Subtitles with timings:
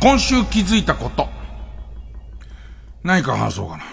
[0.00, 1.28] 今週気づいたこと。
[3.02, 3.84] 何か話そうかな。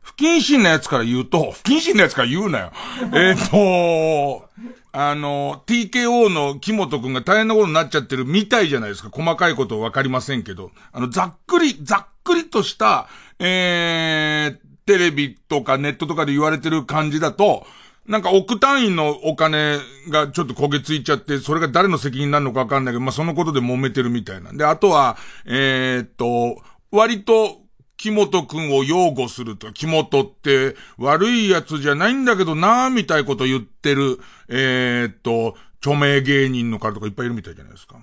[0.00, 2.72] 不謹慎なやつから言うと、不謹慎なやつから言うなよ。
[3.12, 4.48] えっと、
[4.92, 9.10] あの、TKO の木本くんが大変なことになっちゃってるみたいじゃないですか。
[9.12, 10.70] 細かいことわかりませんけど。
[10.92, 13.06] あの、ざっくり、ざっくりとした、
[13.38, 17.66] えー、テレビとかネットとかで言われてる感じだと、
[18.06, 19.78] なんか億単位のお金
[20.08, 27.60] がちょっと焦げついちゃって、それが誰の責任なのかわかんないけど、まあ、そのことで揉めてるみたいなんで、あとは、えー、っと、割と、
[27.96, 37.96] 木本くんを擁護すると、木本って悪いやつじゃないんだけどなーみたいこと言ってる、えー、っと、著名芸人の方とかいっぱいいるみたいじゃないですか。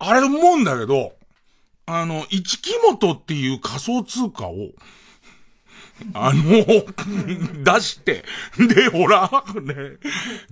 [0.00, 1.12] あれ思うんだけど、
[1.86, 4.70] あの、一木本っていう仮想通貨を、
[6.12, 6.64] あの、
[7.64, 8.24] 出して、
[8.58, 9.30] で、ほら、
[9.62, 9.74] ね、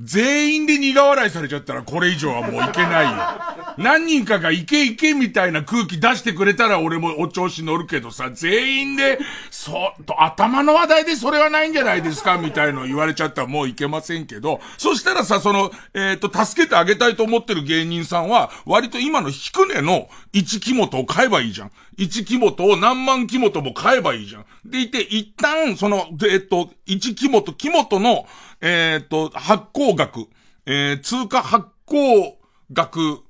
[0.00, 3.74] 全員で苦笑いされちゃったらこれ以上はもういけないよ。
[3.78, 9.18] 何人かがいけいけみたいな空気出してくれたら俺もお調子乗るけどさ、全員で、
[9.50, 21.70] そっ、と、頭の話題でそれはないんじゃないですかみたいの言われちゃったらもういけませんけど、そしたらさ、その、えっ、ー、と、助けてあげたいと思ってる芸人さんは、割と今の引くねの一木本を買えばいいじゃん。
[21.96, 24.46] 一木本を何万木本も買えばいいじゃん。
[24.64, 28.26] でいて、一旦、その、えっと、一木本、木本の、
[28.60, 30.26] えっと、発行額、
[30.66, 32.38] えー、通貨発行
[32.72, 33.20] 額、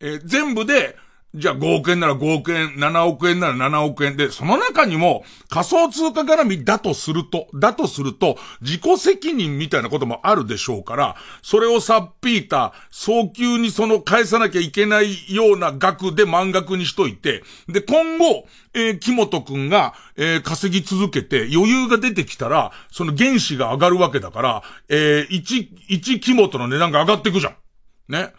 [0.00, 0.96] えー、全部で、
[1.32, 27.54] じゃあ5億円なら5億円、7億円なら7億円で、その中にも仮想通貨絡みだとすると、だとすると、自己責任みたいなこともあるでしょうから、それをさっぴいた、早急にその返さなきゃいけないような額で満額にしといて、で、今後、えー、木本くんが、えー、稼ぎ続けて余裕が出てきたら、その原資が上がるわけだから、えー、1、1木本の値段が上がっていくじゃん。
[28.08, 28.32] ね。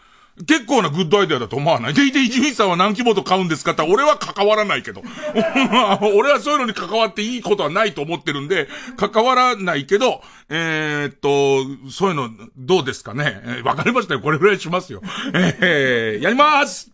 [0.48, 1.94] 結構なグッドアイデアだと思わない？
[1.94, 3.72] でいて、伊集院さんは何規模と買うんですか？
[3.72, 5.02] って俺は関わらないけど。
[6.16, 13.42] 俺はそういうのに関わっていいことはないと思ってるんで、関わらないけど、えー、っと、そういうのどうですかね？
[13.46, 14.20] えー、わかりましたよ。
[14.22, 15.02] これぐらいしますよ。
[15.34, 16.92] えー、やります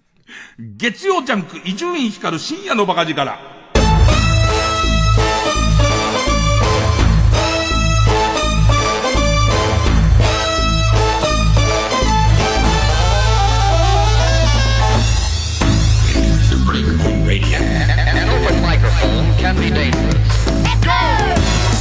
[0.59, 3.56] 月曜ジャンク、伊集院光深夜のバカ力。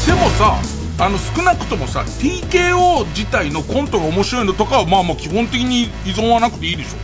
[0.06, 0.56] でもさ
[0.98, 6.96] あの少なくともさ TKO 自体のコントが面白いのとかはまあまあ基本的に依存はなくていいでしょ。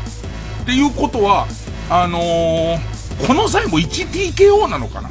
[0.63, 1.47] っていうことは
[1.91, 5.11] あのー、この際も 1TKO なのかな。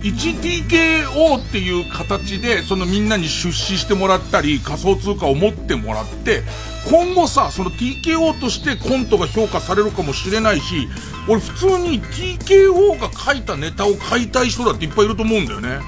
[0.00, 6.42] 1TKO っていう形でそのみんなに出資してもらったり仮想通貨を持ってもらって
[6.88, 10.88] 今後さその TKO としてコントが評価されるかもしれないし
[11.28, 15.80] 俺普通に TKO が書いたネタを買いたい人だっていっぱいいると思うんだよね。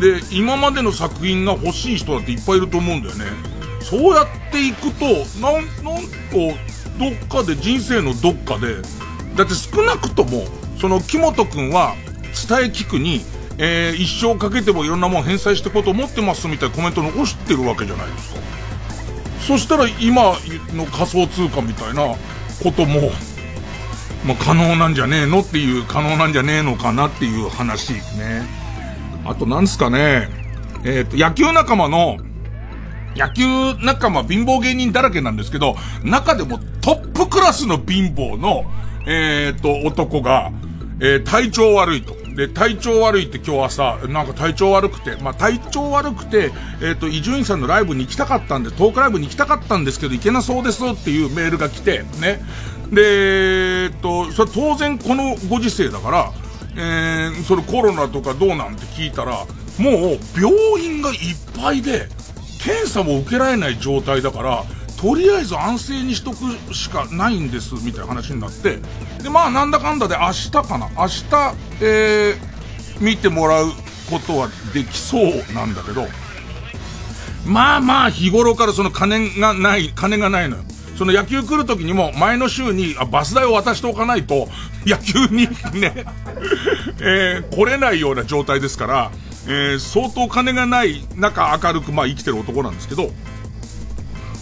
[0.00, 3.26] で、今までの作品が欲しい人だっていっぱいいると思うんだよね。
[3.80, 5.04] そうやっていくと、
[5.40, 6.10] なん、なんか、
[6.98, 8.76] どっかで人生のどっかで、
[9.36, 10.46] だって少なくとも、
[10.80, 11.94] その木本くんは、
[12.48, 13.24] 伝え聞くに、
[13.62, 18.40] えー、一生かけてもいろんなもん返済していこうと思ってますみたいなコメント残してるわけじゃないですか。
[19.40, 20.32] そしたら今
[20.74, 22.14] の仮想通貨みたいな
[22.62, 23.10] ことも、
[24.24, 28.46] まあ、可能なんじゃねえのっていう、可能なんじゃねえのかなっていう話ね。
[29.26, 30.28] あとなんすかね、
[30.84, 32.16] えっ、ー、と、野球仲間の、
[33.14, 33.44] 野球
[33.84, 38.64] 仲間貧乏芸人だらけなんですけど、中でもトップクラスの貧乏の、
[39.06, 40.50] えっ、ー、と、男が、
[41.00, 42.19] えー、体調悪いと。
[42.34, 52.40] で、体調悪いって今日朝、なんか体調悪くて、まあ、体調悪くて、えっ、ー、と、伊集院さんのライブに行きたかったんで、トークライブに行きたかったんですけど、行けなそうですっていうメールが来て、ね。
[52.90, 56.32] で、えっと、それ当然このご時世だから、
[56.76, 59.46] えー、それコロナとかどうなんて聞いたら、
[59.78, 60.52] もう病
[60.82, 61.16] 院がいっ
[61.60, 62.08] ぱいで、
[62.62, 64.64] 検査も受けられない状態だから、
[65.00, 68.78] とりあえず安静にしとくしかないんです、みたいな話になって、
[69.22, 73.70] で、まあなんだかんだで明日かな、明日、えー、見てもらう
[74.10, 76.06] ことはできそうなんだけど、
[77.46, 80.64] まあまあ日頃からその金がない、金がないのよ。
[80.98, 84.48] その野球来る時にも前の週にあバス代を渡しておかないと
[84.84, 85.48] 野球に
[85.80, 86.04] ね
[87.00, 89.10] えー、来れないような状態ですから、
[89.46, 93.12] えー、相当金がない中明るくまあ生きてる男なんですけど、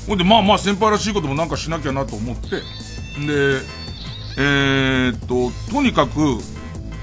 [0.08, 2.62] ほんでまあまあ先輩らしいこともなんかしなきゃなと思って、で、
[4.38, 6.38] えー、っと、とにかく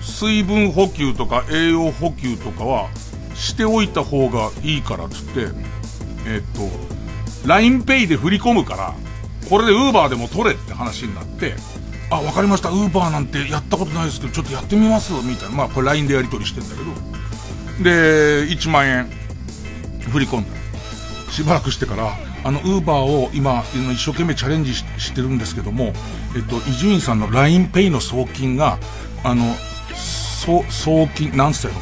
[0.02, 2.90] 水分補給とか栄養補給とかは
[3.36, 5.42] しておいた方がいいからっつって、
[6.25, 6.44] えー、っ
[7.44, 8.96] と、LINEPay で振り込むから、
[9.50, 11.56] これでウーバーでも取れって話になって、
[12.10, 15.56] あ、わかりました、ウーバーなんてやったことないですけど、ちょっとやってみます、みたいな。
[15.56, 17.84] まあ、これ LINE でやり取りしてんだけど。
[17.84, 19.10] で、1万円、
[20.10, 21.31] 振り込んだ。
[21.31, 25.94] しばらくしてから、あの、ウーバーを今、一生懸命チャレンジしてるんですけども、
[26.36, 28.77] えっと、伊集院さんの LINEPay の送金が、
[29.24, 29.56] あの、
[30.69, 31.80] 送金、なんつったのか。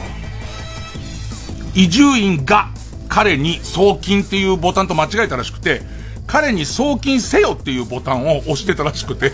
[1.75, 2.69] 伊集院が
[3.09, 5.81] 彼に送金っていうボタンと間違えたらしくて、
[6.27, 9.33] 彼に送金せよっていうボタンを押してたらしくて、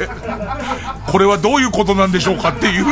[1.05, 2.85] これはどういうことなんでしょうかっていう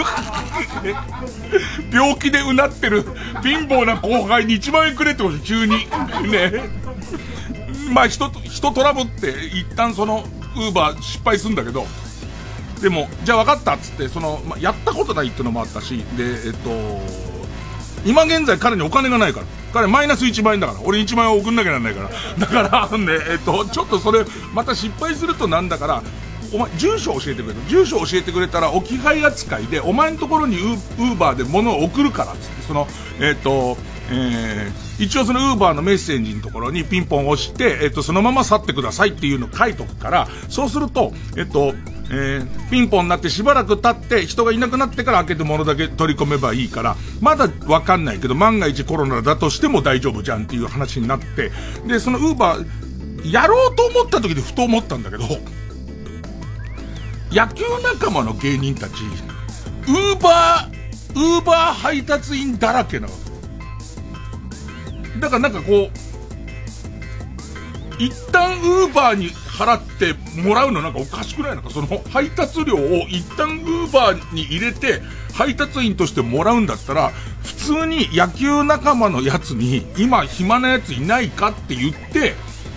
[1.91, 3.03] 病気でうなってる
[3.41, 5.87] 貧乏な後輩に1万円くれってこと急に。
[6.29, 6.87] ね。
[7.87, 10.23] まあ人、人トラブって一旦その、
[10.55, 11.85] ウーバー失敗するんだけど、
[12.81, 16.69] でも、じゃあ分かったっつって、その、まあ、やったことないっていうのもあったし、で、えっと、
[18.05, 19.45] 今現在彼にお金がないから。
[19.73, 20.79] 彼マイナス1万円だから。
[20.83, 22.09] 俺1万円送んなきゃなんないから。
[22.39, 24.23] だから、ね、えっと、ちょっとそれ、
[24.53, 26.03] また失敗するとなんだから、
[26.53, 27.55] お前、住所教えてくれる。
[27.67, 32.87] 住所教えてくれたら、置き配扱いで、お前のところにウーバーで物を送るから、つって、その、
[33.19, 33.77] えっ、と、
[34.09, 41.73] えー、一応そのウーバーのメッセージのところにピンポン押して、えっ、と、そのまま去ってくださいっていうのを書いとくから、そうすると、えっ、と、
[42.09, 51.51] えー、ピンポンになってしばらく経って人がいなくなってから開けて物だけ取り込めばいいから、まだわかんないけど、万が一コロナだとしても大丈夫じゃんっていう話になって、
[51.85, 55.23] で、そのウーバー、やろうと思った時でふと思ったんだけど、
[57.31, 59.03] 野球仲間の芸人たち、
[59.87, 60.77] ウーバー、
[61.13, 63.26] ウーバー配達員だらけなわけ。
[65.19, 65.91] だからなんかこう、
[67.99, 75.01] 一旦ウーバーに払ってもらうのなんかおかしくないのかその配達料を一旦ウーバーに入れて
[75.33, 77.09] 配達員としてもらうんだったら
[77.43, 82.35] 普通に野球仲間のやつに今暇なやついないかって言って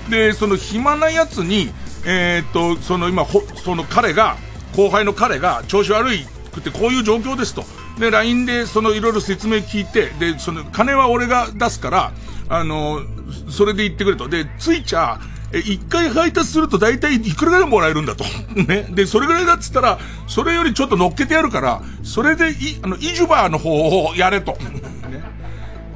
[0.09, 1.71] でその暇なやつに
[2.07, 3.27] えー、っとその今
[3.63, 4.37] その彼が
[4.75, 7.65] 後輩の彼が調子悪いくてこういう状況ですと。
[7.99, 12.13] で LINE でそのいろいろ説明聞いてでその金は俺が出すから
[12.51, 13.01] あの
[13.49, 15.21] それで言ってくれとでついちゃ
[15.53, 18.25] え、一回配達すると大体いくらぐらいもらえるんだと。
[18.55, 18.87] ね。
[18.91, 19.99] で、それぐらいだっつったら、
[20.29, 24.53] それよりちょっと乗っけてやるから、それでい、あの、イジュバーの方をやれと。
[25.11, 25.23] ね。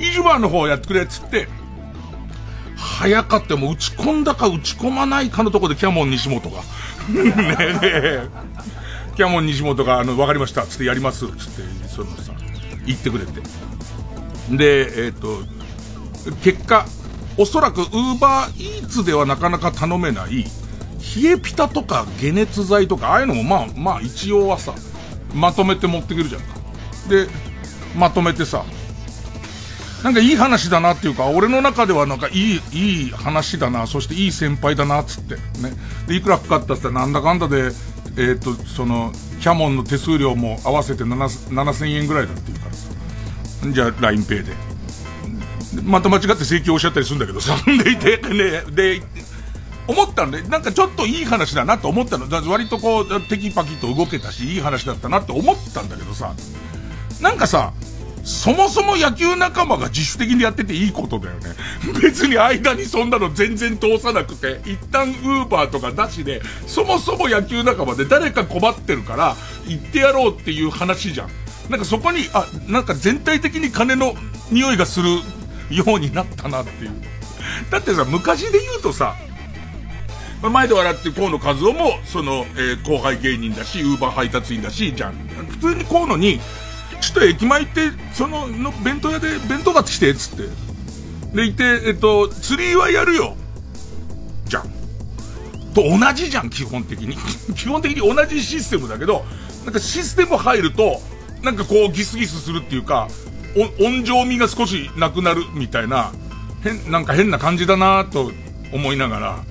[0.01, 1.49] イジュバーの方をやってくれっつって、
[2.77, 6.59] 早かってもう打ち込んだか打ち込まないかのとこでキャモン西本が。
[7.09, 8.27] ね
[9.17, 12.33] キャモン西本が、あの、わかりました、つってやります、つって、そのさ、
[12.85, 13.41] 言ってくれて。
[14.51, 15.54] で、えっ、ー、と、
[16.43, 16.87] 結果、
[17.37, 24.75] おそらくウーバーイーツではなかなか頼めない、冷えピタとか解熱剤とか、ああいうのもまあまあ一応はさ、
[25.35, 26.47] まとめて持ってくるじゃんか。
[27.09, 27.27] で、
[27.97, 28.65] まとめてさ、
[30.05, 35.35] なんかいい話だなっていうか、俺の中ではなんかいい、いい話だな、そしていい先輩だな、つって。
[35.35, 35.73] ね。
[36.07, 37.71] で、いくらかかったってなんだかんだで、
[38.19, 42.91] えっ、と、その、キャモンの手数料も合わせて7000円ぐらいだっていうからさ。
[43.73, 44.74] じゃあ、LINEPay で。
[45.83, 49.03] また間違って請求をおっしゃったりするんだけどさ、 でいて、ね、で、
[49.87, 52.27] 思ったんで、なんかちょっといい話だなと思ったの。
[52.49, 56.35] 割とこう、テキパキと動けたし、いい話だったなって思ったんだけどさ、
[57.21, 57.73] なんかさ、
[58.25, 61.51] そもそも野球仲間が自主的にやってていいことだよね。
[62.01, 71.29] 別に間にそんなの全然通さなくて、一旦ウーバーとか出しで、そもそも野球仲間で誰か困ってるから、行ってやろうっていう話じゃん。
[71.69, 74.15] なんかそこに、あ、なんか全体的に金の
[74.51, 75.21] 匂いがする
[75.71, 76.93] ようになったなっていう。
[77.71, 79.15] だってさ、昔で言うとさ、
[80.51, 85.15] 前で笑って河野和夫も、その、えー、後輩芸人だし、ウーバー配達員だし、じゃん。
[85.49, 86.41] 普通に河野に、
[87.01, 90.49] ちょっと駅前行って、その、の、弁当屋で弁当買ってきて、つって。
[91.35, 93.37] で、いて、えっと、釣りはやるよ。
[94.47, 94.69] じゃん。
[95.75, 97.17] と同じじゃん、基本的に。
[97.57, 99.25] 基本的に同じシステムだけど、
[99.65, 101.01] なんかシステム入ると、
[101.43, 103.09] なんかこうギスギスするっていうか、
[103.81, 106.13] 温情味が少しなくなるみたいな、
[106.63, 108.33] 変、なんか変な感じだなと
[108.73, 109.45] 思いながら、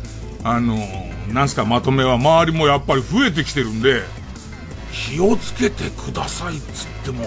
[0.43, 4.01] あのー、なんすかまとめは周りもやっぱり増えてきてるんで、
[4.91, 7.23] 気をつけてくださいっつっても、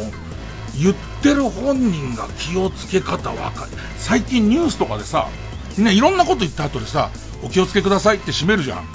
[0.79, 3.71] 言ってる本人が気をつけ方わかる。
[3.97, 5.29] 最近ニュースとかでさ、
[5.79, 7.11] ね、いろんなこと言った後でさ、
[7.43, 8.89] お気をつけくださいって閉めるじゃん。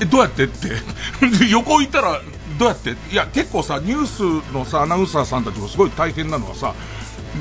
[0.00, 0.44] え、どうやって？
[0.44, 0.68] って。
[1.38, 2.20] で横行ったら、
[2.58, 2.96] どうやって？
[3.12, 6.74] いや、結構さ、ニュースのさ、アナウンサーさんたちもすごい大変なのはさ、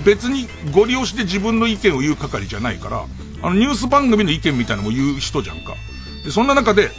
[0.05, 3.05] 別にご利用して自分の意見を言う係じゃないから、
[3.41, 5.75] あのニュース番組の意見みたいなのも言う人じゃんか。
[6.23, 6.91] で、そんな中で、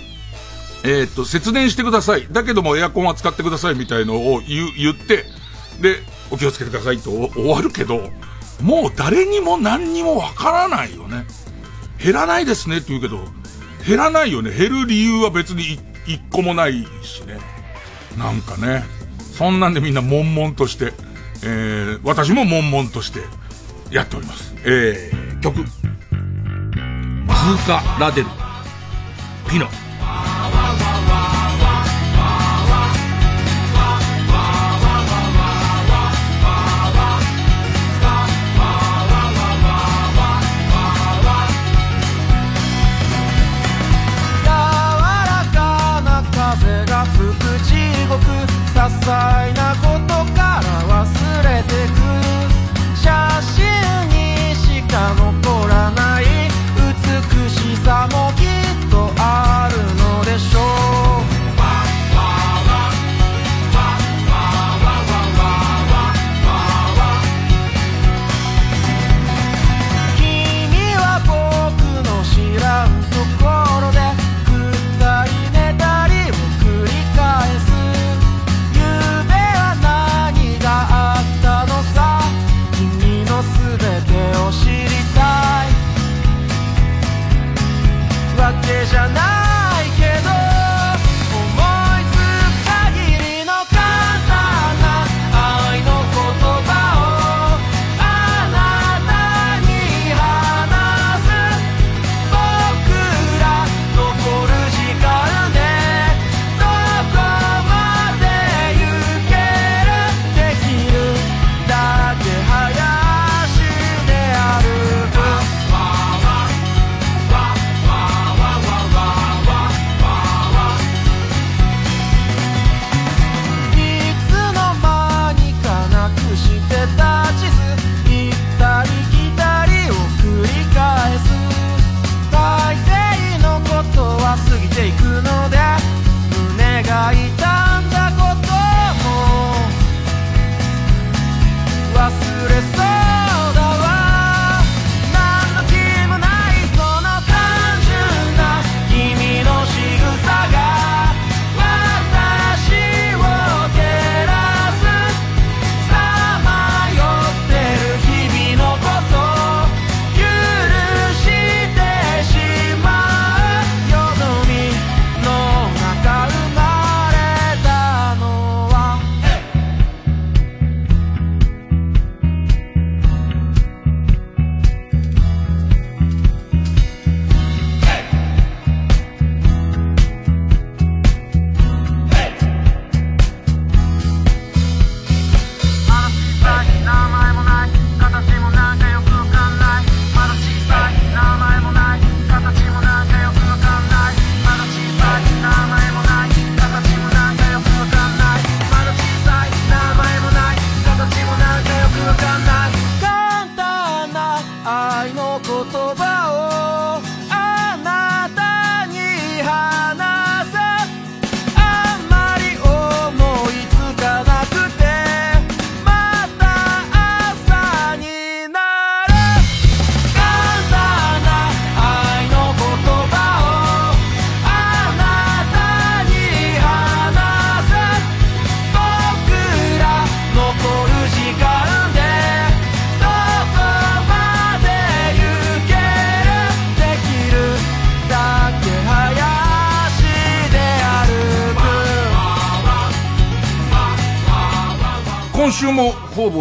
[0.85, 2.28] えー、っと、節電してください。
[2.30, 5.25] だけどもエアコンは使ってくださいみたいのを言、言って、
[5.80, 5.97] で、
[6.30, 8.11] お気をつけてくださいと終わるけど、
[8.62, 11.26] もう誰にも何にもわからないよね。
[12.02, 13.25] 減らないですねって言うけど、
[13.87, 14.52] 減らないよね。
[14.52, 17.38] 減る理由は別に一個もないしね。
[18.16, 18.85] なんかね、
[19.33, 20.92] そんなんでみんな悶々として、
[21.45, 23.21] えー、私も悶々として
[23.90, 24.54] やっております。
[24.64, 25.64] えー、曲。
[27.26, 28.26] バズカ・ラデル。
[29.49, 29.66] ピノ。
[44.42, 47.75] 柔らかな風が吹く地
[48.09, 48.48] 獄
[48.88, 51.04] 細なことから忘
[51.45, 52.00] れてく
[52.97, 53.04] 写
[53.42, 56.25] 真にしか残らない
[56.75, 58.38] 美しさも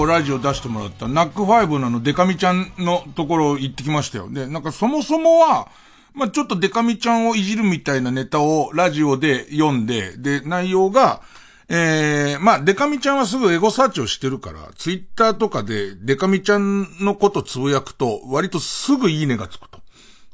[0.08, 4.30] ラジオ出してもらったナックファイブののデカミちゃんのところ行ってきましたよ。
[4.30, 5.70] で、なんかそもそもは、
[6.14, 11.22] まあ、ちょっとデカミちゃんをいじるみたいなネタをラジオで読んで、で、内容が、
[11.70, 19.82] ええー、まあ、デカミちゃんはすぐエゴサーチをしてるから、ツイッターとかでデカミちゃんのことつぶやくと、割とすぐいいねがつくと。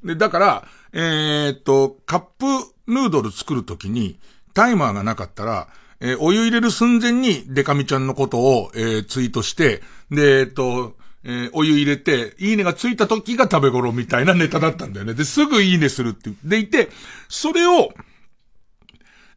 [0.03, 2.46] で、だから、えー、っと、カップ
[2.88, 4.20] ヌードル作るときに、
[4.53, 5.68] タイマーがなかったら、
[6.03, 9.81] えー、お湯入れる寸前にデカミちゃんのことを、えー、ツイートして、
[10.12, 15.13] で、えっと、えー、お湯入れて、いいねがついた時が食べ頃みたいなネタだったんだよね。
[15.13, 16.29] で、すぐいいねするって。
[16.43, 16.89] でいて、
[17.29, 17.93] それを、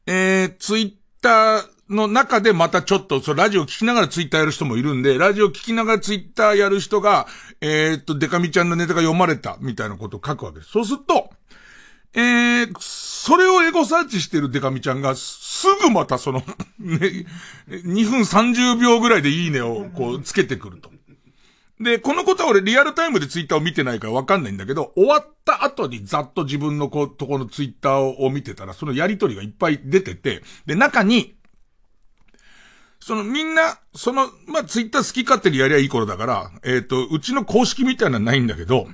[0.07, 0.93] えー、ツイッ
[1.23, 7.29] ターの中でまたちょっと、そラジオ聞きながらツイッターやる人もいるんで、ラジオ聞きながらツイッターやる人が、
[7.61, 10.73] えー、っと、デカミちゃんのネタが読まれた、みたいなことを書くわけです。
[10.73, 11.31] そうすると、
[12.15, 15.15] えー、それをエゴサーチしてるデカミちゃんが、
[15.57, 16.41] すぐまたその
[16.79, 17.27] ね、
[17.69, 20.91] 2分30秒ぐらいでいいねをこうつけてくると。
[21.81, 31.37] で、このことは俺リアルタイムでツイッターを見てないからわかんないんだけど、終わった後にざっと自分のこう、とこのツイッターを見てたら、そのやりとりがいっぱい出てて、で、中に、
[33.01, 38.87] そのみんな、その、まあ、ツイッター好き勝手にやりゃいい頃だから、えっ、ー、と、うちの公式みたいなのはないんだけど、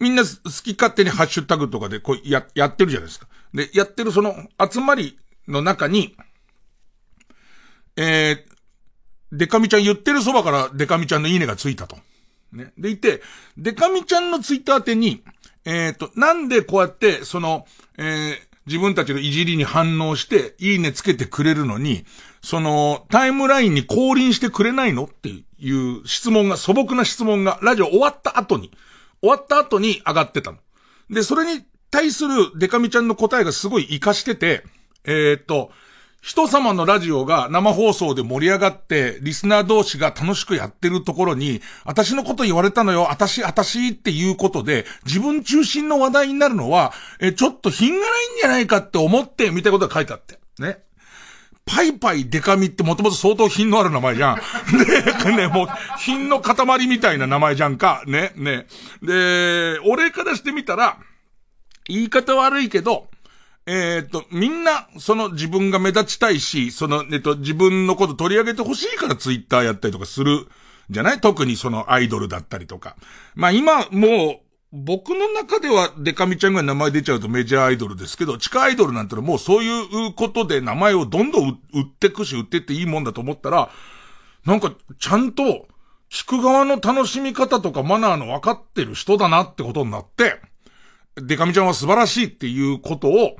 [0.00, 0.28] みんな好
[0.62, 3.26] き勝手にハッシュタグとかでこうや、やってるじゃないですか。
[3.54, 4.34] で、やってるその
[4.70, 6.14] 集まりの中に、
[7.96, 8.48] えー、
[9.32, 11.96] デカミちゃん言ってるそばからデカミちゃんのいいねがついたと。
[12.52, 12.72] ね。
[12.78, 13.22] でいて、
[13.56, 15.22] デカミちゃんのツイッター宛に、
[15.64, 17.66] えっ、ー、と、なんでこうやって、その、
[17.98, 18.36] えー、
[18.66, 22.04] 自分たちのいじりに反応して、いいねつけてくれるのに、
[22.42, 28.70] その、タイムラインに降臨してくれないのっていう質問が、素朴な質問が、ラジオ終わった後に、
[29.20, 30.58] 終わった後に上がってたの。
[31.10, 34.64] で、それに対するデカミちゃんの答えがすごい活かしてて、
[35.08, 35.70] えー、っと、
[36.20, 50.38] 人様のラジオが生放送で盛り上がって、リスナー同士が楽しくやってるところに、私のこと言われたのよ、私、私っていうことで、自分中心の話題になるのは、え、ちょっと品がないんじゃないかって思って、みたいなことが書いてあって。
[50.58, 50.80] ね。
[51.64, 54.36] パイパイデカミってもともと相当品のある名前じゃん。
[55.24, 58.02] ね、ね、もう、品の塊みたいな名前じゃんか。
[58.06, 58.66] ね、ね。
[59.02, 60.98] で、俺からしてみたら、
[61.86, 63.07] 言い方悪いけど、
[63.70, 70.48] えっ、と、みんな、その自分が目立ちたいし、その、えっと、自分のこと取り上げてほしいからツイッターやったりとかする、
[70.88, 71.20] じゃない？
[71.20, 72.96] 特にそのアイドルだったりとか。
[73.34, 83.70] まあ今、もう、僕の中ではデカミちゃんが名前出ちゃうとメジャーアイドルですけど、地下アイドルなんてのはもうそういうことで名前をどんどん売ってくし、売ってっていいもんだと思ったら、
[84.44, 85.68] なんかちゃんと
[86.10, 90.40] 聞く側の楽しみ方とかマナーの分かってる人だなってことになって、
[91.16, 93.36] デカミちゃんは素晴らしいっていうことを、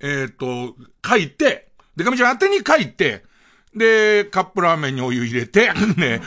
[0.00, 0.74] えっ、ー、と、
[1.06, 3.24] 書いて、デカミちゃん宛に書いて、
[3.74, 6.22] で、カップラーメンにお湯入れて、 ね、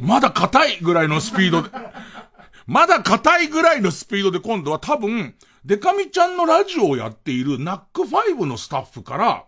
[0.00, 1.70] まだ硬いぐらいのスピードで、
[2.66, 9.44] まだ硬いぐらいのスピードで今度は多分、デカミちゃんのラジオをやっているナックファイブのスタッフから、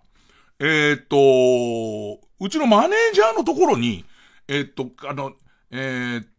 [0.61, 4.05] えっ、ー、と、うちのマネージャーのところに、
[4.49, 5.33] えっ、ー、と、あの、
[5.71, 6.38] えっー、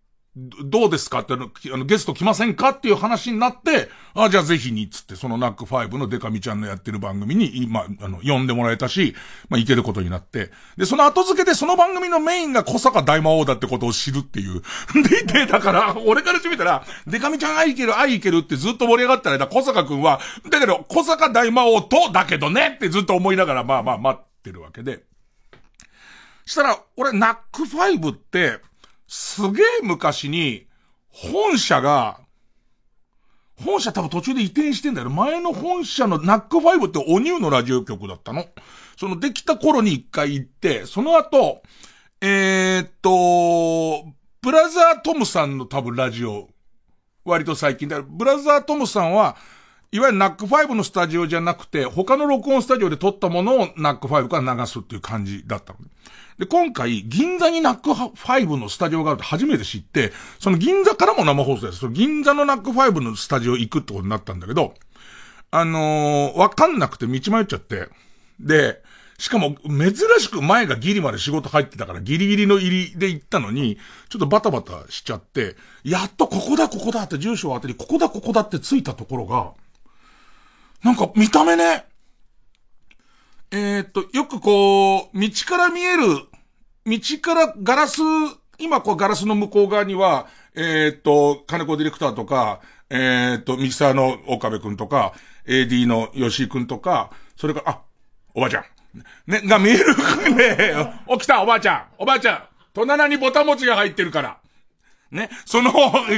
[0.64, 9.16] どうですかってあの、ゲスト来ませんかっていう話になって、あ、じゃあぜひに、つって、そのナックファイブのデカミちゃんのやってる番組に、今、あの、呼んでもらえたし、
[9.50, 14.62] まあ、行けることになって、で、その後付けでその番組のメインが小坂大魔王だってことを知るっていう。
[15.04, 25.10] で、で、だから、俺からしてみたら、デカミちゃん愛いける、愛いけるってずっと盛り上がったら、小坂くんは、だけど、小坂大魔王と、だけどねってずっと思いながら、まあまあ待ってるわけで。
[26.50, 28.60] したら、俺、ナックファイブって、
[29.10, 30.68] すげえ昔に、
[31.10, 32.20] 本社が、
[33.56, 35.10] 本社多分途中で移転してんだよ。
[35.10, 38.46] 前の本社のナックファイブっておニューのラジオ局だったの。
[38.98, 41.64] そのできた頃に一回行って、その後、
[42.22, 44.06] えー、っと、
[44.42, 46.48] ブラザートムさんの多分ラジオ、
[47.26, 48.04] 割と最近だ。
[48.04, 49.38] ブラザートムさんは、
[49.92, 55.80] いわゆる NACK5 のスタジオじゃなくて、他の録音スタジオで録ったものを NACK5 から流すっていう感じだったの。
[56.38, 61.80] で、今回、銀座に NACK5 のスタジオがあるって初めて知って、その銀座からも生放送です。
[61.80, 64.76] その銀座の NACK5 のスタジオ行くってことになったんだけど、
[65.50, 67.90] あのー、わかんなくて道迷っちゃって、
[68.40, 68.84] で、
[69.18, 79.52] しかも、珍しく前がギリまで仕事入ってたから、ギリギリの入りで行ったのに、ちょっとバタバタしちゃって、やっとここだ、ここだって住所を当てに、ここだ、ここだって着いたところが、
[80.84, 81.86] なんか見た目ね、
[83.52, 86.06] えー、っと、よくこう、道から見える
[86.86, 88.02] 道からガラス、
[88.58, 95.14] 今こうガラスの向こう側には、えっ、と、金子ディレクターとか、えっ、と、ミキサーの岡部くんとか、
[95.48, 97.82] AD の吉井くんとか、それから、あ、
[98.34, 98.64] おばあちゃん。
[99.28, 99.96] ね、が見える
[100.36, 100.94] ね。
[101.10, 101.84] 起きた、おばあちゃん。
[101.98, 102.44] おばあちゃん。
[102.74, 104.38] 隣にボタン持ちが入ってるから。
[105.12, 105.30] ね。
[105.46, 105.72] その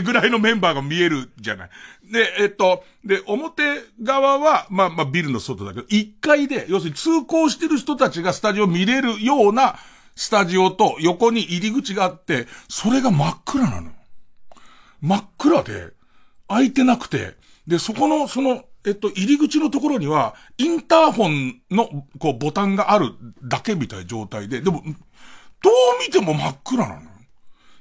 [0.03, 1.69] ぐらいのメンバーが見えるじゃない。
[2.11, 3.63] で、えっと、で、表
[4.03, 9.75] 側は、まあまあビルの外だけど、1階で、要するに通行してる人たちがスタジオ見れるような、
[10.15, 13.91] スタジオと横に入り口があって、それが真っ暗なの。
[15.01, 15.93] 真っ暗で、
[16.47, 21.87] 開いてなくて、で、そこの、その、えっと、入り口のところには、インターホンの、
[22.19, 25.73] こう、ボタンがあるだけみたいな状態で、でも、どう
[26.05, 27.10] 見ても真っ暗なの。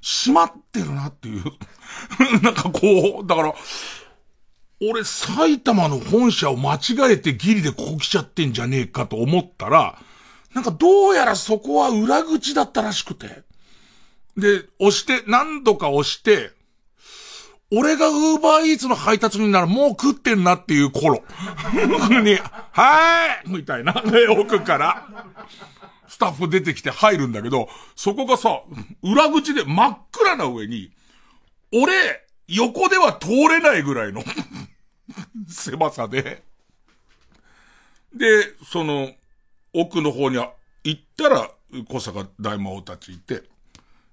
[0.03, 1.45] 閉まってるなっていう。
[2.43, 3.55] なんかこう、だから、
[4.83, 9.99] 俺埼玉の本社を間違えてギリでここ来ちゃってんじゃねえかと思ったら、
[10.55, 13.43] なんかどうやらそこは裏口だったらしくて。
[14.37, 16.53] で、押して、何度か押して、
[17.73, 21.23] 俺がウーバーイーツの配達にならもう食ってんなっていう頃
[22.23, 22.37] に、
[22.73, 25.09] はーいみたいな、奥から、
[26.20, 28.62] タッフ出てきて入るんだけど、そこがさ、
[29.02, 30.92] 裏口で真っ暗な上に、
[31.72, 31.92] 俺、
[32.46, 34.22] 横では通れないぐらいの
[35.48, 36.42] 狭さで。
[38.14, 39.11] で、その、
[39.72, 40.37] 奥の方に
[40.85, 41.50] 行ったら、
[41.88, 43.44] 小坂大魔王たちいて、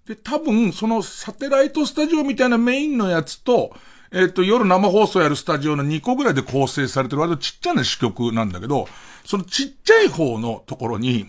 [0.07, 3.75] で、多分、そのサテライトスタジオみたいなメインのやつと、
[4.11, 8.87] えっ、と、夜生放送やるスタジオの2個ぐらいで構成されてる割とちっちゃな支局なんだけど、
[9.25, 11.27] そのちっちゃい方のところに、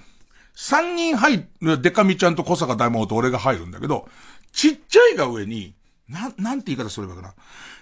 [0.59, 4.09] 3人入る、デカミちゃんと小坂大魔王と俺が入るんだけど、
[4.53, 5.75] ちっちゃいが上に、
[6.09, 7.35] な、なんて言い方すればいいかな。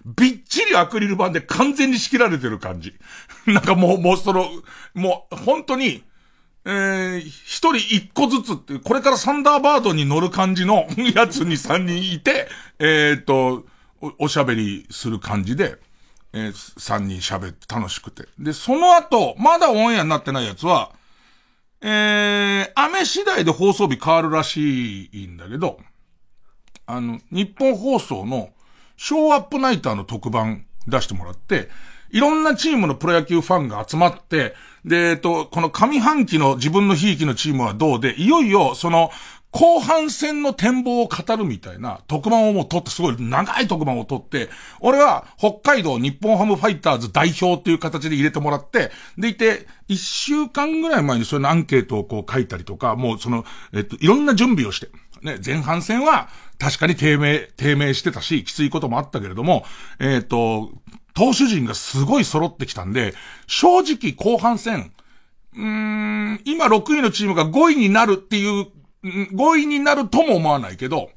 [0.04, 2.94] びっちりアクリル板で完全に仕切られてる感じ。
[3.46, 4.50] なんかもう、もうその、
[4.92, 6.04] もう、本当に、
[6.66, 12.46] えー、一人一個ずつって、これからサンダーバードに乗る感じの やつに三人いて、
[12.78, 13.64] えー、っと
[14.02, 15.78] お、おしゃべりする感じで、
[16.34, 18.28] えー、三人喋って楽しくて。
[18.38, 20.92] で、その後、まだオンエアになってないやつは、
[21.88, 25.78] えー、雨次第で放送日変わるらしいんだけど、
[26.84, 28.50] あの、日本放送の
[28.96, 31.68] ショーアップナイターの特番出してもらって、
[32.10, 39.12] いろんなチームのプロ野球ファンが集まって、で、えっと、この上半期の自分の悲劇のチームはどうで、いよいよ、その、
[39.52, 54.88] 後半戦の展望を語るみたいな特番をもう撮って、すごい長い特番を撮って、俺は北海道日本ハムファイターズ代表っていう形で入れてもらって、でいて、一週間ぐらい前にそういうアンケートをこう書いたりとか、もうその、えっと、いろんな準備をして、
[55.22, 59.64] ね、前半戦は確かに低迷、低迷してたし、きついこともあったけれども、
[59.98, 60.70] えっと、
[61.14, 63.14] 投手陣がすごい揃ってきたんで、
[63.46, 64.92] 正直後半戦、
[65.54, 68.66] うーん、今6位のチームが5位になるっていう、
[69.02, 71.10] 5位になるとも思わないけど、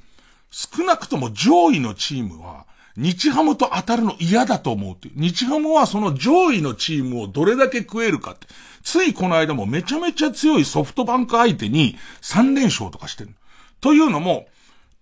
[0.50, 5.14] 少なくとも上位のチームは、日ハムと当たるの嫌だと思うっていう。
[5.16, 8.46] 日ハムはその上位のチームをどれだけ食えるかって。
[8.82, 13.30] ついこの間もめちゃめちゃ強いソフトバンク相手に3連勝とかしてる。
[13.80, 14.48] というのも、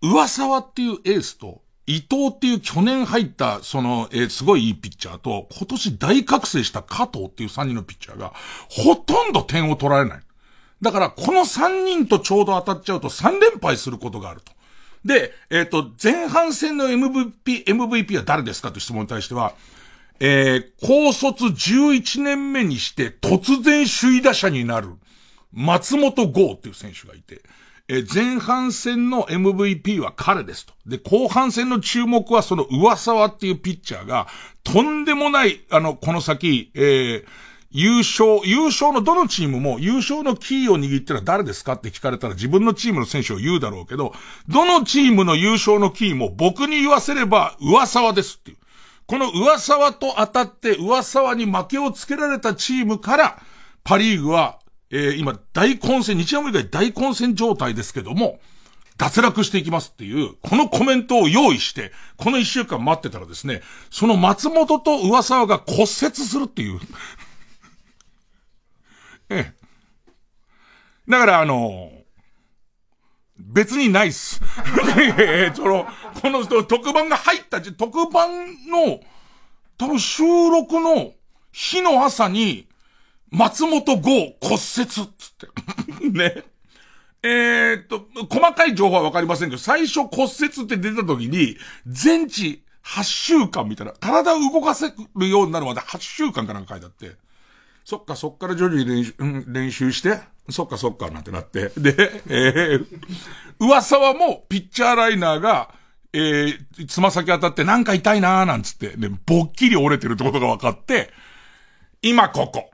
[0.03, 8.35] 上沢っていうエースと、伊藤っていう去年入った、その、えー、すごいいいピッチャーと、今年大覚醒した加藤っていう3人のピッチャーが、
[8.68, 10.20] ほとんど点を取られない。
[10.83, 14.53] だから、この3人とちょうど当たっちゃうと3連敗することがあると。
[15.04, 18.70] で、えっ、ー、と、前半戦の MVP、MVP は誰ですか？
[18.70, 19.54] という質問に対しては、
[20.20, 24.90] えー、高卒11年目にして突然首位打者になる
[25.52, 27.42] 松本剛っていう選手がいて、
[27.90, 30.74] え前半戦の MVP は彼ですと。
[30.87, 34.26] で、後半戦の注目はその上沢っていうピッチャーが、
[34.62, 37.24] とんでもない、あの、この先、えー、
[37.70, 44.12] 優勝、優勝のどのチームも優勝のキーを握ってるのは誰ですかって聞かれたら自分のチームの選手を言うだろうけど、
[44.48, 48.57] どのチームの優勝のキーも僕に言わせれば上沢ですっていう。
[49.07, 53.42] この上沢と当たって上沢に負けをつけられたチームから、
[53.85, 54.59] パリーグは
[54.90, 58.40] えー、今、大混戦、日曜日以外大混戦状態ですけども、
[58.96, 66.81] 脱落していきますっていう、このコメントを用意して、この一週間待ってたらですね、その松本と噂が骨折するっていう。
[69.30, 69.54] ええ。
[71.08, 71.90] だからあの
[73.38, 74.40] 別にないっす。
[75.18, 75.86] ええその、
[76.20, 79.00] この人特番が入った特番の、
[79.78, 81.12] 多分収録の
[81.52, 82.66] 日の朝に、
[83.30, 84.10] 松本剛
[84.40, 85.06] 骨折っつっ
[85.38, 85.48] て。
[86.10, 86.44] ね。
[87.22, 97.16] えー、っと、細かい情報はわかりませんけど、最初骨折って出た時に、全治8週間みたいな、体を動かせるようになるまで8週間かなんか書いてあって、
[97.88, 100.20] そっかそっから徐々に練習、うん、練習して、
[100.51, 102.87] そっかそっかなんてなって、で、えー、
[103.59, 105.70] 噂はもうピッチャーライナーが、
[106.12, 111.11] えー、つま先当たってなんか痛いなーなんつって、ね、ぼっきり折れてるってことが分かって、
[112.03, 112.70] 今ここ。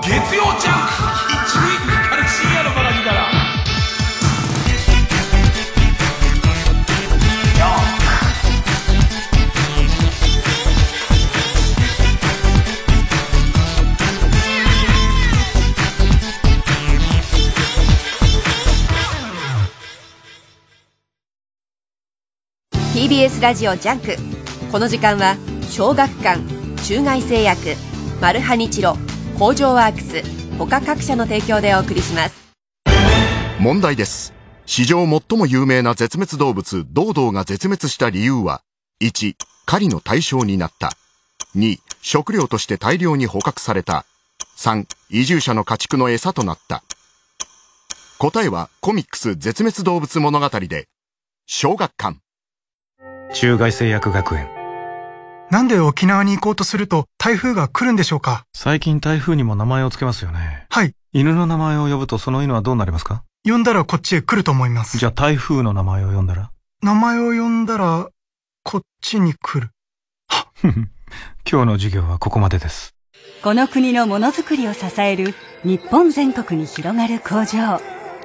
[0.00, 0.53] 月曜
[23.04, 24.16] TBS ラジオ JUNK。
[24.72, 25.36] この時間は
[25.68, 26.40] 小学館
[26.84, 27.74] 中外製薬
[28.18, 28.96] マルハニチロ
[29.38, 30.22] 工場ワークス
[30.56, 32.54] 他各社の提供でお送りします。
[33.60, 34.32] 問題です。
[34.64, 38.62] 史上最も有名な絶滅動物ドードーが絶滅した理由は
[39.02, 39.34] 1
[39.66, 40.92] 狩りの対象になった。
[41.56, 44.06] 2食料として大量に捕獲された。
[44.56, 46.82] 3移住者の家畜の餌となった。
[48.18, 50.88] 答えはコミックス絶滅動物物語で
[51.44, 52.23] 小学館。
[53.34, 54.48] 中外製薬学園
[55.50, 58.44] なんで沖縄に行こうとすると台風が来るんでしょうか？
[58.54, 60.66] 最近台風にも名前を付けますよね。
[60.70, 60.92] はい。
[61.12, 63.24] 犬の名前を呼ぶとその犬はどうなりますか？
[63.44, 64.98] 呼んだらこっちへ来ると思います。
[64.98, 66.50] じゃあ台風の名前を呼んだら？
[66.82, 68.08] 名前を呼んだら、
[68.62, 69.70] こっちに来る。
[70.62, 70.72] 今
[71.44, 72.94] 日の授業はここまでです。
[73.42, 77.80] この国のものづくりを支える日本全国に広がる工場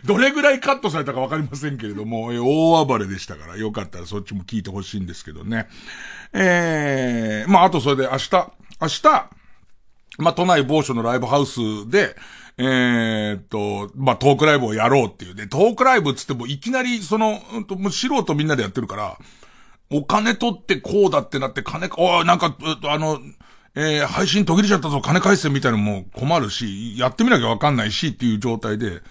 [0.02, 5.68] ー、どれぐらいカットされたかわかりませんけれども、えー、大暴れでしたから、よかったらそっちも聞いてほしいんですけどね。
[6.32, 8.30] えー、まあ、あとそれで明日、
[8.80, 9.30] 明日、
[10.18, 12.16] まあ、都内某所のライブハウスで、
[12.59, 15.46] えー、っと、まあ、トークライブをやろうっていうね。
[15.46, 19.18] トークライブつってもいきなりその、うんと、もう素人みんなでやってるから、
[19.90, 23.20] お金取ってこうだってなって金、おなんか、あの、
[23.74, 29.02] えー、配信途切れちゃったぞ、金返せみたいなのも困るし、やってみなきゃわかんないしっていう状態で、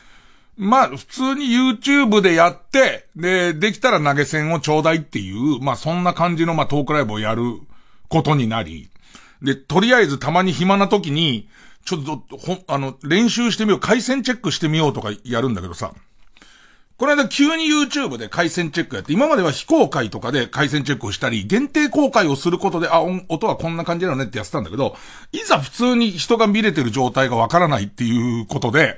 [0.58, 7.44] まあ、普通に YouTube でやって、で、できたら投げ銭をちょうだいっていう、まあそんな感じのまあトークライブをやる
[8.08, 8.90] ことになり、
[9.42, 11.48] で、とりあえずたまに暇な時に、
[11.86, 15.94] ちょっと、ほ、あの、練習してみよう、回線チェックしてみようとかやるんだけどさ、
[16.98, 24.96] この間急に YouTube で回線チェックやって、今までは非公開とかで回線チェックをしたり、限定公開をすることで、あ、音はこんな感じだよねってやってたんだけど、
[25.34, 28.96] いざ普通に人が見れてる状態がわからないっていうことで、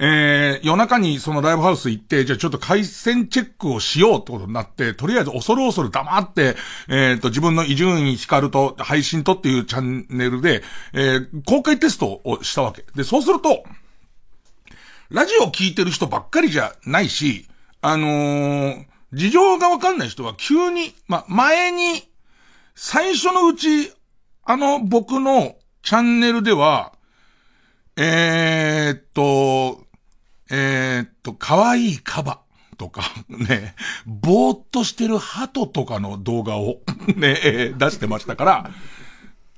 [0.00, 6.56] えー、夜中にそのライブハウス行って、じゃあちょっと回線チェックをしようってことになって、とりあえず恐る恐る黙って、
[6.88, 12.84] えっ、ー、と、自分の伊集院光と配信とっていうチャンネルで、えー、公開テストをしたわけ。
[12.94, 13.64] で、そうすると、
[15.10, 17.48] ラジオ聞いてる人ばっかりじゃないし、
[17.80, 18.84] あのー、
[19.14, 22.08] 事情がわかんない人は急に、ま、前に、
[22.76, 23.92] 最初のうち、
[24.44, 26.92] あの、僕のチャンネルでは、
[27.96, 29.87] えー、っと、
[30.50, 32.40] えー、っと、可愛いカバ
[32.76, 33.74] とか、 ね、
[34.06, 36.80] ぼーっとしてる鳩とかの動画を
[37.16, 38.70] ね、出してましたから、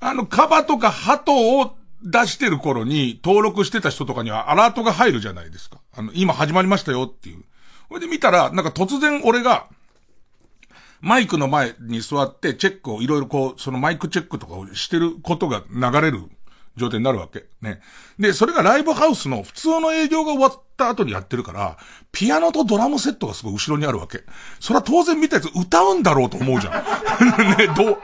[0.00, 5.79] あの、カバとか鳩を出してる頃に登録してた人とかにはアラートが入るじゃないですか。
[5.94, 7.44] あの、今始まりましたよっていう。
[7.88, 9.66] それで見たら、なんか突然俺が、
[11.00, 16.24] マイクの前に座ってチェックをいろいろこう、そのマイクチェックとかをしてることが流れる
[16.81, 17.45] 状態になるわけ。
[17.62, 17.81] ね。
[18.19, 21.79] で、それがライブハウスの普通の営業が終わった後にやってるから、
[22.11, 24.25] ピアノとドラムセットがすごい後ろにあるわけ。
[24.59, 26.73] それは当然見たやつ歌うんだろうと思うじゃん。
[27.57, 27.99] ね、どう、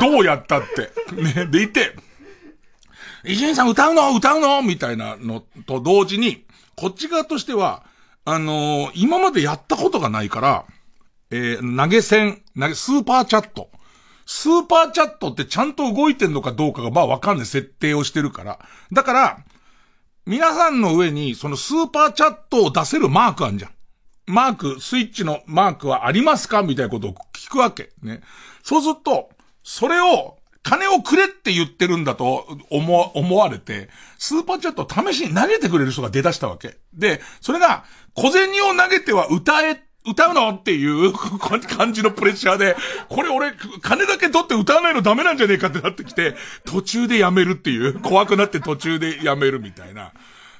[0.00, 0.90] どうやったって。
[1.20, 1.94] ね、でいて、
[3.24, 4.14] 伊集院さん歌うの？
[4.16, 4.62] 歌うの？
[4.62, 6.44] みたいなのと同時に、
[6.76, 7.82] こっち側としては、
[8.24, 10.64] あのー、今までやったことがないから、
[11.30, 13.70] えー、投げ銭、投げ、スーパーチャット。
[14.30, 18.58] スーパーチャットってちゃんと動いてんのかどうかがまあわかんない設定をしてるから。
[18.92, 19.38] だから、
[20.26, 23.70] 皆さんの上にそのスーパーチャットを出せるマークあんじゃん。
[24.26, 26.62] マーク、スイッチのマークはありますか？
[26.62, 27.90] みたいなことを聞くわけ。
[28.02, 28.20] ね。
[28.62, 29.30] そうすると、
[29.62, 33.88] それを金をくれって言ってるんだと思、思われて、
[34.18, 36.76] スーパーチャットを試しに投げてくれる人が出だしたわけ。
[36.92, 40.50] で、それが、小銭を投げては歌え、歌うの？
[40.50, 41.12] っていう
[41.76, 42.76] 感じのプレッシャーで、
[43.08, 50.12] これ俺、金だけ取って歌わないのダメなんじゃねえかってなってきて、途中でやめるっていう、怖くなって途中でやめるみたいな。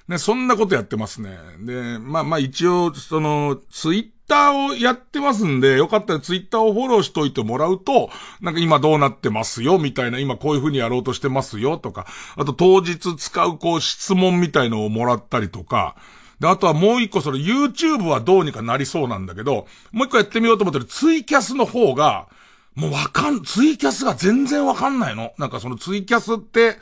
[0.08, 1.38] ね、そんなことやってますね。
[1.61, 12.06] で、まあまあ一応、その、ツイッターをやってますんで、よかったらツイッターをフォローしといてもらうと、なんか今どうなってますよ、みたいな、今こういう風にやろうとしてますよ、とか、
[12.37, 15.94] あと当日使うこう質問みたいのをもらったりとか、
[16.40, 22.29] で、あとはもう一個その YouTube はどうにかなりそうなんだけど、もう一個やってみようと思ってるツイキャスの方が、
[22.74, 25.33] もうわかん、ツイキャスが全然わかんないの。
[25.38, 26.77] なんかそのツイキャスって、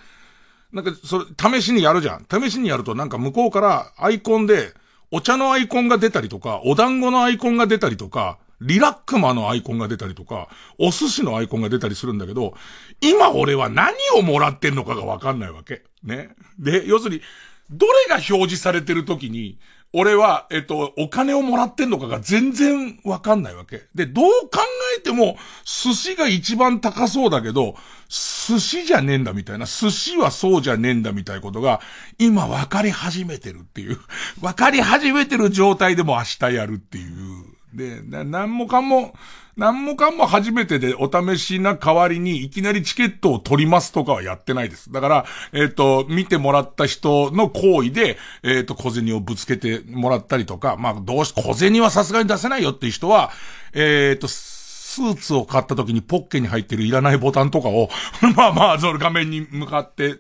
[0.73, 2.27] なんかそれ、試しにやるじゃん。
[2.31, 4.75] 試しにやるとなんか向こうからアイコンで、
[5.11, 12.55] お茶のアイコンが出たりとか、お団子のアイコンが出たりとか、リラックマのアイコンが出たりとか、お寿司のアイコンが出たりするんだけど、
[13.01, 15.83] 今俺は何をもらってんのかがわかんないわけ。
[16.03, 16.31] ね。
[16.59, 17.23] で、要するに、
[17.71, 19.59] どれが表示されてる時に、
[19.93, 23.85] 俺は、えっと、お金をもらってんのかが全然わかんないわけ。
[23.95, 24.61] で、どう考
[24.99, 27.77] えても、寿司が一番高そうだけど、
[28.09, 31.81] 寿司じゃねえんだみたいな、寿司はそうじゃねえんだみたいなことが、
[32.19, 33.99] 今分かり始めてるっていう。
[34.41, 37.45] 分かり始めてる状態でも明日やるっていう。
[37.73, 39.15] で、な、なんもかんも、
[39.57, 44.93] なんもかも初めてでお試しな代わりにいきなりチケットを取りますとかはやってないです。
[44.93, 53.31] だから、えっ、と、見てもらった人の行為で、えっ、と、小銭をぶつけてもらったりとか、まあ、どうし、小銭はさすがに出せないよっていう人は、
[53.73, 57.89] えっ、と、スーツを買った時にポッケに入ってるいらないボタンとかを、
[58.37, 60.17] ま あまあ、その画面に向かって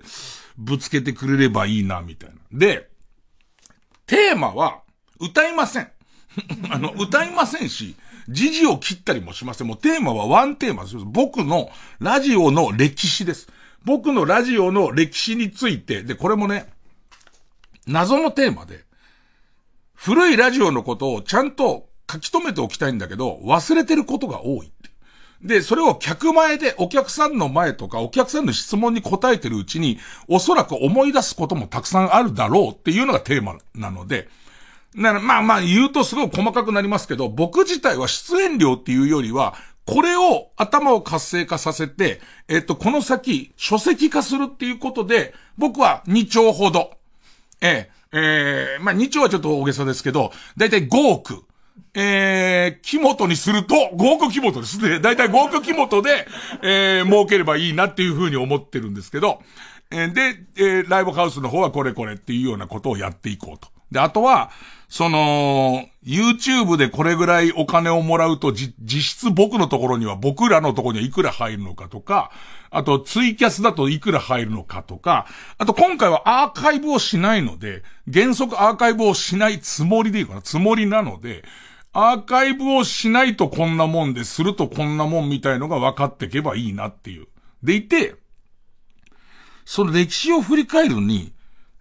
[0.56, 2.36] ぶつけてくれればいいな、みたいな。
[2.52, 2.88] で、
[4.06, 4.80] テーマは、
[5.20, 5.90] 歌いません。
[6.70, 7.96] あの、歌いませんし、
[8.28, 9.66] 時事を切ったりもしません。
[9.66, 10.96] もうテーマはワンテーマです。
[11.04, 13.48] 僕のラジオの歴史です。
[13.84, 16.68] 僕のラジオの歴史について、で、これもね、
[17.86, 18.84] 謎のテーマで、
[19.94, 24.72] 古いラジオのことをちゃんと書き留めておきたいんだけど、忘れてることが多い。
[25.42, 34.28] で、それを客前で、お客さんの前とか、お客さんの質問に答えてるうちに、おそらく思い出すこともたくさんあるだろうっていうのがテーマなので、
[34.96, 39.54] なら、まあまあ言うとすごい細かくなりますけど、僕自体は出演料っていうよりは、
[39.84, 46.92] これを頭を活性化させて、えっと、この先、書籍化するっていうことで、僕は2兆ほど。
[47.60, 51.44] ええ、ええまあ2兆はちょっと大げさですけど、だいたい5億。
[51.98, 55.00] えー、木本にすると、5億木本ですね。
[55.00, 56.26] だいたい5億木本で、
[56.62, 59.40] えー、儲ければいいなっていうふうに思ってるんですけど、
[59.90, 63.68] えー、で、えー、ライブハウスの方はこれこれっていうようなことをやっていこうと。
[63.90, 64.50] で、あとは、
[64.96, 72.30] その、YouTube でこれぐらいお金をもらうと、じ、実質僕のところには、僕らのところにはいくら入るのかとか、
[72.70, 75.26] あとツイキャスだといくら入るのかとか、
[75.58, 81.44] あと今回はアーカイブをしないので、原則アーカイブをしないつもりでいいかな、つもりなので、
[81.92, 87.26] アーカイブをしないとこんなもんでするとこんなもんみたいのが分かっていけばいいなっていう。
[87.62, 88.14] でいて、
[89.66, 91.35] その歴史を振り返るに、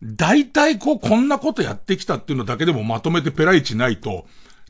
[0.06, 4.26] 大体こう、こんなことやってきたっていうのだけでもまとめてペライチないと、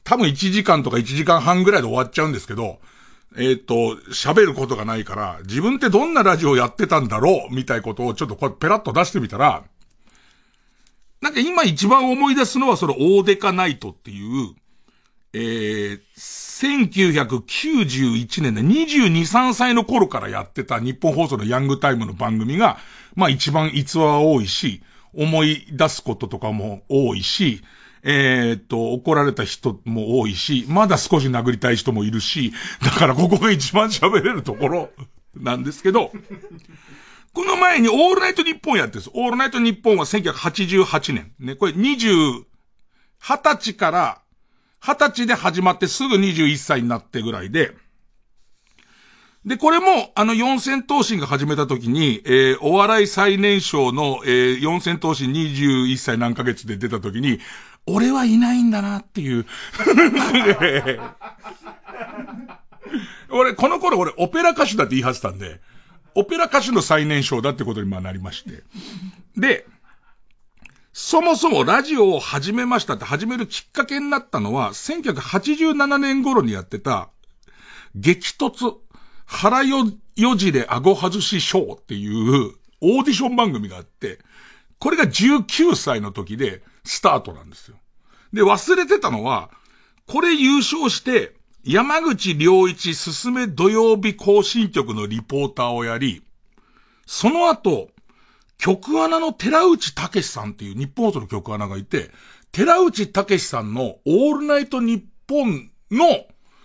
[0.06, 2.80] 多分1時間とか1時間半ぐらいで終わっちゃうんですけど、
[3.38, 9.64] えっ、ー、と、喋ることがないから、自分ってどんなラジオやってたんだろうみたいことをちょっとこうペラッと出してみたら、
[11.22, 14.56] なんか今一番思い出すのはその大デカナイトっていう、
[15.34, 16.00] えー、
[16.56, 22.78] 1991年で22、3歳の頃からやってた日本放送のヤングタイムの番組が、
[23.16, 24.82] まあ一番逸話は多いし、
[25.18, 27.62] 思い出すこととかも多いし、
[28.04, 34.90] えー、っと、怒られた人も多いし、まだ少し殴りたい人もいるし、だからここが一番喋れるところ
[35.36, 36.12] なんですけど、
[37.34, 39.12] この前にオールナイトニッポンやってるんです。
[39.14, 41.32] オールナイトニッポンは1988年。
[41.40, 42.44] ね、これ20、
[43.20, 44.22] 20歳から、
[44.82, 47.76] 20歳で始まってすぐ21歳になってぐらいで、
[49.46, 57.40] で、これも、あの、四千頭身が始めた時に、えー、お笑い最年少の、えー、四千頭身21歳何ヶ月で出た時に、
[57.86, 59.46] 俺はいないんだなっていう。
[63.30, 65.62] 俺、この頃俺、オペラ歌手だって言い張ってたんで、
[66.16, 68.64] オペラ歌手の最年少だってことにまあなりまして。
[69.38, 69.68] で、
[70.92, 77.10] そもそもラジオを始めましたって始めるきっかけになったのは、1987年頃にやってた、
[77.94, 78.85] 激突
[79.26, 84.20] 腹よ、よじれ顎外しショーっていうオーディション番組があって、
[84.80, 87.78] これが19歳の時でスタートなんですよ。
[88.34, 89.50] で、忘れてたのは、
[90.08, 96.22] これ優勝して、山口良一すすめ土曜日更新局のリポーターをやり、
[97.08, 97.90] その後、
[98.58, 102.12] 局アナの寺内武さんっていう日本放送の局アナがいて、
[102.52, 106.06] 寺内武さんのオールナイト日本の、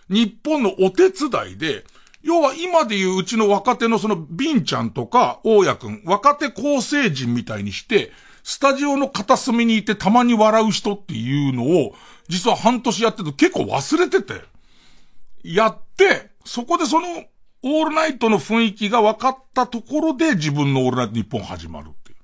[0.08, 1.84] 日本のお手伝いで、
[2.22, 8.12] 要は今でいううちの若手のそのビンちゃんとか大家くん、若手構成人みたいにして、
[8.42, 11.94] スタジオの片隅にいてたまに笑う人っていうのを、
[12.28, 14.42] 実は半年やってて結構忘れてて、
[15.42, 17.06] やって、そこでその、
[17.62, 22.14] オールナイトの雰囲気が分かったところで自分のオールナイト日本始まるってい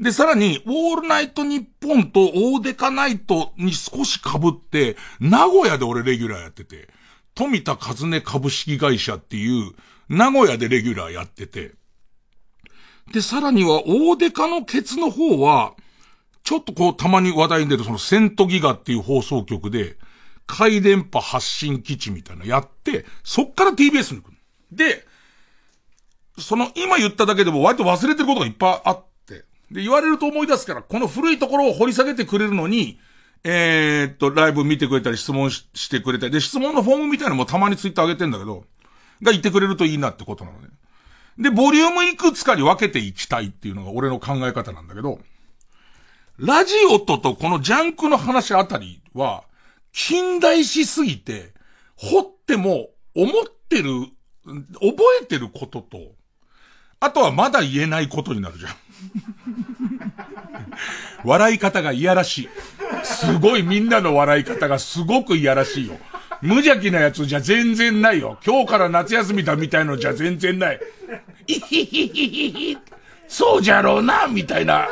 [0.00, 0.04] う。
[0.04, 6.88] で、さらに、オールナイト日本と大デカナイトに少し被って、名古屋で俺レギュラーやってて、
[7.34, 9.72] 富田和音株式会社っていう、
[10.08, 11.72] 名古屋でレギュラーやってて、
[13.12, 15.74] で、さらには、大デカのケツの方は、
[16.42, 19.96] ちょっとこう、たまに話題に出るそのセントギガっていう放送局で、
[20.46, 24.34] 回電波発信基地みたいなやって、そっから TBS に行く
[24.72, 25.06] で、
[26.38, 32.98] その今言っただけでも割と忘れてることがいっぱいあって、で、言われると思い出すから、この古いところを掘り下げてくれるのに、
[33.42, 38.64] えー、っと、ライブ見てくれたり質問してくれたり、で、質問のフォームみたいなのもたまにツイッター上げてんだけど、
[39.22, 40.68] が言ってくれるといいなってことなのね。
[41.38, 45.20] で、ボリュームいくつかに分けていきたいっていうのが俺の考え方なんだけど、
[46.38, 49.44] ラジオととこのジャンクの話あたりは、
[49.92, 51.52] 近代しすぎて、
[51.96, 53.32] 掘っても思っ
[53.68, 53.90] てる、
[54.44, 55.98] 覚えてることと、
[56.98, 58.72] あとはまだ言えないことになるじゃん。
[61.24, 62.48] 笑い方がいやらしい。
[63.04, 65.94] すごいみんなの笑い方がすごくいやらしいよ。
[66.42, 68.38] 無邪気なやつじゃ全然ないよ。
[68.44, 70.80] 今日から夏休みだみたいのじゃ全然ない。
[71.46, 72.78] いひひひひひ。
[73.28, 74.88] そうじゃろうな、みたいな。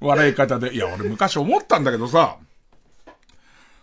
[0.00, 0.74] 笑い方で。
[0.74, 2.36] いや、俺昔思ったんだけどさ。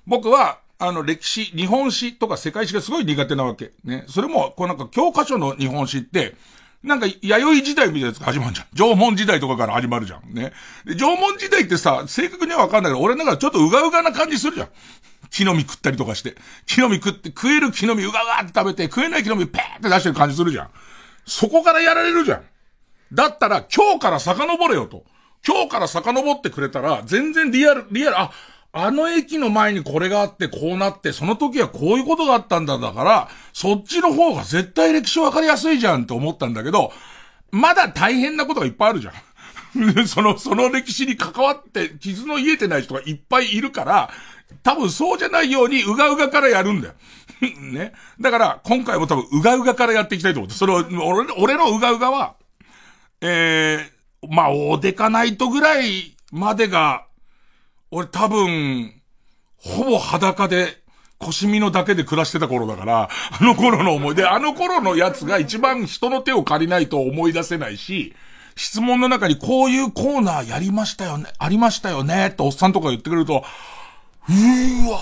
[0.07, 3.71] 僕は、あの、歴史、日本史とか世界史がすごい苦手なわけ。
[3.83, 4.05] ね。
[4.07, 6.35] それも、こうなんか教科書の日本史って、
[6.85, 8.67] なんか、弥生時代みたいなやつが始まるじゃん。
[8.75, 10.33] 縄文時代とかから始まるじゃん。
[10.33, 10.53] ね。
[10.85, 14.69] で、縄文時代ってさ、正確にはわかんないけど、俺なんかちょっとうがうがな感じするじゃん。
[15.31, 16.35] 木の実食ったりとかして。
[16.67, 20.69] 木の実食って、食える木の実うがうがって食べて、食えない木の実ペーって出してる感じするじゃん。
[21.25, 22.43] そこからやられるじゃん。
[23.11, 25.03] だったら、今日から遡れよと。
[25.45, 28.31] 今日から遡ってくれたら、全然リアル、リアル、あ、
[28.77, 36.91] あの駅の前にこれがあってこうなって、その時はこういうことがあったんだだから、そっちの方が絶対歴史わかりやすいじゃんって思ったんだけど、
[37.51, 39.13] まだ大変なことがいっぱいあるじゃん。
[40.09, 44.09] その、その歴史に関わって傷の癒えてない人がいっぱいいるから、
[44.61, 46.95] 多分そうじゃないようにうがうがからやるんだよ。
[47.71, 47.93] ね。
[48.19, 50.57] だから、今回も多分うがうがからやっていきたいと思って。
[50.57, 52.35] それを、俺俺のうがうがは、
[53.21, 57.05] えー、まあ、おでかないとぐらいまでが
[57.95, 59.01] 俺多分、
[59.55, 60.81] ほぼ裸で、
[61.17, 68.13] 腰身のだけで暮らしてた頃だから、あの頃の思い出、あの頃のやつが一番人の手を借りないと思い出せないし、
[68.57, 73.45] 質問の中にこういうコーナーやりましたよね、ありましたよね、っておっさんとか言ってくれると、
[74.27, 74.99] うーわ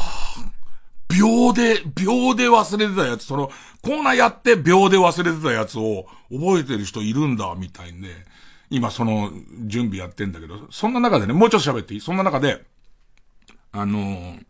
[1.09, 3.49] 秒で、秒で忘れてたやつ、その、
[3.81, 8.09] コーナーやって秒で忘れてたやつを覚えてる人いるんだ、みたいにね、
[8.69, 9.31] 今その
[9.65, 12.01] 準備やってんだけど、そんな中でね、もうちょっと喋っていい？
[12.01, 12.63] そんな中で、
[13.73, 14.45] あのー、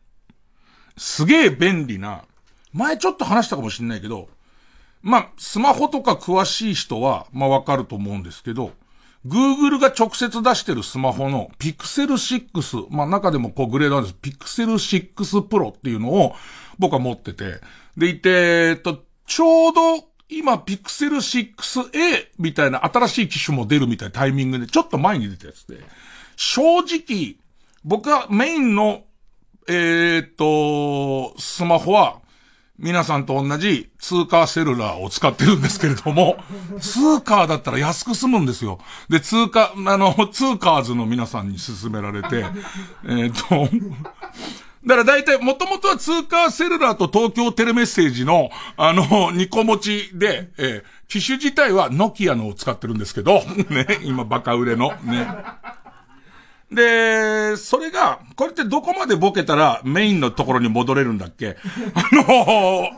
[0.97, 2.25] すげえ便利な、
[2.73, 4.27] 前ちょっと話したかもしんないけど、
[5.01, 8.71] まあ、スマホとか詳しい人は、まあわかると思うんですけど、
[9.25, 14.15] Google が直接出してるスマホの Pixel 6、まあ中でもこうグレードなんです。
[14.21, 16.35] Pixel 6 Pro っていうのを
[16.77, 17.61] 僕は持ってて、
[17.95, 18.29] でいて、
[18.69, 25.79] えっと、ちょうど今 Pixel 6a みたいな新しい機種も出るみたいなタイミングで、ちょっと前に出たやつで、
[26.35, 27.35] 正直、
[27.85, 29.03] 僕はメインの
[29.67, 32.23] えー、っと、スマホは、
[32.79, 36.37] 皆さんと同じ通貨セルラーを使ってるんですけれども、
[36.81, 38.79] 通貨だったら安く済むんですよ。
[39.09, 42.45] で、通貨、あの、通貨ーズの皆さんに勧められて、
[43.07, 43.69] えっと、
[44.85, 55.27] だから大体、もともとは通貨セルラーと東京テレメッセージの、あの、ニコ持ちで、えー、機種自体はノキアのを使ってるんですけど、ね、今バカ売れの、ね。
[56.73, 61.57] で、それが、これってどこまでボケたらメインのところに戻れるんだっけ？
[61.93, 62.89] あの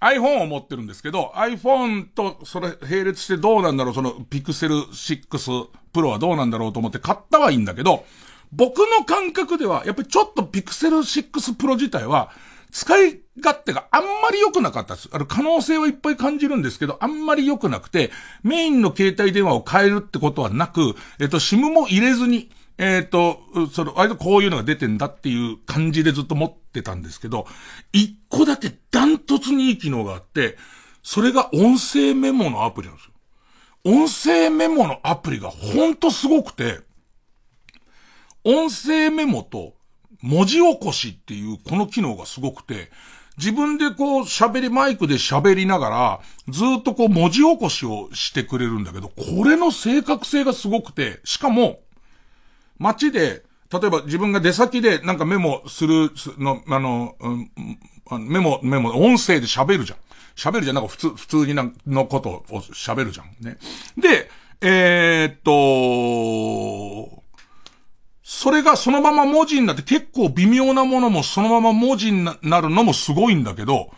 [0.00, 8.04] iPhone を持ってるんですけど、iPhone とそれ並列してどうなんだろう、その Pixel 6 Pro はどうなんだろうと思って買ったはいいんだけど、
[8.52, 12.30] 僕の感覚では、やっぱりちょっと Pixel 6 Pro 自体は、
[12.72, 15.08] 使い勝手があんまり良くなかったです。
[15.12, 18.10] あの、可能性はいっぱい感じるんですけど、あんまり良くなくて、
[18.42, 23.40] メインの携帯電話を変えるってことはなく、えっと、SIM も入れずに、えっ、ー、と、
[23.72, 27.46] その、割とこういうのが出てんだっていう感じでずっと持ってたんですけど、
[27.92, 30.56] 一個だけダントツにいい機能があって、
[31.02, 33.12] それが音声メモのアプリなんですよ。
[33.84, 36.80] 音声メモのアプリがほんとすごくて、
[38.44, 39.74] 音声メモと
[40.20, 42.90] 文字起こしっていうこの機能がすごくて、
[43.38, 51.80] 自分でこう喋り、マイクで喋りながら、ずっとこう文字起こしをしてくれるんだけど、これの正確性がすごくて、しかも、
[52.78, 59.98] 街で、例えば自分が出先でなんかメモする、の、あの、うん、メモ、メモ、音声で喋るじゃん。
[60.36, 60.76] 喋るじゃん。
[60.76, 63.26] なんか普通、普通にな、のことを喋るじゃん。
[63.40, 63.58] ね。
[63.96, 67.22] で、えー、っと、
[68.22, 73.90] それがそのまま文字になって結構微妙なものもそのまま文字になるのもすごいんだけど、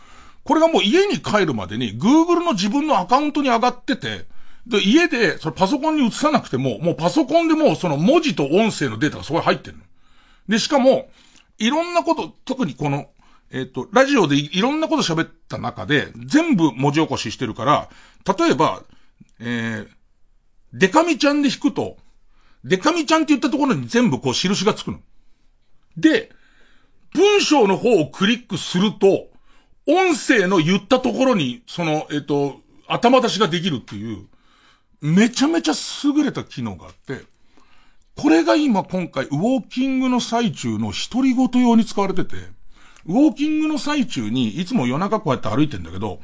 [0.44, 4.26] これがもう家に帰るまでに Google の自分のアカウントに上がってて、
[4.68, 9.84] で、家で、それパソコンに移さなくても、もうパソコンでもその文字と音声のデータがそこに入ってるの。
[10.48, 11.08] で、しかも、
[11.58, 13.08] いろんなこと、特にこの、
[13.50, 17.88] えっ、と、ラジオでいろんなこと喋った中で、全部文字起こししてるから、
[18.38, 18.82] 例えば、
[19.40, 19.88] えー、
[20.74, 21.96] デカミちゃんで弾くと、
[22.62, 25.00] デカミちゃんって言ったところに全部こう印がつくの。
[25.96, 26.30] で、
[27.14, 29.28] 文章の方をクリックすると、
[29.86, 34.26] 音声の言ったところに、その、えっ、と、頭出しができるっていう、
[35.00, 35.72] めちゃめちゃ
[36.04, 37.24] 優れた機能があって、
[38.16, 42.36] これが今今回、ウォーキングの最中の独り言用に使われてて、
[43.06, 46.20] ウォーキングの最中に、いつも夜中こうやって歩いてんだけど、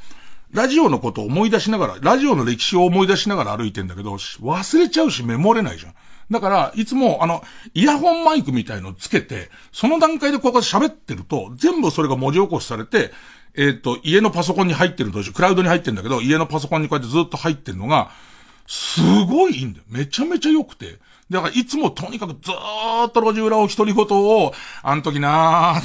[0.51, 5.95] ラジオのことを思い出しながら、ラジオの歴史を思い出しながら歩いてんだけど、忘れちゃうしメモれないじゃん。
[6.31, 7.45] だから、いつも、あの、
[7.75, 13.13] イヤホンマイクみたいのつけて、その段階でここで喋ってると、全部それが文字起こしされて、
[13.57, 18.11] えっ、と、家のパソコンに入ってると、クラウドに入ってるんだけど、家のパソコンにこうやってずっと入ってるのが、
[18.67, 19.85] すごいいいんだよ。
[19.89, 20.99] めちゃめちゃ良くて。
[21.31, 24.53] だからいつもとにかくずーっと路地裏を独り言を、
[24.83, 25.81] あの時な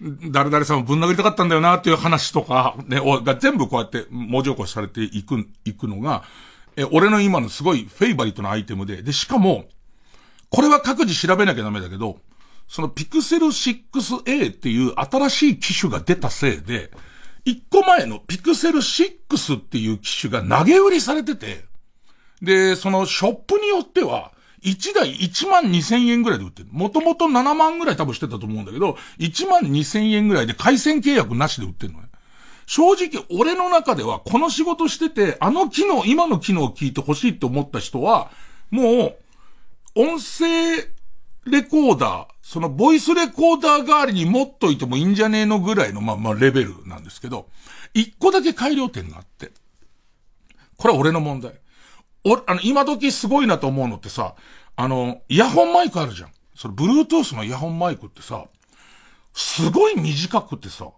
[0.00, 6.24] ー、誰々さんをぶん殴りたかったんだよなーっていう話とか、ね、が全部こうやって文字起こしされていく、いくのが、
[6.76, 9.64] え、俺の今のすごいフェイバリットなアイテムで、で、しかも、
[10.50, 12.18] これは各自調べなきゃダメだけど、
[12.68, 16.90] そのピクセル 6A っていう新しい機種が出たせいで、
[17.44, 21.64] 一個前のピクセル6っていう機種が投げ売りされてて、
[22.42, 24.32] で、そのショップによっては、
[24.62, 26.68] 1台1万2千円ぐらいで売ってる。
[26.70, 32.08] もともと7万ぐらい多分してたと思うんだけど、1万2千円ぐらいで回線契約なしで売ってるのね。
[32.66, 38.30] 正直、俺の中では、この仕事してて、あの機能、今の機能を聞いてほしいって思った人は、
[38.70, 39.16] もう、
[39.94, 40.76] 音声
[41.44, 47.48] レコーダー、そのボイスレコーダー代わりに持っといてもいいんじゃねえのぐらいの、まあまあレベルなんですけど、
[47.94, 49.50] 一個だけ改良点があって。
[50.76, 51.52] これは俺の問題。
[52.24, 54.34] お、あの、今時すごいなと思うのってさ、
[54.76, 56.30] あの、イヤホンマイクあるじゃん。
[56.54, 58.46] それ、Bluetooth のイヤホンマイクってさ、
[59.34, 60.90] すごい短くてさ、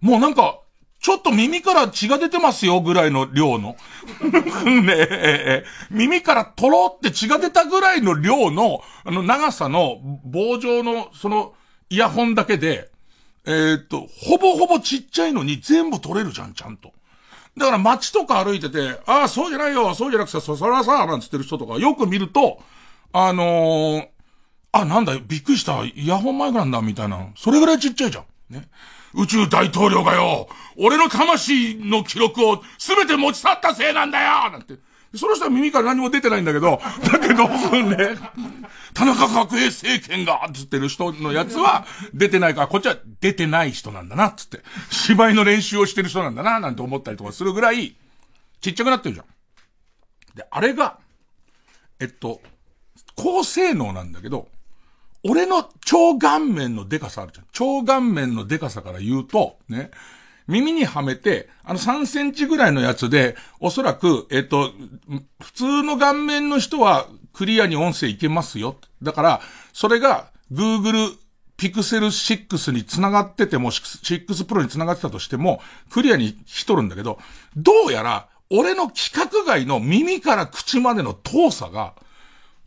[0.00, 0.60] もうなんか、
[1.00, 3.76] ちょっと耳から血が出てますよぐらいの量の。
[4.82, 11.54] ね、耳からとろって血が出たぐらいの量の、あの長さの棒状のその
[11.90, 12.88] イヤホンだけで、
[13.44, 16.92] えー、っと、ほぼほぼちっちゃいのに全部取れるじゃん、ちゃんと。
[17.56, 22.62] だから街とか歩いてて、ああ、そうじゃないよ、そうじゃなくてさ、そらさ、なんつってる人とかよく見ると、
[23.12, 24.08] あのー、
[24.72, 27.28] あ、なんだよ、びっくりした、イヤホンマイクなんだ、みたいな。
[27.36, 28.24] それぐらいちっちゃいじゃん。
[28.54, 28.68] ね。
[29.14, 30.48] 宇宙大統領がよ、
[30.78, 34.74] 俺の魂の記録を全て持ち去ったせいなんだよなんて。
[35.14, 36.80] その人は耳から何も出てないんだけど、
[37.12, 38.16] だけど、ね、
[38.94, 44.60] 田中角栄政権が、つってる人のやつは出てないから、こっちは出てない人なんだな、つって。
[44.90, 47.96] 芝居の練習をしてる人なんだな、なんて思ったりとかするぐらい、
[48.60, 49.26] ちっちゃくなってるじゃん。
[50.36, 50.98] で、あれが、
[52.00, 52.40] えっと、
[53.16, 54.48] 高性能なんだけど、
[55.24, 57.46] 俺の超顔面のデカさあるじゃん。
[57.52, 59.90] 超顔面のデカさから言うと、ね、
[60.48, 64.72] 耳にはめて、あの3センチぐらいのやつで、おそらく、えっと、
[65.40, 68.76] 普通の顔面の人はクリアに音声いけますよ。
[69.02, 69.40] だから、
[69.72, 71.16] それが Google
[71.56, 75.60] Pixel 6に繋がってても、6 Pro に繋がってたとしても、
[75.90, 77.18] クリアに来とるんだけど、
[77.56, 81.94] どうやら、俺の規格外の耳から口までの遠さが、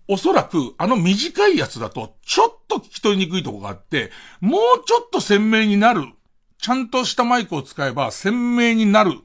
[0.08, 6.04] おそらく、あの短いやつだと、ちょっと聞き取りにくいとこがあって、もうちょっと鮮明になる、
[6.58, 9.20] ちゃんとしたマイクを使えば鮮明になる、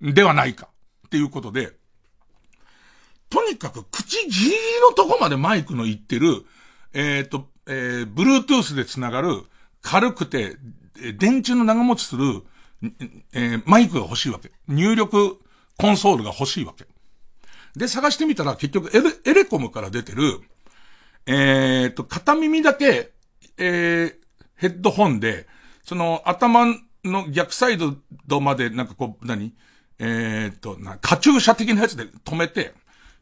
[0.00, 0.68] ではないか、
[1.06, 1.72] っていうことで、
[3.30, 6.44] とにかく口ギリのとこまでマイクの言ってる、
[6.92, 9.44] えっ、ー、と、えー、Bluetooth で繋がる、
[9.82, 10.56] 軽くて、
[11.16, 12.42] 電池の長持ちする、
[13.32, 14.50] えー、マイクが欲しいわけ。
[14.68, 15.40] 入力
[15.78, 16.86] コンソールが欲しいわけ。
[17.76, 20.40] で、探してみたら結局エレエレコムから出てる、
[21.26, 23.12] えー、と、片耳だけ、
[23.56, 24.14] えー、
[24.56, 25.46] ヘッドホンで、
[25.84, 26.66] その頭
[27.04, 29.54] の逆サイドまでなんかこう、何？
[30.02, 32.72] えー、と、な、カチューシャ的なやつで止めて、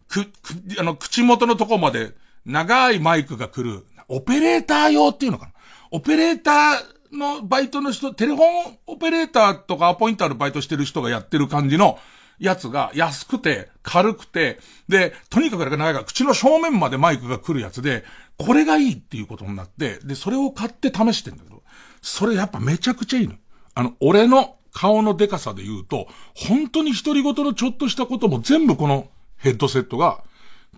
[0.09, 0.31] く、く、
[0.79, 5.53] あの、口元のとこまで長いマイクが来る、オペレーター用っていうのかな？
[5.91, 11.99] オペレーターのバイトの人、テレフォンオペレーターとかアポインターのバイトしてる人がやってる感じの、
[12.39, 18.05] やつが安くて、軽くて、で、とにかく長いから口の正面までマイクが来るやつで、
[18.37, 21.65] これがいいっていうことになって、で、それを買って試してんだけど、
[22.01, 23.35] それやっぱめちゃくちゃいいの。
[23.75, 26.07] あの、俺の顔のデカさで言うと、
[26.37, 29.09] 本当に独り言のちょっとしたことも全部この
[29.39, 30.23] ヘッドセットが、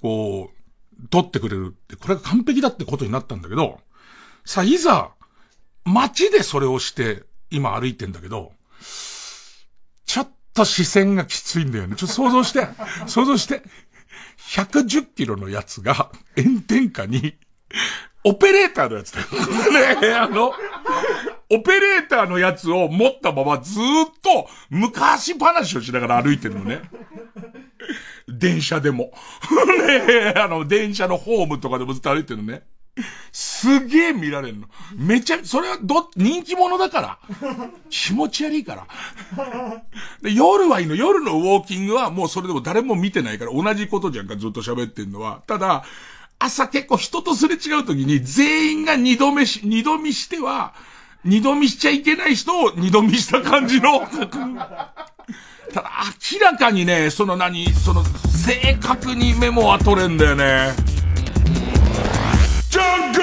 [0.00, 3.80] こう、取ってくれるって、これが完璧だってことになったんだけど、
[4.44, 5.10] さあ、いざ、
[5.84, 8.52] 街でそれをして、今歩いてんだけど、
[10.06, 11.96] ちょっと視線がきついんだよね。
[11.96, 12.68] ちょっと想像して、
[13.06, 13.62] 想像して、
[14.50, 17.36] 110キロのやつが炎天下に、
[18.24, 20.00] オペレーターのやつだよ。
[20.00, 20.52] ねあの、
[21.48, 23.82] オペレーターのやつを持ったままずっ
[24.22, 26.82] と昔話をしながら歩いてるのね。
[28.28, 29.12] 電車でも。
[29.86, 32.62] ねあの、電車のホームとかでもずっと歩いてるのね。
[33.32, 34.68] すげえ見られるの。
[34.96, 37.18] めちゃ、それはど、人気者だから。
[37.88, 38.86] 気持ち悪いから。
[40.22, 40.94] で、夜はいいの。
[40.94, 45.42] 夜のウォーキングはもうそれでも誰も見てないから同じことじゃんか、ずっと喋ってんのは。
[45.46, 45.84] ただ、
[46.38, 50.74] 朝結構人とすれ違う時に全員が二度目し、二度見しては、
[51.22, 54.00] 二度見しちゃいけない人を二度見した感じの。
[55.72, 55.90] ただ、
[56.32, 60.72] 明らかにね、その何、その、正確にメモは取れんだよね。
[62.70, 63.20] ジャンク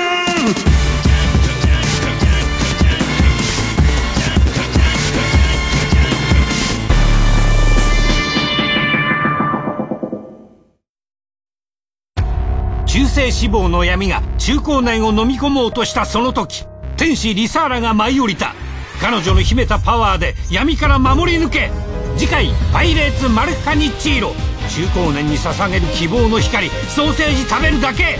[12.86, 16.66] 中性脂肪の闇が中高年を飲み込もうとしたその時
[16.98, 18.56] 天使リサーラが舞い降りた。
[19.00, 21.72] 彼女の秘めたパワーで闇から守り抜け。
[22.18, 24.34] 次回「パイレーツマルカニッチーロ」
[24.68, 26.70] 中高年に捧げる希望の光。
[26.90, 28.20] ソーセージ食べるだけ。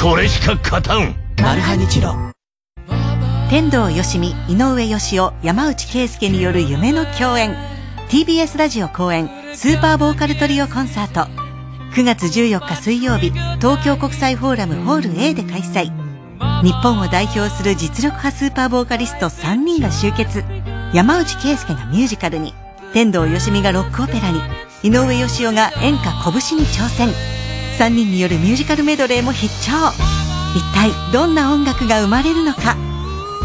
[0.00, 1.16] これしか勝たん。
[1.42, 2.14] マルハニチロ。
[3.50, 7.54] 天童よしみ井上芳雄山内圭介による夢の共演。
[8.08, 11.28] TBS ラジオ公演スーパーボーカルトリオコンサート。
[11.92, 16.05] 9月14日水曜日東京国際フォーラムホール A で開催。
[16.62, 20.44] 日本を代表する実力派スーパーボーカリスト3人が集結。
[20.92, 22.54] 山内圭介がミュージカルに。
[22.92, 24.40] 天童よしみがロックオペラに。
[24.82, 27.08] 井上芳雄が演歌拳に挑戦。
[27.78, 29.72] 3人によるミュージカルメドレーも必聴。
[30.56, 32.76] 一体どんな音楽が生まれるのか。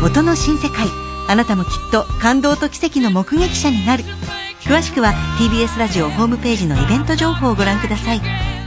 [0.04, 0.88] 音の新世界。
[1.28, 4.04] あなたもきっと感動と奇跡の目撃者になる。
[4.62, 8.61] 詳しくは TBS ラジオホームページのイベント情報をご覧ください。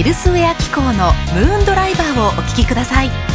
[0.00, 3.29] こでエルスウェア機構のムーンドライバーをお聴きください。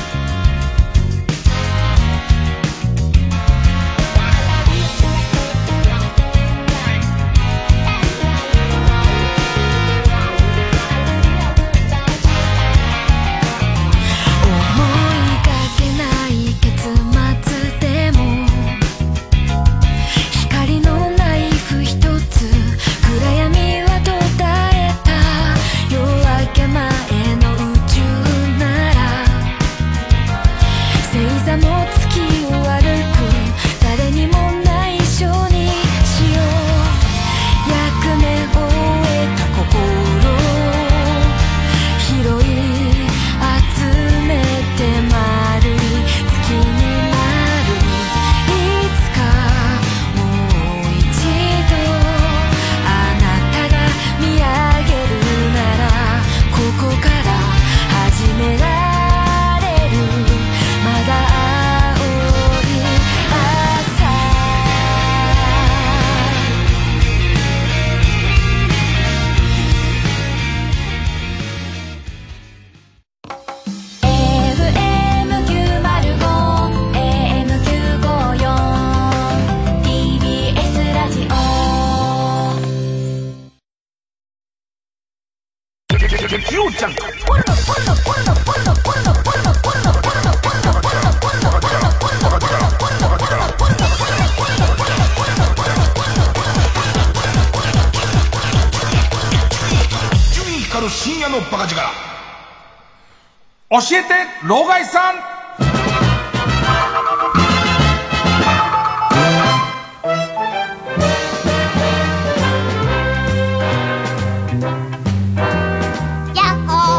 [103.75, 104.07] 教えて
[104.47, 105.15] 老害さん。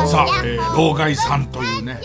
[0.06, 2.00] さあ、えー、老害さんというね、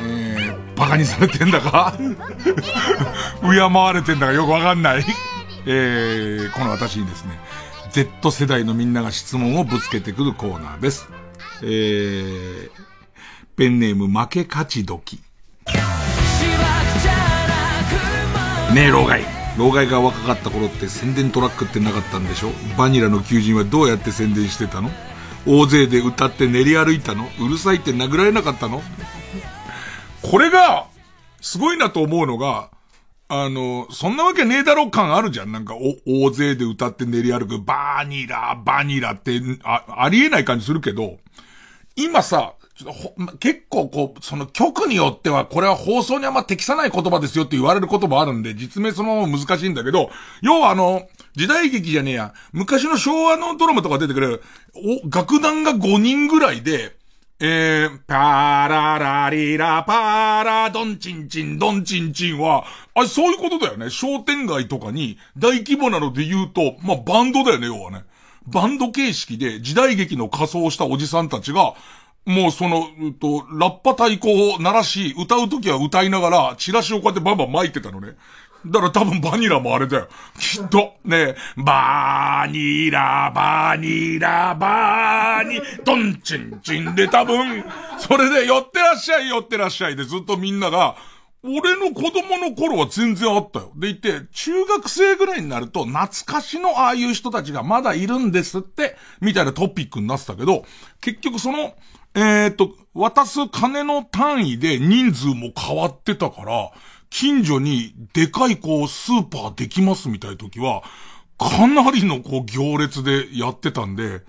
[0.00, 1.92] えー、バカにされてんだか？
[3.42, 5.04] 敬われてんだかよくわかんない。
[5.66, 7.38] えー、この私にですね、
[7.90, 11.08] Z 世代のみんなが質問をぶつけてくるコーナーです。
[11.62, 12.70] えー、
[13.56, 15.20] ペンネーム負け勝ち時。
[18.74, 19.24] ねえ、老害。
[19.56, 22.50] 老害が若かった頃って宣伝トラックってなかったんでしょ？
[22.76, 24.90] バニラの求人はどうやって宣伝してたの？
[25.46, 27.28] 大勢で歌って練り歩いたの？
[27.40, 28.82] うるさいって殴られなかったの？
[30.22, 30.86] これが、
[31.40, 32.70] すごいなと思うのが、
[33.28, 35.52] あの、そんなわけねえだろ感あるじゃん。
[35.52, 41.18] なんか、お、大勢で歌って練り歩く、バニラ、バニラって、あ、ありえない感じするけど、
[41.94, 50.10] 今さ、ちょっとほ結構こう、その曲によっては、これは放送にあんま適さない言葉ですよって言われることもあるんで、実名そのまま難しいんだけど、
[50.42, 54.42] 要はあの、時代劇じゃねえや、昔の昭和のドラマとか出てくる、
[54.74, 56.96] お、楽団が5人ぐらいで、
[57.38, 62.64] えー、パーララリラパーラドンチンチンドンチンチンは、
[62.94, 63.90] あ、そういうことだよね。
[63.90, 68.04] 商店街とかに大規模なので言うと、まあ、バンドだよね、要はね。
[68.46, 71.74] バンド形式で時代劇の仮装をしたおじさんたちが、
[72.26, 78.16] もうその、うと、ラッパ太鼓を鳴らし、歌うときは歌いながら、チラシをこうやってバンバン巻いてたのね。
[78.66, 80.08] だから多分バニラもあれだよ。
[80.38, 80.94] きっと。
[81.04, 87.62] ねバーニラ、バーニラ、バーニ、ドンチンチンで多分、
[87.98, 90.96] それで寄ってらっしゃい、寄ってらっしゃいでずっとみんなが、
[91.42, 93.70] 俺の子供の頃は全然あったよ。
[93.76, 100.64] でいて、中学生ぐらいになると、懐かしのああいう人たちがまだいるんですって、みたいなトピックになってたけど、
[101.02, 101.74] 結局その、
[102.14, 106.70] えっ、と、渡す金の単位で人数も変わってたから、
[107.10, 110.82] 近所にでかいこうスーパーできますみたいな時は、
[111.38, 114.20] かなりのこう行列でやってたんで、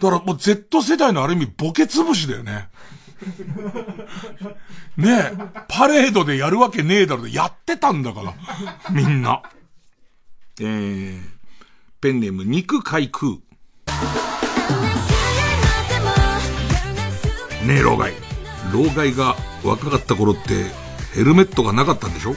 [0.00, 2.68] だからもう Z 世代のある意味ボケ潰しだよね。
[4.96, 5.32] ねえ、
[5.68, 8.34] パレードでやるわけねえだろやってたんだから、
[8.90, 9.42] みんな。
[10.60, 11.22] えー、
[12.00, 13.38] ペンネーム肉海空。
[17.66, 18.12] ねえ、老害。
[18.72, 20.64] 老害が若かった頃って、
[21.14, 22.34] ヘルメットがなかったんでしょ？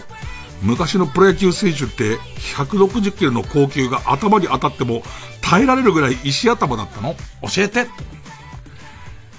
[0.62, 2.18] 昔のプロ野球選手って、
[2.56, 5.04] 160キロの高級が頭に当たっても、
[5.42, 7.16] 耐えられるぐらい石頭だったの？
[7.54, 7.88] 教えて。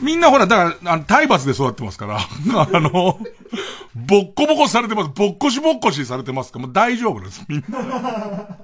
[0.01, 3.18] みんなほら、だから、あの、体罰で育ってますから、 あの、
[3.95, 5.11] ボッコボコされてます。
[5.14, 8.59] ボッコシボッコシされてますから、もう大丈夫です、みんな。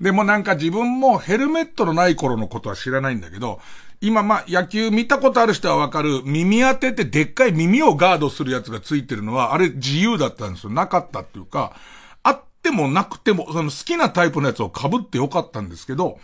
[0.00, 3.60] でもなんか自分もヘルメットのない頃のことは知らないんだけど、
[4.00, 10.70] 今まあ野球見たことある人はわかる耳当てってでっかい耳をガードするやつがついてるのは、あれ自由だったんですよ。
[10.70, 11.74] なかったっていうか、
[12.22, 16.18] あってもなくても、その好きなタイプのやつを被ってよかったんですけど、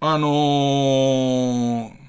[0.00, 2.01] あのー、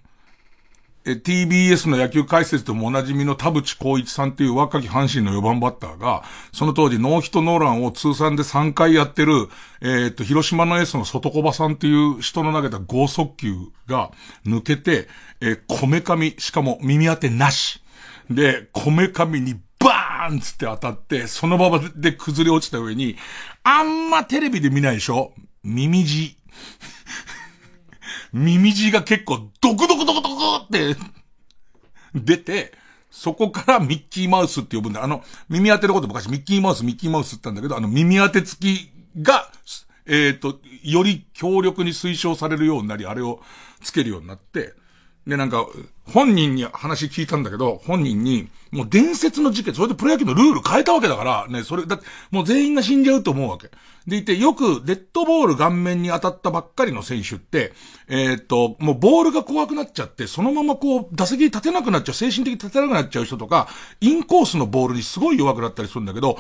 [1.06, 6.24] TBS の野球解説でもおなじみの田淵光一さんっていう若き阪神の4番バッターが、
[6.54, 9.50] その当時ノーヒットノーランを通算で3回やってる、
[9.82, 13.54] えっ、と、広島のエースの外小場さんっていう人の投げた剛速球
[13.88, 14.12] が
[14.46, 15.10] 抜けて、
[15.42, 17.82] えー、こめかみ、しかも耳当てなし。
[18.30, 23.18] で、こめかみにバーンつって当たって、その場で崩れ落ちた上に、
[23.64, 25.34] あんまテレビで見ないでしょ？
[25.64, 26.38] 耳地。
[28.34, 30.96] 耳地が結構ドクドクドクドクって
[32.16, 32.74] 出て、
[33.12, 35.04] そこからミッキーマウスって呼ぶんだ。
[35.04, 39.48] あの、耳当てのこと昔ミッキーマウス、ミッキーマウスって言ったんだけど、あの耳当て付きが、
[40.08, 43.40] えっ、と、より強力に推奨されるようになり、あれを
[43.82, 44.74] つけるようになって、
[45.28, 45.66] で、なんか、
[46.12, 53.70] 本人に話聞いたんだけど、本人に、もう伝説の事件、それでプロ野球のルール変えたわけだから、ね、それ、だって、もう全員が死んじゃうと思うわけ。
[54.08, 57.72] でいて、よくデッドボール顔面に当たったばっかりの選手って、
[58.08, 63.70] えーっと、もうボールが怖くなっちゃって、そのままこう、打席に立てなくなっちゃう、精神的に立てなくなっちゃう人とか、
[64.02, 66.38] インコースのボールにすごい弱くなったりするんだけど、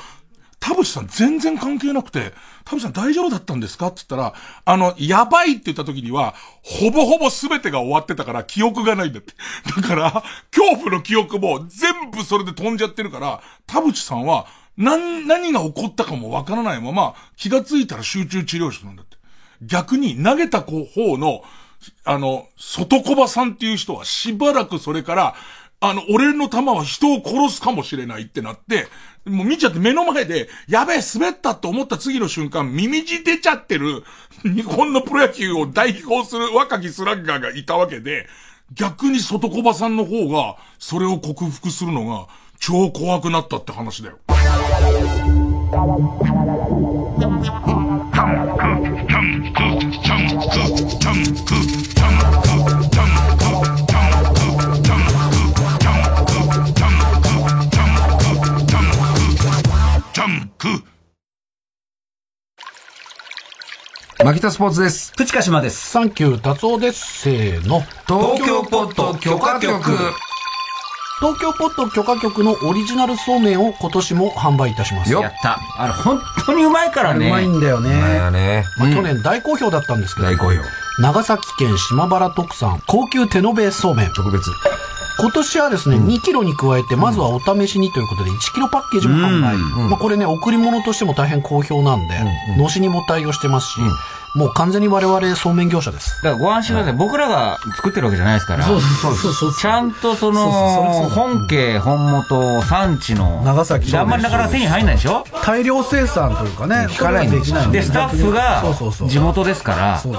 [0.63, 2.31] 田淵さん全然関係なくて、
[2.63, 4.33] 田淵さん大丈夫だったんですかって言ったら、
[4.63, 9.33] あの、やばいって言った時には、ほぼほぼ全てが終わってたから記憶がないんだって。
[9.75, 10.23] だから、
[10.55, 14.47] 恐怖の記憶も全部それで飛んじゃってるから、田淵さんは、
[14.77, 19.17] 何、何が起こったかもわからないまま、気がついたら集中治療室なんだって。
[19.61, 20.71] 逆に投げた方
[21.17, 21.43] の、
[22.05, 25.35] あの、外小場さんっていう人はしばらくそれから、
[25.81, 28.87] あの、俺の弾は人を殺すかもしれないってなって、
[29.25, 34.03] もう見ちゃって目の前で、やべえ、滑ったって思った次の瞬間、耳血出ちゃってる、
[34.43, 38.27] 日本のプロ野球を代表する若きスラッガーがいたわけで、
[38.73, 42.27] 逆に外小場さんの方が、それを克服するのが、
[42.59, 44.19] 超怖くなったって話だよ。
[64.23, 65.11] マキタスポーツです。
[65.17, 65.89] プチカシマです。
[65.89, 67.21] サンキュー達夫です。
[67.23, 67.81] せーの。
[68.07, 69.83] 東京ポット許可局。
[71.19, 75.11] 東京ポット許可局のオリジナルそうめんを今年も販売いたします。
[75.11, 75.59] やった。
[75.77, 77.27] あれ、本当にうまいからね。
[77.27, 77.91] うまいんだよね。
[77.91, 78.65] うまいよね。
[78.77, 80.27] まあ、去年大好評だったんですけど。
[80.27, 80.61] 大好評。
[80.99, 84.13] 長崎県島原特産高級手延べそうめん。
[84.13, 84.49] 特別。
[85.19, 89.57] 今年はですね、2キロに加えて、まずはお試しにということで、1キロパッケージも販売。
[89.89, 92.15] まあこれね、贈り物としても大変好評なんで、
[92.57, 93.79] のしにも対応してますし、
[94.35, 96.15] もう完全に我々そうめん業者です。
[96.23, 96.93] だからご安心ください。
[96.93, 98.65] 僕らが作ってるわけじゃないですから。
[98.65, 99.53] そうそうそうそう。
[99.55, 100.49] ちゃんとその、
[101.09, 105.23] 本家、本元、産地の、長崎であんまりなかなか手に入んないでしょ？
[105.43, 108.63] 大量生産というかね、聞かないんできないんで、スタッフが
[109.07, 110.13] 地元ですから、うん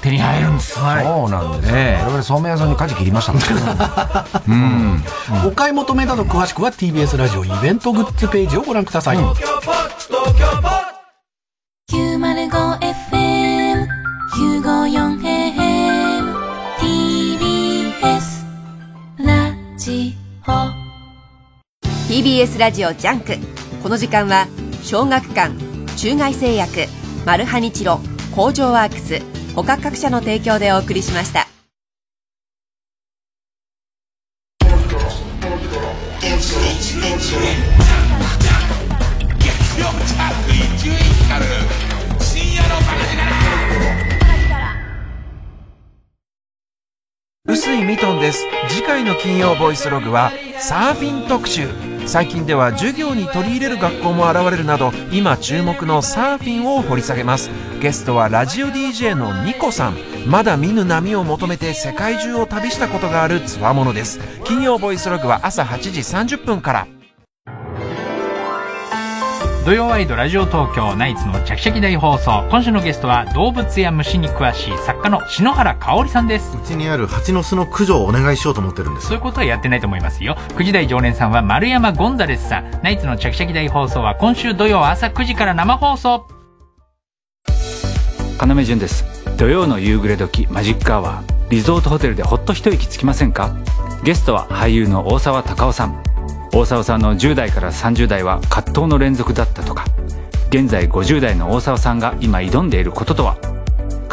[0.00, 0.78] 手に入るんです。
[0.78, 1.76] はいそうなんですよ。
[1.76, 3.38] ええ我々そうめん屋さんに舵切りましたか
[4.14, 4.42] らね。
[4.48, 5.04] うん。
[5.48, 9.18] お買い求めなど詳しくは TBS ラジオイベントグッズページをご覧ください。
[14.82, 16.34] 954AM
[16.80, 18.44] TBS
[19.16, 20.12] ラジ
[20.44, 20.50] オ。
[22.12, 23.36] TBS ラジオ JUNK。
[23.80, 24.48] この時間は
[24.82, 25.54] 小学館
[25.96, 26.88] 中外製薬
[27.24, 28.00] マルハニチロ
[28.34, 29.22] 工場ワークス
[29.54, 31.51] 他各社の提供でお送りしました。
[48.22, 48.46] です。
[48.68, 51.68] 次回の金曜ボイスログはサーフィン特集。
[52.06, 57.50] 最近では授業に取り入れる学校も現れるなど今注目のサーフィンを掘り下げます。
[57.80, 59.96] ゲストはラジオ DJ のニコさん。
[60.26, 64.20] まだ見ぬ波を求めて世界中を旅したことがあるつわものです。
[64.44, 67.01] 金曜ボイスログは朝8時30分から。
[69.64, 72.44] 土曜ワイドラジオ東京ナイツのチャキチャキ大放送。
[72.50, 76.56] 今週のゲストは動物や虫に詳しい作家の篠原香織さんです。
[76.56, 79.06] うちにある蜂の巣の駆除をお願いしようと思ってるんです。
[79.06, 80.34] そういうことはやってないと思いますよ。
[80.56, 82.80] 9時台常連さんは丸山ゴンザレスさん。
[82.82, 86.26] ナイツのチャキチャキ大放送は今週土曜朝9時から生放送。
[88.40, 89.04] 要潤です。
[89.36, 91.50] 土曜の夕暮れ時マジックアワー。
[91.50, 93.54] リゾートホテルでほっと一息つきませんか？
[94.02, 96.02] ゲストは俳優の大沢たかおさん
[96.54, 99.84] 大沢さんの10代から30代は葛藤の連続だったとか
[100.50, 103.38] 現在50代の大沢さんが今挑んでいることとは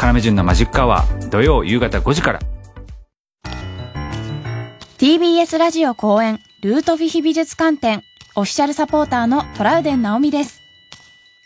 [0.02, 2.40] 要潤のマジックアワー土曜夕方5時から
[4.98, 8.02] TBS ラジオ公演ルートフィヒ美術館展
[8.36, 10.60] オフィシャルサポーターのトラウデン直美です。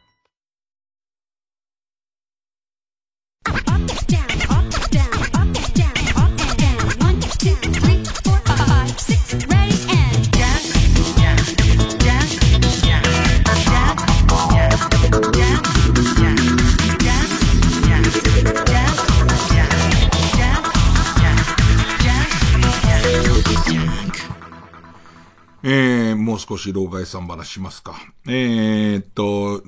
[25.62, 27.96] えー、もう少し老害さん話しますか。
[28.28, 29.62] えーっと、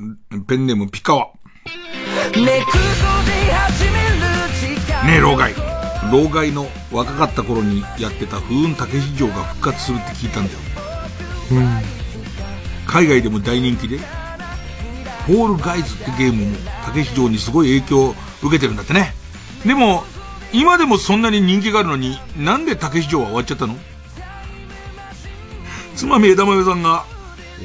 [0.48, 1.28] ペンネームピカワ。
[2.36, 2.64] ね
[5.18, 5.54] え、老害。
[6.12, 10.60] 老害の若かった頃にやってた風雲竹市場が復活するって聞いたんだよ。
[12.88, 14.00] 海外でも大人気で、
[15.28, 19.14] ポールガイズってゲームも竹市場にすごい影響を受けてるんだってね。
[19.66, 20.04] でも、
[20.54, 23.76] 今でもそんなに人気があるのに、なんで竹市場は終わっちゃったの？
[25.96, 27.06] つまみ枝豆さんが、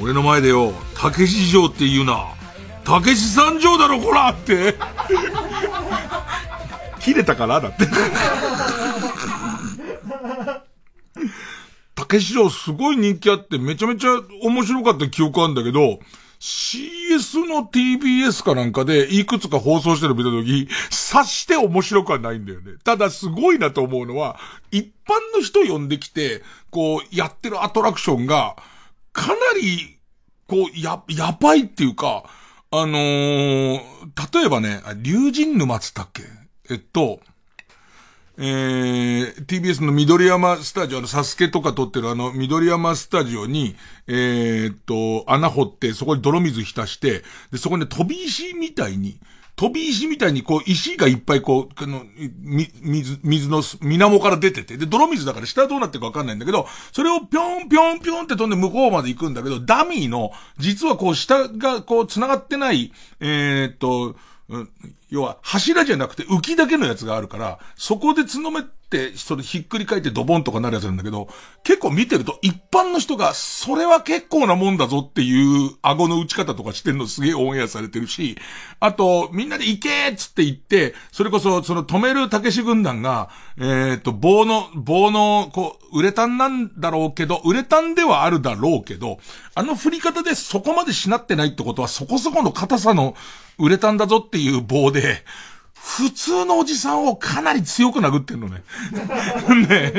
[0.01, 2.25] 俺の前でよ、たけし城って言うな。
[2.83, 4.75] たけし三条だろ、こらって。
[7.01, 7.87] 切れたからだって。
[11.95, 14.11] たけし城すごい人気あってめちゃめちゃ
[14.43, 15.99] 面白かった記憶あるんだけど、
[16.39, 22.73] CS の TBS かなんかでいくつか放送してるの見たとき、察して面白くはないんだよね。
[22.83, 24.39] ただすごいなと思うのは、
[24.71, 28.55] 一般の人呼んできて、こう、やってるアトラクションが、
[29.13, 29.97] かなり、
[30.47, 32.23] こう、や、やばいっていうか、
[32.69, 33.79] あのー
[34.33, 36.23] 例えばね、竜神沼つったっけ？
[36.69, 37.19] えっと、
[38.39, 43.75] えー、TBS の緑山スタジオ、あの、サスケとか撮ってるあの、緑山スタジオに、
[44.07, 49.19] えーっと、穴掘って、そこに泥水浸して、で、そこに飛び石みたいに、
[49.55, 52.03] 飛び石みたいにこう、石がいっぱいこう、あの、
[52.39, 64.15] み、水、水の水面から出てて、で、泥水だから下どうなってるかわかんないんだけど、それをぴょんぴょんぴょんって飛んで向こうまで行くんだけど、ダミーの、実はこう、下がこう、繋がってない、えーっと、
[65.09, 71.27] 要は柱じゃなくて浮きだけのやつがあるから、そこで角め、ってそれひっくり返ってドボンとかなるやつなんだけど、
[71.63, 78.37] 結構見てると一般の人が、それは結構なもんだぞっていう顎の打ち方とかしてんのすげえオンエアされてるし、
[78.79, 83.29] あと、みんなで行けっつって言って、それこそ、その止めるたけし軍団が、
[83.59, 89.19] えっ、と、棒の、棒の、こう、ウレタンなんだろうけど、ウレタンではあるだろうけど、
[89.53, 93.15] あの振り方でそこまでしなってないってことは、そこそこの硬さの
[93.57, 95.23] ウレタンだぞっていう棒で、
[95.87, 98.61] 普通のおじさんをかなり強く殴ってんのね。
[99.67, 99.93] ね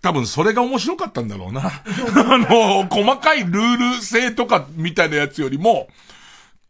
[0.00, 1.60] 多分それが面白かったんだろうな。
[1.64, 5.88] あの、細かいルール性とかみたいなやつよりも、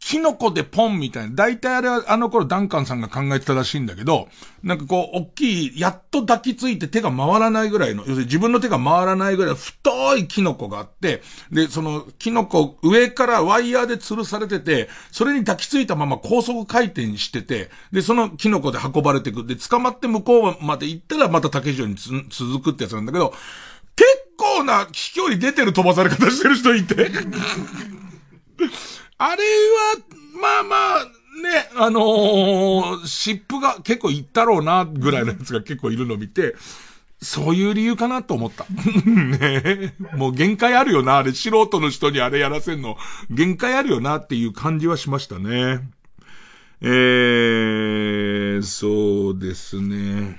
[0.06, 1.34] キノコでポンみたいな。
[1.34, 4.28] 大体あれはあの頃ダンカンさんが考えてたらしいんだけど、
[4.62, 19.46] なんかこう、大きい、やっと抱きついて手が回らないぐらいの、要するに自分の手が回らないぐらいの太いキノコがあって、で、そのキノコ上からワイヤーで吊るされてて、それに抱きついたまま高速回転してて、で、そのキノコで運ばれてく。
[19.46, 21.94] で、捕まって向こうまで行ったらまた竹城に
[22.28, 23.32] 続くってやつなんだけど、
[23.96, 27.10] 結構な飛距離出てる飛ばされ方してる人いて。
[29.18, 29.96] あれは、
[30.40, 31.04] まあまあ、
[31.42, 36.54] ね、あのー、湿布が結構いったろうな、ぐらいのやつが結構いるのを見て、
[37.20, 38.66] そういう理由かなと思った。
[39.06, 42.96] ねもう限界あるよな、あれ、素人の人にあれやらせんの、
[43.30, 45.88] 限界あるよなっていう感じはしましたね。
[46.80, 50.38] えー、そうですね。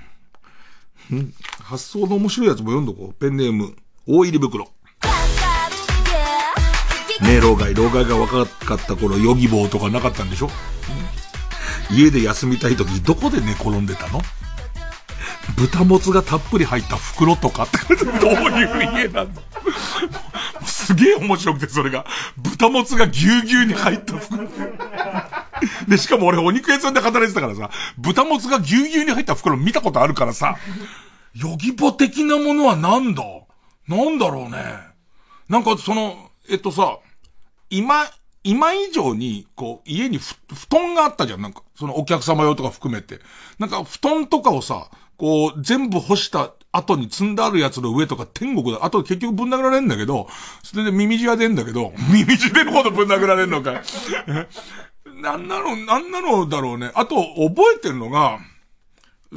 [1.62, 3.14] 発想の面白いやつも読んどこう。
[3.14, 3.74] ペンネーム、
[4.06, 4.68] 大入り袋。
[7.22, 7.74] ねえ、老害。
[7.74, 10.50] 老害が若かった頃、ヨギボーとかなかったんでしょ？
[11.90, 14.20] 家で休みたい時、どこで寝転んでたの？
[15.56, 17.64] 豚もつがたっぷり入った袋とか？
[17.64, 19.40] って、どういう家なんだ
[20.66, 22.04] すげえ面白くて、それが。
[22.36, 24.48] 豚もつがぎゅうぎゅうに入った袋。
[25.88, 30.56] で、しかも俺お肉屋さんで働いてたからさ、豚もつがぎゅうぎゅうに入った袋見たことあるからさ、
[31.34, 33.22] ヨギボ的なものはなんだ？
[33.88, 34.58] なんだろうね。
[35.48, 36.98] なんかその、えっとさ、
[37.70, 38.04] 今、
[38.44, 40.36] 今以上に、こう、家に布
[40.70, 41.42] 団があったじゃん。
[41.42, 43.18] なんか、そのお客様用とか含めて。
[43.58, 48.84] なんか、布団とかをさ、こう、全部干した後に積んであるやつの上とか天国だ。
[48.84, 50.28] あと結局ぶん殴られんだけど、
[50.62, 53.82] それで耳血は出んだけど、 耳血出るほどぶん殴られんのか。
[55.16, 56.90] なんなの、なんなのだろうね。
[56.94, 58.38] あと、覚えてるのが、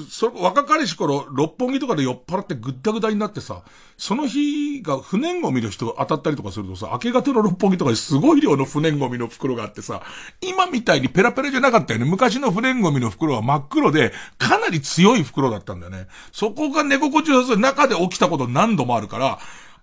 [0.10, 3.64] それ、若かりし頃、六本木とかで酔っ払ってぐったぐだになってさ、
[3.98, 10.04] その日が不燃ゴミの人当たったりとかするとさ、明け方の六本木とかにすごい量の不燃ゴミの袋があってさ、
[10.42, 12.06] 今みたいにペラペラじゃなかったよね。
[12.06, 16.08] 昔の不燃ゴミの袋は真っ黒で、かなり強い袋だったんだよね。
[16.32, 19.40] そこが寝心地よさ中で起きたこと何度もあるから、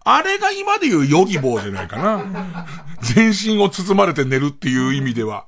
[0.09, 2.67] あれが今で言うヨギボーじゃないかな。
[3.01, 5.47] 全身を包まれて寝るっていう意味では。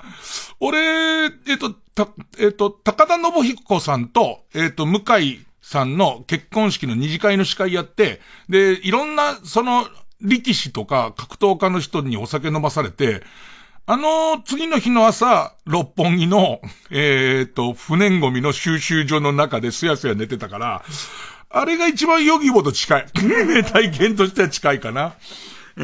[0.58, 9.86] 俺、えっと、た、えっと、高田信彦さんと、えっと、向井さんの結婚式の二次会の司会やって、で、いろんな、その、
[10.20, 13.22] 力士とか格闘家の人にお酒飲まされて、
[13.86, 20.84] あの、次の日の朝、六本木の、えっ、と、不燃ゴミの収集所の中ですやすや寝てたから、
[21.50, 23.06] あれが一番ヨギボと近い。
[23.72, 25.14] 体験としては近いかな。
[25.80, 25.82] え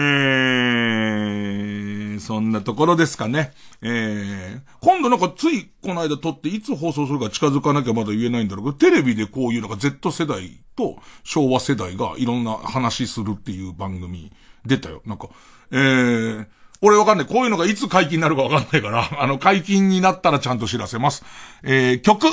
[2.16, 3.52] ー、そんなところですかね。
[3.80, 14.32] えー、今度なんかついこの間撮っていつ放送するか近づかなきゃまだ言えないんだろうけど、テレビでこういうなんか Z 世代と昭和世代がいろんな話するっていう番組
[14.66, 15.00] 出たよ。
[15.06, 15.28] なんか、
[15.70, 16.46] えー、
[16.82, 17.26] 俺わかんない。
[17.26, 21.24] こういうのがいつ解禁になるかわかんないから、あの、解禁になったらちゃんと知らせます。
[21.62, 22.26] えー、曲、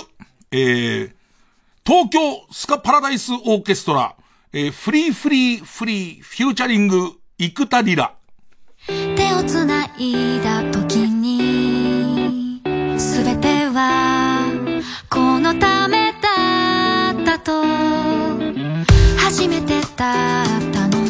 [0.51, 1.12] えー、
[1.86, 2.20] 東京
[2.51, 4.16] スカパラダイスオーケストラ、
[4.51, 8.13] えー、フリーフリーフリーフューチャリング、生田リラ。
[8.87, 12.61] 手をつないだ時に
[12.99, 14.45] すべては
[15.09, 17.63] このためだったと
[19.17, 21.00] 初めてだったの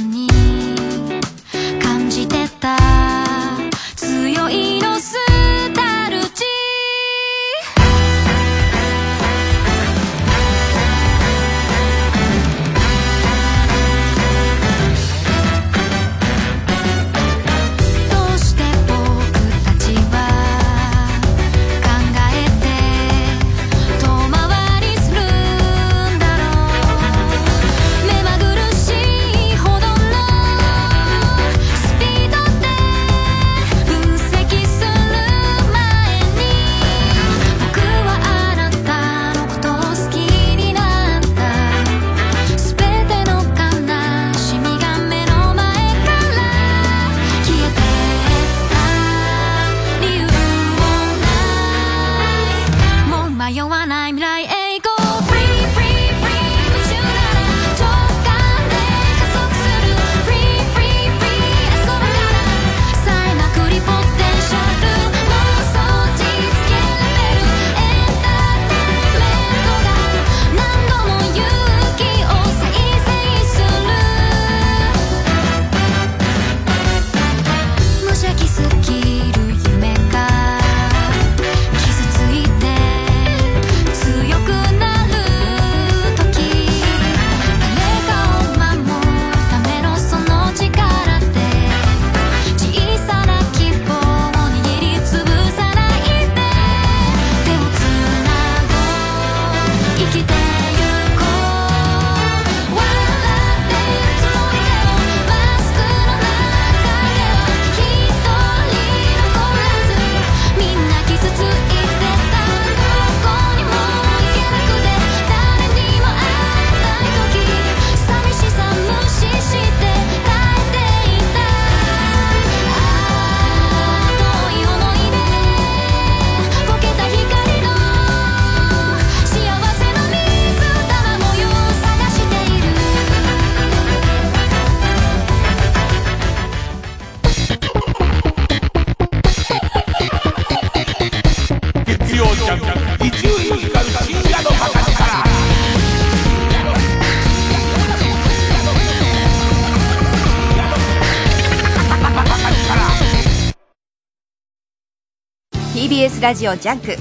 [156.32, 156.96] ラジオ JUNK。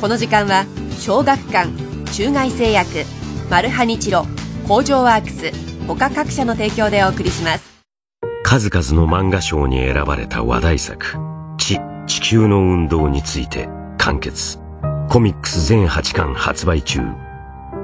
[0.00, 0.64] この時間は
[0.98, 1.68] 小学館
[2.14, 3.04] 中外製薬
[3.50, 4.24] マルハニチロ
[4.66, 5.52] 工場ワークス
[5.86, 7.82] 他各社の提供でお送りします。
[8.42, 11.78] 数々の漫画賞に選ばれた話題作「チ。
[12.06, 13.68] 地球の運動について」
[13.98, 14.58] 完結。
[15.10, 17.02] コミックス全8巻発売中。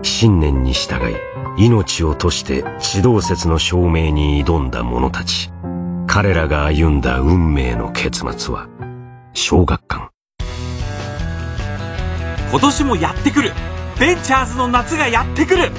[0.00, 1.16] 信念に従い
[1.62, 5.52] 命を賭して地動説の証明に挑んだ者たち。
[6.06, 8.66] 彼らが歩んだ運命の結末は
[9.34, 10.05] 小学館。
[12.50, 13.52] 今年もやってくる。
[13.98, 15.72] ベンチャーズの夏がやってくる。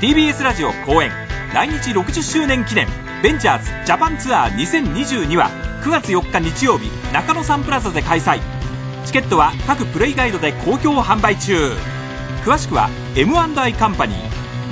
[0.00, 1.10] TBS ラジオ公演。
[1.52, 2.88] 来日60周年記念。
[3.22, 5.50] ベンチャーズジャパンツアー2022は
[5.82, 8.40] 9月4日日曜日中野サンプラザで開催。
[9.04, 11.72] チケットは各プレイガイドで好評販売中。
[12.44, 14.14] 詳しくは M&I カンパニ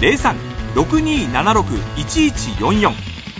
[0.00, 0.34] ー
[0.74, 2.92] 03-6276-1144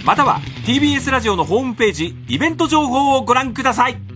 [0.05, 4.10] または TBS ラジオのホームページイベント情報をご覧ください。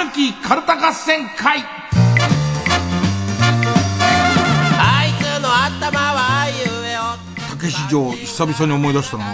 [0.00, 1.62] 抜きカルタ合戦会。
[4.78, 6.54] あいつの頭はゆ
[6.88, 7.00] えよ
[7.50, 9.26] 竹市場久々に思い出したな。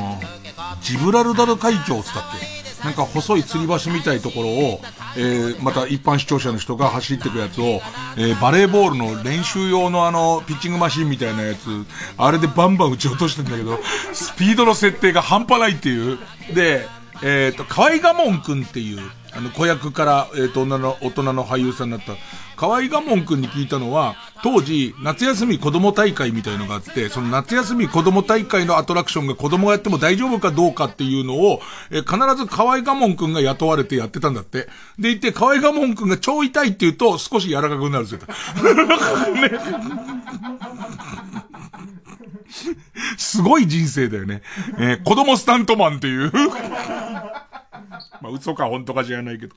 [0.80, 2.84] ジブラルダル海峡っつったっけ？
[2.84, 4.80] なんか細い吊り橋みたいところを、
[5.16, 7.80] えー、また一般視聴者の人が走ってくやつを、
[8.16, 11.84] えー、バレーボールの練習用のあの、ピッチングマシンみたいなやつ、
[12.18, 13.78] あれでバンバン撃ち落としてんだけど、
[14.12, 16.18] スピードの設定が半端ないっていう。
[16.54, 16.86] で、
[17.22, 19.00] えっ、ー、と、河合我門くんっていう、
[19.36, 22.14] あの、子役から、えっ、ー、と、女の、大人の俳優さんになった、
[22.56, 31.60] 河合我門くんに聞いたのは、当時、夏休み子供大会みたいのがあって、その夏休み子供大会のアトラクションが子供がやっても大丈夫かどうかっていうのを、
[31.90, 34.60] え必ず河合我門くんが雇われてやってたんだって。
[34.98, 38.20] で、言って、河合我門くんが超痛いって言うと、少し柔らかくなる んですよ。
[38.20, 38.26] ね
[43.18, 44.40] すごい人生だよね。
[44.78, 46.32] えー、子供スタントマンっていう
[48.22, 49.54] まあ、嘘か本当か知らないけど。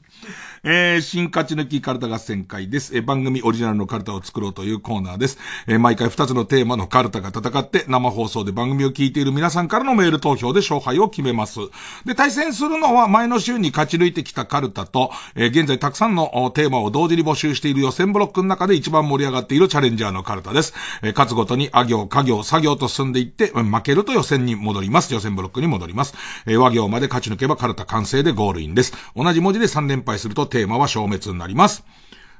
[0.63, 2.95] えー、新勝ち抜きカルタ合戦会です。
[2.95, 5.37] えー、番組オリジナルのカルタを作ろうというコーナーです。
[5.67, 11.59] えー、毎回2つのテーマのカルタが戦って生放送で番組を聞いている皆さんからのメール投票で勝敗を決めます。
[12.05, 20.73] で、対戦するのは前の週に勝ち抜いてきたカルタと、えー、現在たくさんのテーマを同時に募集している予選ブロックの中で一番盛り上がっているチャレンジャーのカルタです。
[21.01, 25.13] えー、勝つごとにあ行、家行、作業と進んでいって、負けると予選に戻ります。
[25.13, 26.13] 予選ブロックに戻ります。
[26.45, 28.93] えー、和行まで勝ち抜けばカルタ完成でールインです。
[29.15, 31.83] 同じ文字で3連敗するとテーマは消滅になります。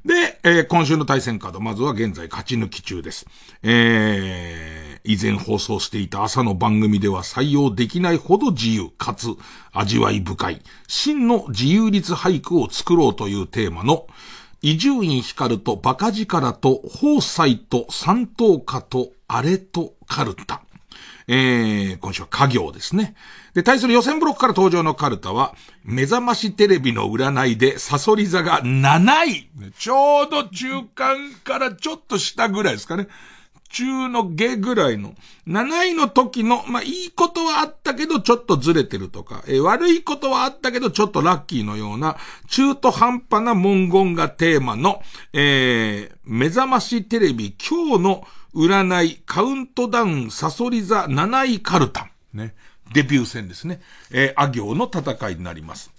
[0.06, 3.26] で、えー、今週の対戦カード、まずは現在勝ち抜き中です。
[3.64, 9.27] えー、以前放送していた朝の番組では採用できないほど自由、かつ
[9.73, 14.07] 味わい深い、真の自由律俳句を作ろうというテーマの、
[14.61, 20.61] 伊集院光とバカ力と宝斎と三等家とあれとカルタ。
[21.27, 23.15] えー、今週は家業ですね。
[23.53, 29.49] で、対する予選ブロックから登場のカルタは、目覚ましテレビの占いでサソリ座が7位。
[29.77, 33.07] ちょうど中間からちょっと下ぐらいですかね。
[33.69, 35.13] 中の下ぐらいの、
[35.47, 42.17] 7位の時の、まあ、いいことはあったけど、ちょっとずれてるとか、え、悪いことはあったけど、ちょっとラッキーのような、
[42.47, 45.03] 中途半端な文言がテーマの、
[45.34, 52.09] えー、目覚ましテレビ今日の占い、カウントダウン、サソリ座7位カルタ。
[52.34, 52.55] ね。
[52.94, 53.82] デビュー戦ですね。
[54.11, 55.91] えー、あ行の戦いになります。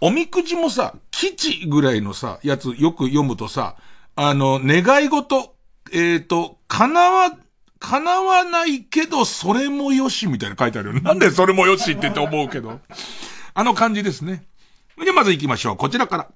[0.00, 3.76] おみくじもさ、基地ぐらいのさ、やつよく読むとさ、
[4.16, 5.54] あの、願い事、
[5.92, 7.36] えっ、ー、と、叶わ、
[7.78, 11.00] 叶わないけど、それもよし、みたいな書いてあるよ。
[11.00, 12.80] なんでそれもよしってって思うけど。
[13.54, 14.44] あの感じですね。
[14.98, 15.76] で、まず行きましょう。
[15.76, 16.28] こちらから。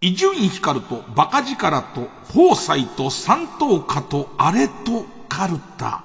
[0.00, 6.04] 伊集院光とバカ力と宝斎と三等家とあれとカルタ。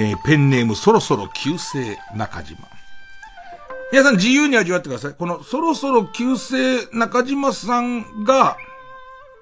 [0.00, 2.68] えー、ペンネームそろそろ旧姓中島。
[3.90, 5.14] 皆さん自由に味わってください。
[5.14, 8.56] このそろそろ旧姓中島さんが、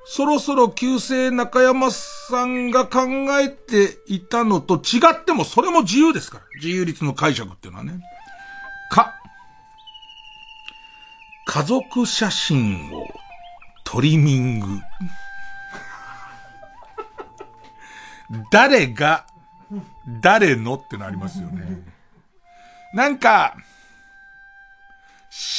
[0.07, 3.03] そろそろ旧姓中山さんが考
[3.39, 6.45] えていたのと違ってもそれも自由ですから。
[6.55, 8.01] 自由率の解釈っていうのはね。
[8.91, 9.15] か、
[11.45, 13.07] 家族写真を
[13.85, 14.67] トリミング。
[18.51, 19.27] 誰が
[20.23, 20.75] 誰の？
[20.75, 21.83] ってなりますよね。
[22.95, 23.55] なんか、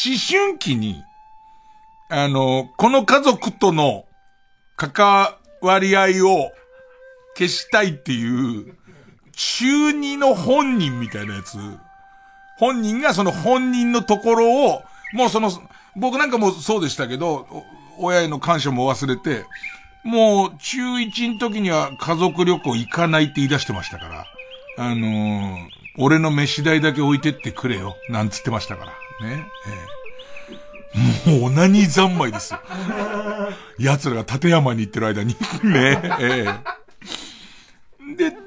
[0.06, 1.04] 思春期に、
[2.10, 4.06] あの、この家族との
[4.78, 6.52] 関わり合いを
[7.38, 8.74] 消したいっていう、
[9.34, 11.58] 中二の本人みたいなやつ。
[12.58, 14.82] 本人がその本人のところを、
[15.14, 15.52] もうその、
[15.96, 17.46] 僕なんかもそうでしたけど、
[18.00, 19.46] 親への感謝も忘れて、
[20.04, 24.26] もう中1の時には家族旅行行かないって言い出してましたから、
[24.78, 25.58] あのー、
[25.98, 28.86] 俺の飯代だけ置いてってくれよ、なんつってましたか
[29.22, 29.28] ら。
[29.28, 29.46] ね。
[30.96, 32.60] ええ、もうオナニー三昧ですよ。
[33.80, 35.36] 奴らが立山に行ってる間に。
[35.64, 36.02] ね。
[36.20, 36.46] え
[38.08, 38.16] え。
[38.16, 38.38] で、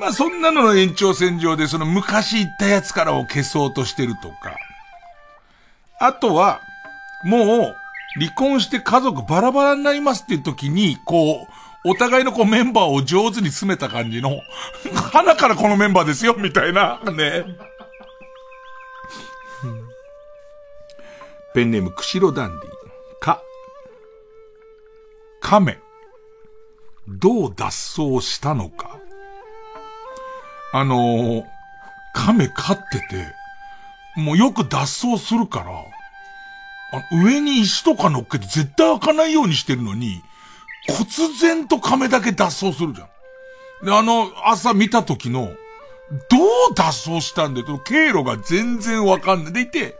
[0.00, 4.56] まあそんなのの延長線上でその昔行った奴からを消そうとしてるとか。
[6.00, 6.60] あとは、
[7.24, 7.74] もう、
[8.20, 11.53] 離婚して家族バラバラになりますっていう時に、こう、
[11.86, 14.40] お互いのこうメンバーを上手に詰めた感じの、
[15.12, 17.44] 花からこのメンバーですよ、みたいな、ね。
[21.54, 22.70] ペンネーム、釧路ダンディ。
[23.20, 23.42] か。
[25.40, 25.78] 亀。
[27.06, 28.98] どう脱走したのか。
[30.72, 31.44] あのー、
[32.14, 33.34] 亀飼ってて、
[34.16, 35.66] もうよく脱走するから、
[36.98, 40.22] あ上に石とか乗っけて絶対開かないようにしてるのに、
[40.88, 43.86] 忽然と亀だけ脱走するじゃん。
[43.86, 45.52] で、あの、朝見た時の、
[46.30, 46.36] ど
[46.70, 47.78] う脱走したんだよ。
[47.78, 49.52] 経路が全然わかんない。
[49.52, 49.96] でいて、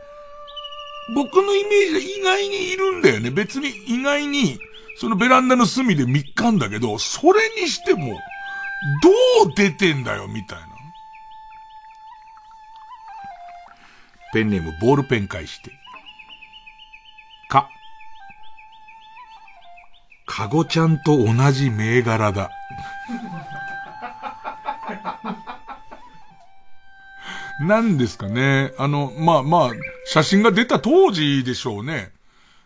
[1.13, 3.31] 僕のイメージで意外にいるんだよね。
[3.31, 4.59] 別に意外に、
[4.97, 8.19] そのベランダの隅で3日んだけど、それにしても、
[9.01, 9.09] ど
[9.49, 10.65] う出てんだよ、みたいな。
[14.33, 15.71] ペンネーム、ボールペン返して。
[20.25, 22.49] かごちゃんと同じ銘柄だ。
[27.61, 28.73] 何ですかね。
[28.77, 29.71] あの、まあまあ、
[30.05, 32.11] 写真が出た当時でしょうね。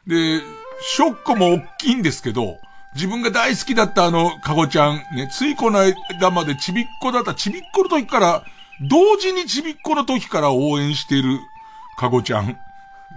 [0.07, 0.41] で、
[0.81, 2.57] ショックも大きいんですけど、
[2.95, 8.43] 自分が大好きだったあの、かごちゃん、ね、ついこの間までちびっこだった、ちびっこの時から、
[8.89, 11.39] 同時にちびっこの時から応援している、
[11.97, 12.57] かごちゃん。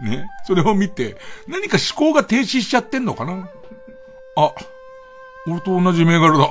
[0.02, 0.28] ね。
[0.44, 1.16] それを見て、
[1.48, 3.48] 何か思考が停止しちゃってんのかな
[4.34, 4.52] あ、
[5.46, 6.48] 俺と同じ銘柄だ。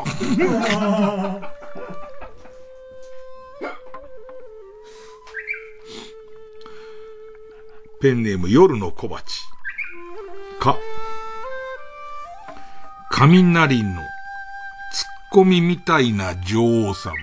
[8.00, 9.42] ペンネーム夜の小鉢。
[10.60, 10.78] か。
[13.12, 14.04] 雷のツッ
[15.32, 17.16] コミみたいな女王様。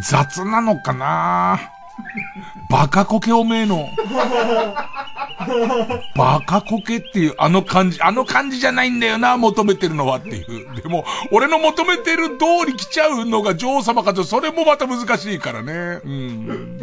[0.00, 1.75] 雑なのかな？
[2.70, 3.88] バカコケおめえの。
[6.16, 10.74] バカコケっていうあの感じ、あの感じじゃないんだよな、求めてるのはっていう。
[10.82, 16.00] でも、俺の求めてる通り来ちゃうのが女王様かと、それもまた難しいからね。
[16.04, 16.80] うん。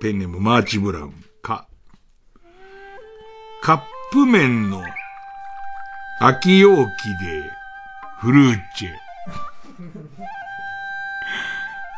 [0.00, 1.24] ペンネームマーチブラウン。
[1.42, 1.66] か。
[3.62, 3.80] カッ
[4.12, 4.80] プ麺の
[6.20, 6.88] 空き容器で
[8.20, 8.88] フルーチェ。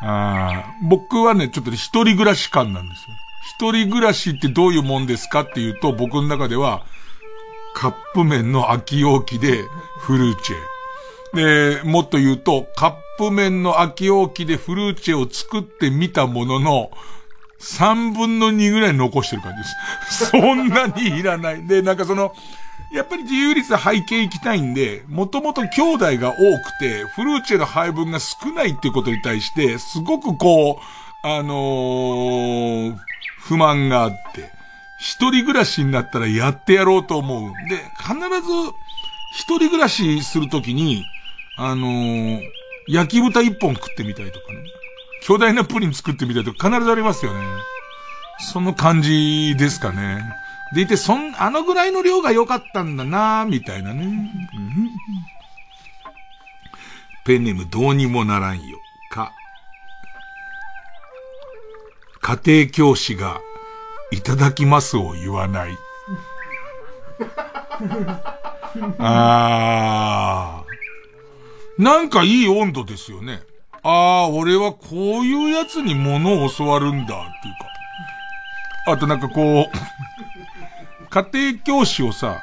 [0.01, 3.15] あ、僕はね、ちょっとね、一人暮らし感なんですよ。
[3.55, 6.83] 一人暮らしってどういうもんですかっていうと、僕の中では、
[7.73, 9.63] カップ麺の空き容器で
[9.99, 11.79] フルーチェ。
[11.79, 16.91] で、もっと言うと、カップ麺の空き容器でフルーチェを作ってみたものの、
[17.59, 19.63] 三分の二ぐらい残してる感じで
[20.09, 20.25] す。
[20.31, 21.65] そんなにいらない。
[21.67, 22.33] で、なんかその、
[22.91, 32.95] やっぱり自由率背景行きたいんで、もともと兄弟が多くて、フルーチェの配分が少ないっていうことに対して、すごくこう、あのー、
[33.39, 34.51] 不満があって、
[34.99, 37.53] 一人暮らしになったらやってやろうと思う。
[37.69, 38.51] で、必ず、
[39.33, 41.05] 一人暮らしするときに、
[41.57, 42.41] あのー、
[42.87, 44.59] 焼き豚一本食ってみたいとかね。
[45.23, 47.39] 巨大なプリン作ってみたいとか必ずありますよね。
[48.39, 50.23] その感じですかね。
[50.73, 54.05] でいて、そん、あのぐらいの量が良かったんだなみたいなね。
[54.05, 54.89] うん、
[57.25, 58.77] ペンネームどうにもならんよ。
[59.11, 59.31] か。
[62.21, 63.41] 家庭教師が、
[64.11, 65.77] いただきますを言わない。
[68.99, 71.83] あー。
[71.83, 73.41] なんかいい温度ですよね。
[73.83, 73.89] あ
[74.25, 77.53] あ、俺はこういうやつに物を教わるんだ、っていう
[78.85, 78.91] か。
[78.93, 79.77] あとなんかこう、
[81.11, 82.41] 家庭教師をさ、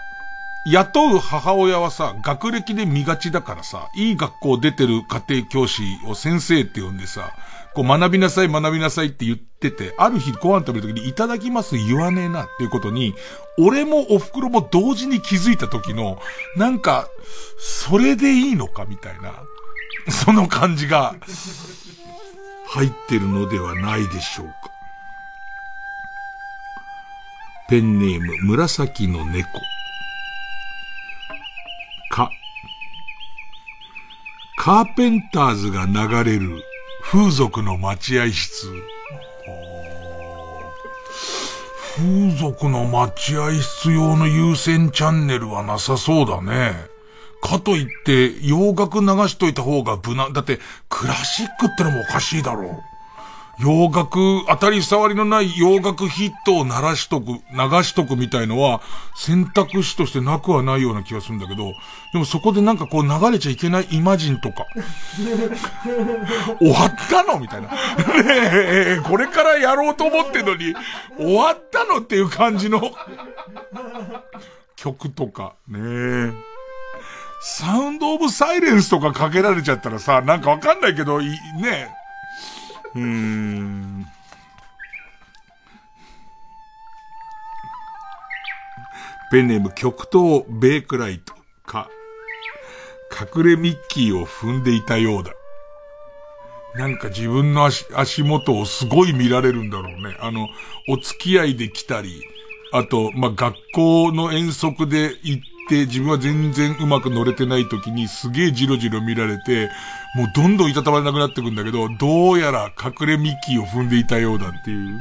[0.67, 7.33] 雇う母親はさ、学歴で見がちだからさ、いい学校出てる家庭教師を先生って呼んでさ、
[7.75, 13.15] こう学びなさい学びなさいって言ってて、ある日ご飯食べるときにいただきます言わねえなっていうことに、
[13.59, 16.21] 俺もお袋も同時に気づいた時の、
[16.57, 17.09] なんか、
[17.59, 19.33] それでいいのかみたいな。
[20.11, 21.15] その感じが
[22.67, 24.78] 入ってるのではないでしょうか。
[27.69, 29.47] ペンネーム紫の猫。
[32.11, 32.31] か。
[34.57, 36.63] カーペンターズが流れる
[37.03, 38.73] 風俗の待合室。
[41.97, 46.73] 風俗の待合室用の優先チャンネルはなさそうだね。
[47.43, 50.33] かといって、洋楽流しといた方が無難。
[50.33, 50.59] だって、
[50.89, 52.88] クラシックってのもおかしいだろう。
[53.61, 57.39] 洋楽、当たり障りのない洋楽ヒットを鳴らしとく、流
[57.83, 58.81] しとくみたいのは、
[59.17, 61.73] 選択肢としてなくはないような気がするんだけど、
[62.13, 64.65] でもそこでなんかこう流れちゃいけないイマジンとか、
[66.61, 67.69] 終わったのみたいな。
[67.69, 67.75] ね
[68.99, 70.75] え、これからやろうと思ってんのに、
[71.17, 72.81] 終わったのっていう感じの
[74.77, 76.33] 曲とか、ねえ。
[77.41, 81.27] サウンドオブサイレンスとかかけられちゃったらさ、なんかわかんないけど、い
[81.61, 81.89] ね
[82.99, 84.07] うーん。
[89.31, 91.35] ペンネーム極東ベイクライト
[91.67, 91.89] か、
[93.37, 95.33] 隠れミッキーを踏んでいたようだ。
[96.75, 100.17] なんか自分の足、足元をすごい見られるんだろうね。
[100.21, 100.49] あの、
[100.89, 102.23] お付き合いで来たり、
[102.73, 109.71] あと、まあ、学校の遠足で行って、自分は全然うまく乗れてない時にすげえジロジロ見られて、
[110.15, 114.99] もうどんどんいたたまれなくなってくんだけど、どうやら隠れミッキーを踏んでいたようだっていう。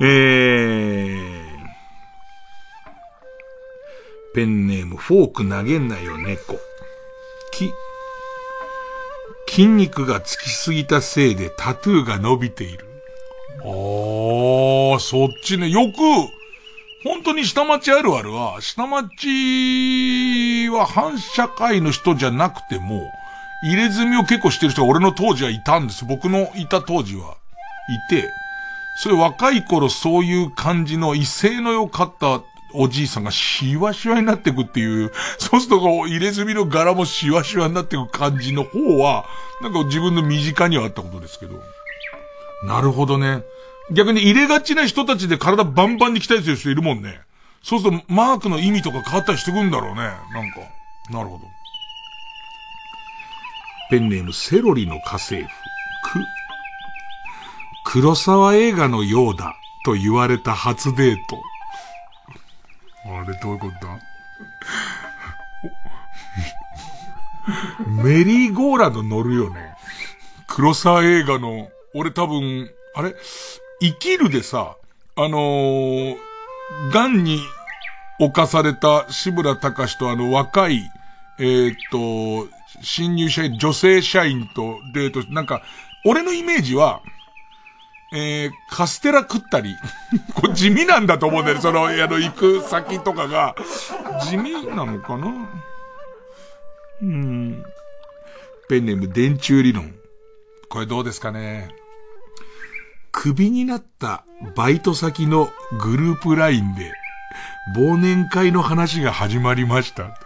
[0.00, 1.42] えー、
[4.34, 6.58] ペンネームフォーク投げんなよ猫。
[7.52, 7.70] き、
[9.48, 12.86] 筋肉がつきすぎたせいでタトゥーが伸びている。
[13.60, 15.68] あー、そっちね。
[15.68, 15.92] よく、
[17.04, 23.02] 本当に下町あるあるは、下町は反社会の人じゃなくても、
[23.64, 26.04] 入れ墨を結構してる人が俺の当時はいたんです。
[26.04, 27.36] 僕のいた当時は
[27.88, 28.28] いて、
[29.02, 32.42] それ若い頃そういう感じの威勢の良かった
[32.74, 39.24] おじいさんがシワシワになってくっていう、そうするとこう入れ墨の柄もシワシワになってく感じの方は、
[39.60, 41.54] なんか自分の身近にはあったことですけど。
[42.64, 43.42] なるほどね。
[43.92, 47.20] 逆に入れがちな人たちで体バンバンに鍛えてる人いるもんね。
[47.62, 50.00] そうするとマークの意味とか変わったりしてくんだろうね。
[50.00, 50.10] な
[50.42, 50.60] んか。
[51.10, 51.44] なるほど。
[53.90, 55.54] ペンネームセロリの家政婦。
[56.12, 56.24] く。
[57.84, 59.54] 黒沢映画のようだ
[59.84, 61.38] と言われた初デート。
[63.04, 63.98] あれどういうことだ？
[68.02, 69.74] メリーゴーランド乗るよね。
[70.46, 73.14] 黒沢映画の、俺多分、あれ？
[73.82, 74.76] 生きるでさ、
[75.16, 76.16] あのー、
[76.92, 77.40] 癌に
[78.20, 80.88] 侵された志村隆とあの若い、
[81.40, 82.48] えー、っと、
[82.80, 85.62] 新入社員、女性社員とデートなんか、
[86.04, 87.02] 俺のイメージは、
[88.12, 89.74] えー、カステラ食ったり、
[90.34, 93.56] これ地味なんだと思うんだよ、その、あの、行く先とかが、
[94.28, 95.50] 地味なのかな？
[97.02, 97.64] うん。
[98.68, 99.92] ペンネーム電柱理論。
[100.68, 101.81] これどうですかね？
[103.12, 104.24] クビになった
[104.56, 106.92] バイト先のグループラインで、
[107.76, 110.18] 忘年会の話が始まりました。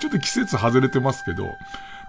[0.00, 1.46] ちょっと季節外れてますけど、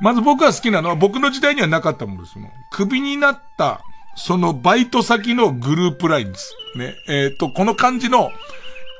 [0.01, 2.51] まず僕が好きなのは僕の時代にはなかったものですもん。
[2.71, 3.81] クビになった、
[4.15, 6.55] そのバイト先のグループラインです。
[6.77, 6.95] ね。
[7.07, 8.31] えっ、と、この感じの、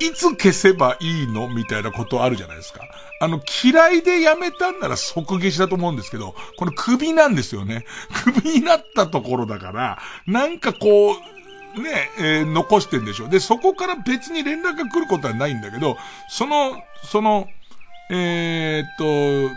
[0.00, 1.48] いつ消せばいいの？
[1.48, 2.80] みたいなことあるじゃないですか。
[3.20, 7.84] あの、嫌いで辞めたんなら即消しだと思うんですけど、この首なんですよね。
[8.24, 13.28] 首になったところだから、なんかこう、ね、えー残してんでしょ。
[13.28, 15.96] で、そこから別に連絡が来ることはないんだけど、
[16.28, 16.76] その、
[17.10, 17.48] その、
[18.10, 19.54] えーっと、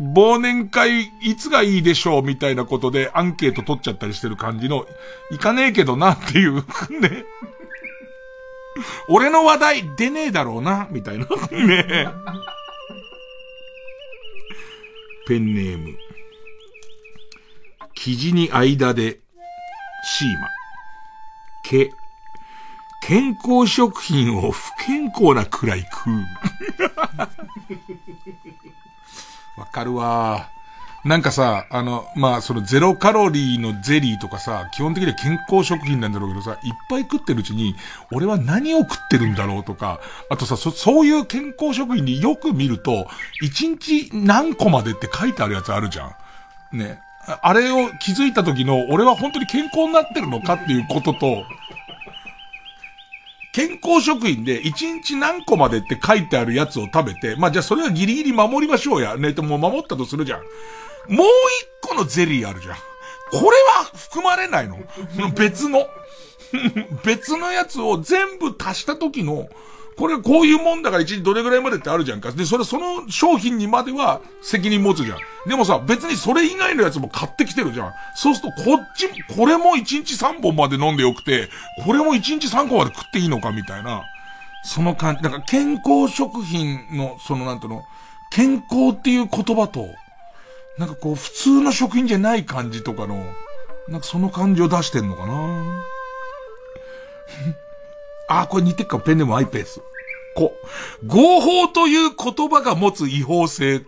[0.00, 4.86] 忘年会いつがいいでしょうみたいなことでアンケート取っちゃったりしてる感じの、
[5.30, 6.62] 行かねえけどなっていう、ね。
[9.08, 11.26] 俺の話題出ねえだろうな、みたいな。
[11.50, 12.08] ね。
[15.26, 15.96] ペンネーム。
[17.94, 19.20] 生地に間で、
[20.04, 20.48] シーマ。
[21.64, 21.92] け、
[23.02, 26.24] 健康食品を不健康なくらい食う。
[29.60, 30.48] わかるわ。
[31.04, 37.74] なんかさ、あの、まあ、そのゼロカロリーのゼリーとかさ、基本的には健康食品なんだろうけどさ、いっぱい食ってるうちに、
[38.12, 40.00] 俺は何を食ってるんだろうとか、
[40.30, 43.08] あとさ、そ、そういう健康食品によく見ると、
[43.42, 46.16] 1日何個までって書いてあるやつあるじゃ
[46.72, 46.78] ん。
[46.78, 47.00] ね。
[47.26, 51.44] あれを気づいた時の、俺は本当に健康になってるのかっていうことと、
[53.52, 59.16] 健康食品で1日何個までって書いてあるやつを食べて、まあじゃあそれはギリギリ守りましょうや。
[59.16, 60.40] ね、ともう守ったとするじゃん。
[61.08, 62.76] もう一個のゼリーあるじゃん。
[63.30, 64.78] これは含まれないの？
[65.34, 65.86] 別の？
[67.04, 69.48] 別のやつを全部足した時の、
[69.96, 72.32] これこういうもんだから一日どれぐらいまでってあるじゃんか。
[72.32, 75.18] で、それその商品にまでは責任持つじゃん。
[75.48, 77.92] でもさ、別にそれ以外のやつも買ってきてるじゃん。
[78.16, 81.48] そうするとこっち、これも1日3本まで飲んでよくて、
[81.84, 84.02] これも1日3個まで食っていいのかみたいな。
[84.64, 87.82] その感じ、だか健康食品の、そのなんていうの、
[88.30, 89.88] 健康っていう言葉と、
[90.78, 93.24] なんかこう普通の食品じゃない感じとかの、
[93.88, 95.84] なんかその感じを出してんのかな
[98.28, 99.80] あ、これ似てっか、ペンネームアイペース。
[100.34, 100.56] こ、
[101.06, 103.82] 合法という言葉が持つ違法性。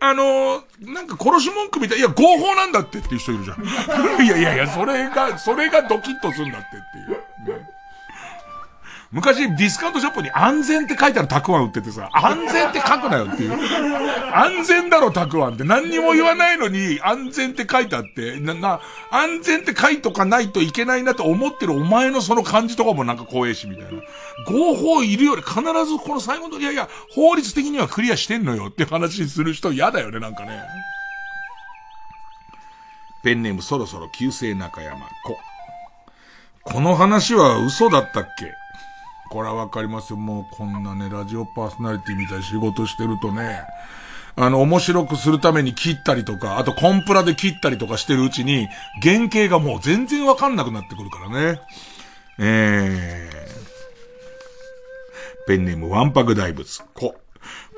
[0.00, 3.62] あのー、なんか殺し文句みたい、いや、合法なんだってっていう人いるじゃん。
[4.24, 6.70] いやいやいや、それが、それがドキッとするんだってっ
[7.06, 7.17] ていう。
[9.10, 13.52] 昔ディスカウントショップに安全って書いてあるたくあん売っててさ、安全って書くなよっていう。
[14.34, 18.80] 安全だろたくあんって何にも言わないのに安全って書いてあって、な、な、
[19.10, 24.02] 安全って書いとかないといけないなと思ってるお前のその感じとかもなんか怖えしみたいな。
[24.46, 25.62] 合法いるより必ず
[25.98, 30.60] この最後の、いやいや、法律的にはクリアしてんのよって話する人嫌だよね、なんかね。
[33.24, 35.38] ペンネームそろそろ旧姓中山子。
[36.62, 38.52] この話は嘘だったっけ？
[39.30, 40.16] これはわかりますよ。
[40.16, 43.60] もうこんなね、ラジオパーソナリティみたいな仕事してるとね、
[44.36, 48.68] あの、面白くするために切ったりとか、あとコンプラで切ったりとかしてるうちに、
[49.02, 51.60] 原型がもう全然わかんなくなってくるからね。
[52.38, 56.82] えー、ペンネームワンパク大仏。
[56.94, 57.16] こ、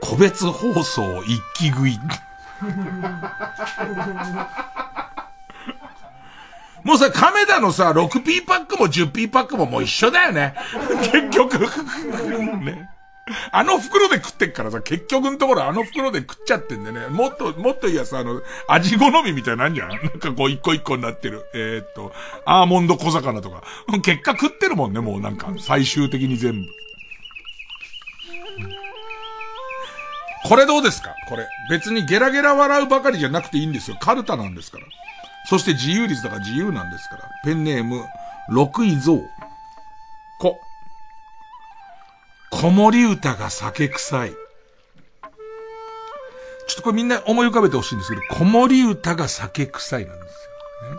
[0.00, 1.98] 個別放送一気食い。
[6.84, 10.54] もうさ、亀田のさ、6P パックも 10P パックももう一緒だよね。
[11.12, 11.58] 結局。
[11.58, 12.88] ね。
[13.52, 17.06] あの袋で食ってっからさ、結局のところあの袋で食っちゃってんでね。
[17.08, 21.44] もっと、もっといやさ、あの、味好みみたいなんじゃんなんかこう一個一個になってる。
[21.54, 22.12] えー、っと、
[22.44, 23.62] アーモンド小魚とか。
[24.02, 26.68] 結果食ってるもんね、もうなんか、最終的に全部。
[30.48, 31.14] これどうですか？
[31.28, 31.46] これ。
[31.68, 33.96] 別にゲラゲラ笑うばかりじゃなくていいんですよ。
[34.00, 34.86] カルタなんですから。
[35.48, 37.28] そして自由率だから自由なんですから。
[37.44, 38.04] ペンネーム、
[38.48, 39.18] 六位蔵。
[40.38, 40.60] こ。
[42.50, 44.30] 子守歌が酒臭い。
[44.30, 44.36] ちょ
[46.74, 50.34] っとこれみんな思い浮かべてほしいんですけど、子守歌が酒臭いなんですよ。
[50.92, 50.98] ね、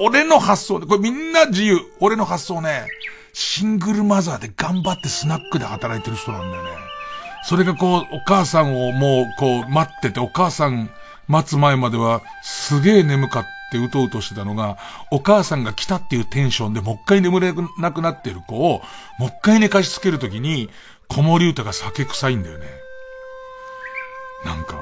[0.00, 1.78] 俺の発想で、これみんな自由。
[2.00, 2.86] 俺の発想ね、
[3.32, 6.70] シングルマザーで頑張ってスナックで働いてる人なんだよね。
[7.44, 10.90] それがこう、お母さんをもうこう待ってて、お母さん
[11.30, 14.76] 待つ前まではすげえ眠かってうとうとしてたのが、
[15.12, 18.82] お母さんが来たっていうテンションでもう一回眠れなくなってる子を、
[19.18, 20.68] もう一回寝かしつけるときに、
[21.06, 22.66] 子守歌が酒臭いんだよね。
[24.44, 24.76] なんか、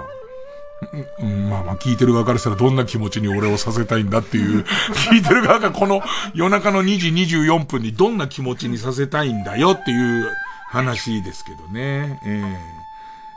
[1.20, 4.64] うん、まあまあ聞いてる側からしたらどんな気持ちに俺をさせたいんだっていう、
[5.10, 6.00] 聞いてる側がこの
[6.34, 10.32] 夜中の2時24分にどんな気持ちにさせたいんだよっていう
[10.70, 12.20] 話ですけどね。
[12.24, 12.58] え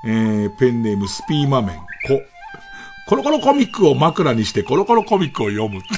[0.06, 1.84] ー、えー、ペンネームスピーマメン、こ。
[3.12, 5.82] コロコロコミックを枕にしてコロコロコミックを読む。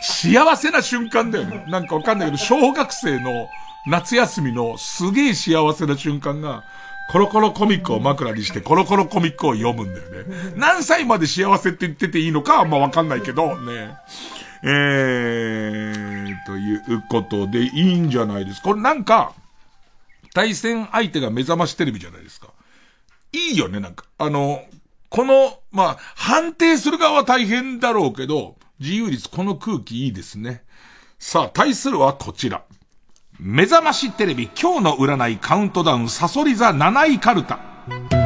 [0.00, 1.64] 幸せな瞬間だよね。
[1.66, 3.48] なんかわかんないけど、小学生の
[3.84, 6.62] 夏休みのすげえ幸せな瞬間が、
[7.10, 10.52] コロコロコミックを枕にしてコロコロコミックを読むんだよね。
[10.54, 13.96] 何歳まで幸せって言ってていいのかあんまわかんないけど、ね。
[14.62, 18.68] えー、ということでいいんじゃないですか。
[18.68, 19.32] これなんか、
[20.32, 22.53] 対戦相手が目覚ましテレビじゃないですか。
[23.34, 24.04] いいよね、なんか。
[24.18, 24.62] あの、
[25.08, 30.62] この、まあ、判定する側は大変だろうけど、自由率、この空気いいですね。
[31.18, 32.62] さあ、対するはこちら。
[33.40, 38.23] 目覚ましテレビ、今日の占いカウントダウン、サソリ座7位カルタ。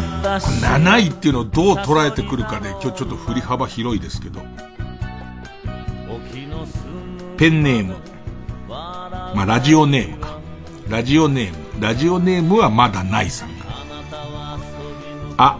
[0.00, 4.40] 7位っていうのをどう捉えてくるかで、今日ちょっと振り幅広いですけど。
[7.36, 7.96] ペンネーム。
[8.68, 10.38] まあ、ラジオネームか。
[10.88, 11.82] ラジオネーム。
[11.82, 13.66] ラジオネームはまだないさんか。
[15.38, 15.58] あ、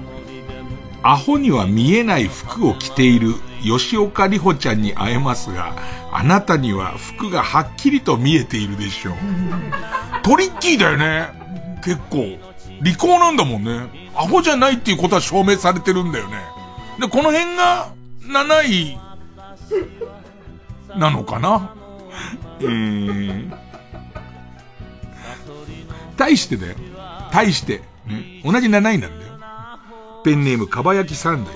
[1.02, 5.74] アホには見えない服を着ている吉岡里帆ちゃんに会えますが、
[6.12, 9.14] あなたには服がはっきりと見えているでしょう。
[10.22, 11.28] トリッキーだよね。
[11.82, 12.49] 結構。
[12.80, 14.10] 利口なんだもんね。
[14.14, 16.38] アホじゃないっていうことは証明されてるんだよね。
[17.00, 17.92] で、この辺が
[18.22, 18.98] 7位
[20.98, 21.74] なのかな？
[22.60, 23.52] えーん、
[26.16, 26.74] 対してだよ。
[27.30, 27.82] 対して。
[28.06, 29.12] ね、同じ7位なんだよ。
[30.24, 31.54] ペンネーム、かば焼き三代。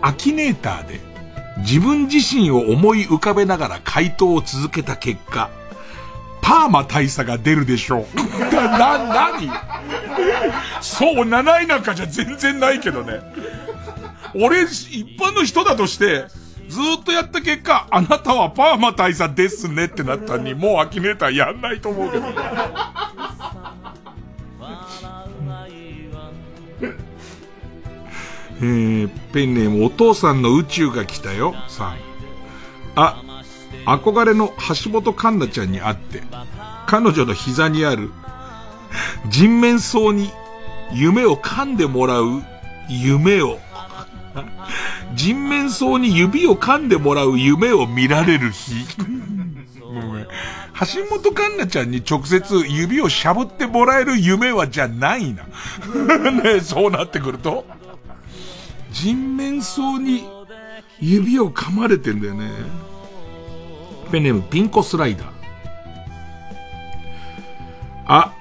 [0.00, 1.00] アキネーターで、
[1.58, 5.50] 自分自身を思い浮かべながら回答を続けた結果、
[6.42, 8.54] パーマ大佐が出るでしょう。
[8.54, 9.48] な、な、なに
[10.82, 13.20] そう、7位なんかじゃ全然ないけどね。
[14.34, 16.26] 俺、一般の人だとして、
[16.68, 22.24] ずっとやった結果、あなたはパーマ大佐ですねってなったに、もうアキネーターやんないと思うけど。
[28.64, 31.96] えー、ペンネームお父さんの宇宙が来たよ、さん。
[32.94, 33.22] あ、
[33.86, 36.22] 憧れの橋本環奈ちゃんに会って、
[36.86, 38.10] 彼女の膝にある
[39.30, 40.30] 人面草に
[40.92, 42.42] 夢を噛んでもらう
[42.88, 43.58] 夢を、
[45.14, 48.86] 人面草に指を噛んでもらう夢を見られる日。
[50.94, 55.44] 橋本環奈ちゃんに直接指をしゃぶってもらえる夢はじゃないな。
[56.42, 57.64] ねそうなってくると。
[58.90, 60.24] 人面草に
[61.00, 62.50] 指を噛まれてんだよね。
[64.12, 65.26] ペンネームピンコスライダー。
[68.06, 68.34] あ、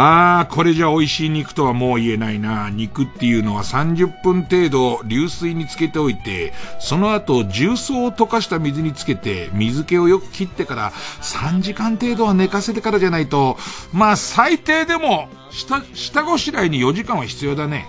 [0.00, 2.70] あー、これじゃ美味しい肉とはもう言えないな。
[2.70, 13.56] 肉っていうのは30分程度流水につけておいて、その後重曹を溶かした水につけて、水気をよく切ってから3時間程度は寝かせてからじゃないと、
[13.92, 17.88] まあ最低でも下、下ごしらえに4時間は必要だね。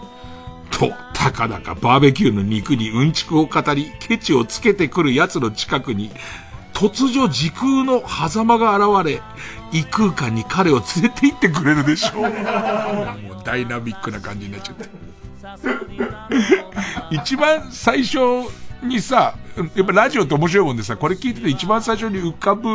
[0.72, 6.10] と、たかだかバーベキューの肉にうんちくを語り、ケチをつけてくる奴の近くに、
[6.80, 9.22] 突如時空の狭間が現れ、
[9.74, 12.22] 異空間に彼を連れて行ってくれるでしょう。
[13.22, 14.90] もうダイナミックな感じになっちゃって。
[17.12, 18.20] 一番最初
[18.82, 19.36] にさ、
[19.76, 22.70] やっぱラジオって面白いもんでさ、これ聞いてて一番最初に浮かぶ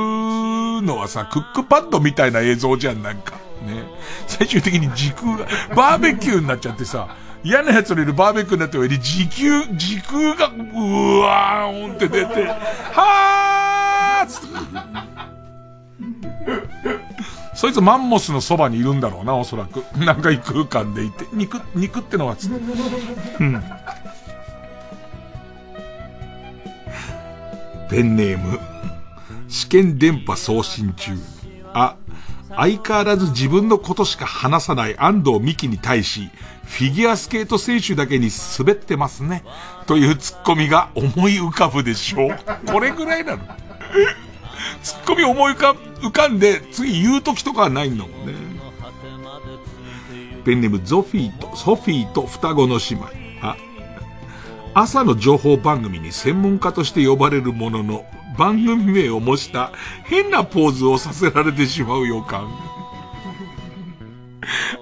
[0.83, 3.37] のはさ、クックパッドみたいな映像じゃん、なんか。
[3.67, 3.85] ね。
[4.27, 7.09] 最終的に時空が、バーベキューになっちゃってさ、
[7.43, 12.49] 嫌な奴のいるバーベキューになった上に時空、時空が、うわーんって出て、
[12.93, 13.84] はー
[14.25, 14.49] っつって。
[17.55, 19.85] そいつマンモスのそばにいるんだろうな、おそらく。
[19.97, 21.25] なんか異空間でいて。
[21.33, 23.45] 肉、肉ってのはつって。
[23.45, 23.63] ん。
[27.89, 28.59] ペンネーム、
[29.49, 31.13] 試験電波送信中。
[31.73, 31.97] あ、
[32.57, 36.31] 相変わらず自分のことしか話さない安藤美希に対し、
[36.65, 39.45] フィギュアスケート選手だけに滑ってますね。
[39.87, 42.37] というツッコミが思い浮かぶでしょう。
[42.67, 43.45] これぐらいなの。
[44.83, 48.35] ツッコミ思い浮か浮かんで、次言う時とかはないんだもんね。
[50.45, 53.07] ペンネームゾフィーと、ソフィーと双子の姉妹。
[53.43, 53.57] あ、
[54.75, 58.05] 朝の情報番組に専門家として呼ばれるものの、
[58.37, 59.71] 番組名を模した
[60.05, 62.49] 変なポーズをさせられてしまう予感。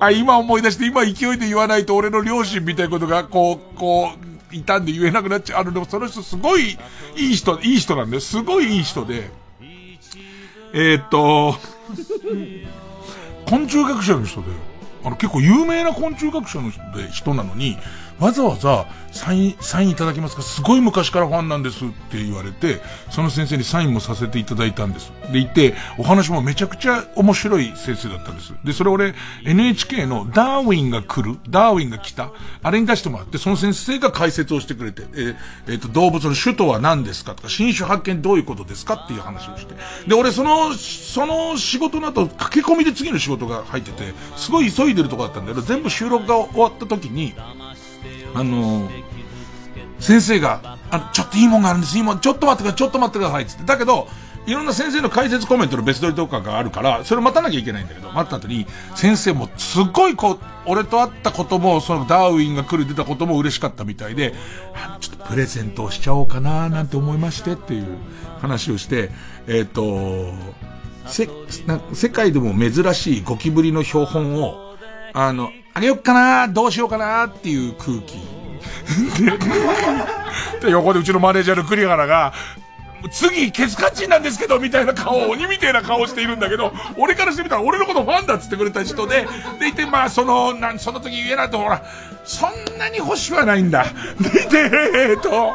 [0.00, 5.60] あ、今思い出して、今勢いで言わないと俺の両親みたいなことが、こう、こう、いたんで言えなくなっちゃう。
[5.60, 6.78] あの、でもその人すごい
[7.16, 8.20] いい人、いい人なんで。
[8.20, 9.30] すごいいい人で。
[10.74, 11.56] えー、っと、
[13.46, 14.46] 昆虫学者の人で、
[15.04, 17.76] あの結構有名な昆虫学者の人で、人なのに、
[18.18, 20.42] わざわざサイン、サインいただけますか？
[20.42, 22.80] すごい昔からファンなんですって言われて、
[23.10, 25.12] その先生にサインもさせていただいたんです。
[25.30, 28.54] で、言って、お話もめちゃくちゃ面白い先生だったんです。
[28.64, 29.14] で、それ俺、
[29.44, 32.30] NHK のダーウィンが来るダーウィンが来た
[32.62, 35.36] あれに出してもらって、その先生が解説をしてくれて、えー
[35.66, 39.74] えーと、動物の種とは何ですかとか、新種発見どういうことですかっていう話をして。
[40.08, 47.34] で、俺その、その仕事の後、駆け込みで次の仕事が入ってて、すごい急いでるとこだったんだけど、全部収録が終わった時に、
[48.34, 49.02] あのー、
[49.98, 53.64] 先生が、あの、ちょっといいもんがあるんです、いいもん、ちょっと待ってください、ちょっと待ってください、つって。
[53.64, 54.08] だけど、
[54.46, 64.34] いろんな先生の解説コメントの別撮りとかがあるから、それ待たなきゃいけないんだけど、待った後に、先生もすっごいこう、俺と会ったことも、そのダーウィンが来る出たことも嬉しかったみたいで、
[65.00, 67.86] ちょっとプレゼントをしちゃおうかななんて思いましてっていう
[68.40, 69.10] 話をして、
[69.46, 70.34] えっ、ー、と、
[71.06, 71.28] せ
[71.66, 74.76] な、世界でも珍しいゴキブリの標本を、
[75.12, 78.18] あの、あげよっかなどうしようかなっていう空気。
[80.60, 82.32] で、横でうちのマネージャーの栗原が、
[83.10, 89.26] 次、ケツカチンなんですけど、みたいな顔、鬼みたいな顔しているんだけど、俺からしてみたら俺のことファンだっつってくれた人で、
[89.58, 91.82] でいて、まあ、その、なん、その時言えないと、ほら、
[92.24, 93.86] そんなに星はないんだ。
[94.20, 95.52] でいて、えー、と、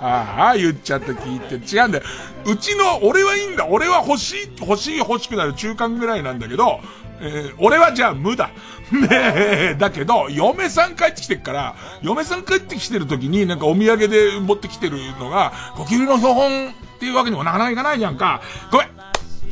[0.00, 2.04] ああ、言っちゃった聞いて、違うんだよ。
[2.44, 3.66] うちの、俺はいいんだ。
[3.66, 6.80] 俺は欲しい、欲しい欲しくなる中間ぐらいなんだけど、
[7.20, 8.50] えー俺はじゃあ無だ。
[8.92, 18.42] ねえ、だけど、嫁さん帰ってきてっから、嫁さん帰ってきてる時になんかお土産で持ってきてるのが、ゴキブリの標本っていうわけにもなかなかいかないじゃんか。
[18.70, 18.88] ごめん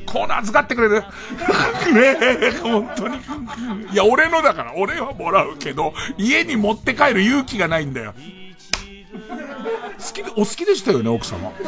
[0.04, 1.00] コーナー預かってくれる？
[1.00, 1.06] ね
[2.20, 3.16] え、本当に。
[3.16, 3.20] い
[3.96, 8.12] や、俺のだから、俺はもらうけど、家に持って帰る勇気がないんだよ。
[9.98, 11.50] 好きで、お好きでしたよね、奥様。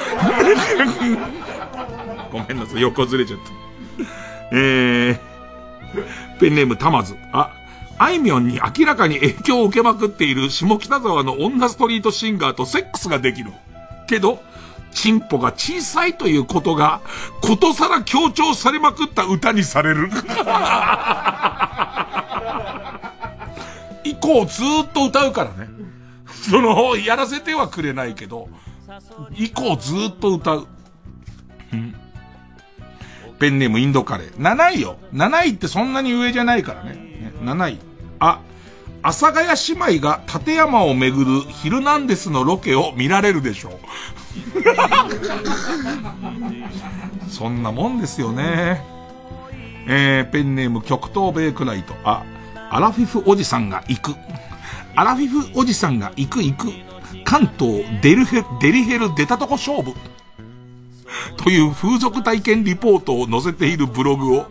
[2.31, 3.45] ごめんなさい、横ずれちゃった。
[4.53, 5.19] えー、
[6.41, 7.16] ペンネームたまず。
[7.33, 7.53] あ、
[7.99, 13.53] あいみょんに明らかに影響を受けまくっている下北沢の女ストリートシンガーとセックスができる。
[14.07, 14.43] けど、
[14.93, 17.01] チンポが小さいということが、
[17.41, 20.09] ことさら強調されまくった歌にされる。
[24.05, 25.69] 以降ずっと歌うからね。
[26.27, 28.49] その、やらせてはくれないけど、
[29.35, 30.66] 以降ずっと歌う。
[31.73, 32.04] うん
[33.45, 34.35] ペンネームインドカレー。
[34.39, 34.97] 7位よ。
[35.12, 36.93] 7位ってそんなに上じゃないからね。
[36.95, 37.79] ね7位。
[38.19, 38.41] あ、
[39.03, 43.73] 阿佐ヶ谷姉妹が立山をめぐるヒルナンデスのロケを見られるでしょう。
[47.29, 48.83] そんなもんですよね。
[49.89, 51.95] えー、ペンネーム極東ベイクライト。
[52.03, 52.23] あ、
[52.71, 54.15] アラフィフおじさんが行く。
[54.97, 56.73] アラフィフおじさんが行く行く。
[57.25, 59.93] 関東デルヘ、デリヘル出たとこ勝負。
[61.36, 64.47] という風俗体験リポートを載せているブログを、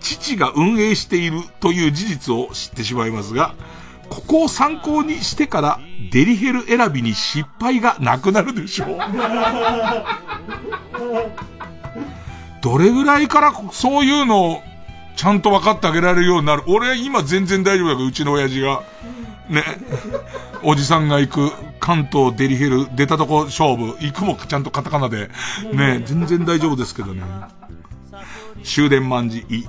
[0.00, 3.54] 父が運営しているという事実を知ってしまいますが、
[4.08, 5.80] ここを参考にしてから、
[6.10, 8.98] デリヘル選びに失敗がなくなるでしょう。
[12.62, 14.62] どれぐらいからそういうのを
[15.16, 16.62] ちゃんと分かってあげられるようになる？
[16.66, 18.82] 俺今全然大丈夫だけど、うちの親父が。
[19.50, 19.64] ね。
[20.62, 25.28] おじさんが行く関東デリヘル出たとこ勝負、行くもちゃんとカタカナで。
[25.72, 27.22] ね、全然大丈夫ですけどね。
[28.62, 29.66] 終電万事、い、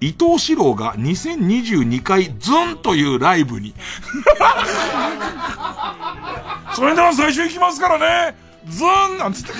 [0.00, 3.74] 伊藤四郎が2022回ズンというライブに。
[6.74, 7.98] それでは最初行きますから
[8.30, 8.36] ね
[8.68, 9.52] ズンなんつって。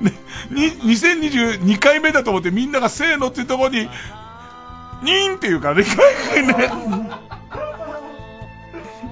[0.00, 0.12] ね、
[0.50, 3.88] 2022回目だと思ってみんながせーのっていうところに、
[5.04, 5.88] ニーンっていうかね、ね。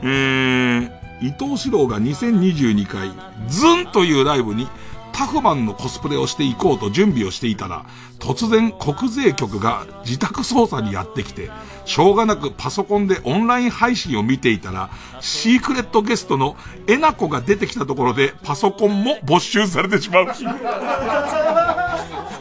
[0.02, 0.90] えー、
[1.20, 3.10] 伊藤四郎が2022回、
[3.48, 4.66] ズンというライブに、
[5.12, 7.85] タフマンのコスプレをしていこうと準備をしていたら、
[8.19, 11.51] 突然国税局が自宅捜査にやってきて、
[11.85, 14.90] しょうがなくパソコンでオンライン配信を見ていたら、
[15.20, 16.56] シークレットゲストの
[16.86, 20.27] えなこが出てきたところで、パソコンも没収されてしまう。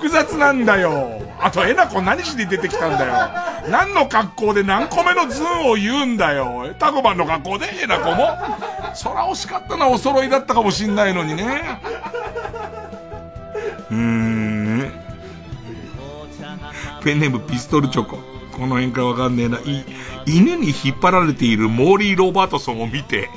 [0.02, 1.22] 複雑なんだよ。
[1.40, 3.70] あと、えなこ何しに出てきたんだよ。
[3.70, 6.74] 何の格好で何個目のズンを言うんだよ。
[6.80, 8.36] タコマンの格好でえなこも。
[8.96, 11.80] そら惜しかったのはお揃いだったかもしんないのにね。
[13.92, 14.92] うーん。
[17.04, 18.18] ペンネームピストルチョコ。
[18.52, 19.60] この辺かわかんねえな。
[19.60, 19.86] い、
[20.26, 23.30] 犬に引っ張られているモーリー・ロバートソンを見て、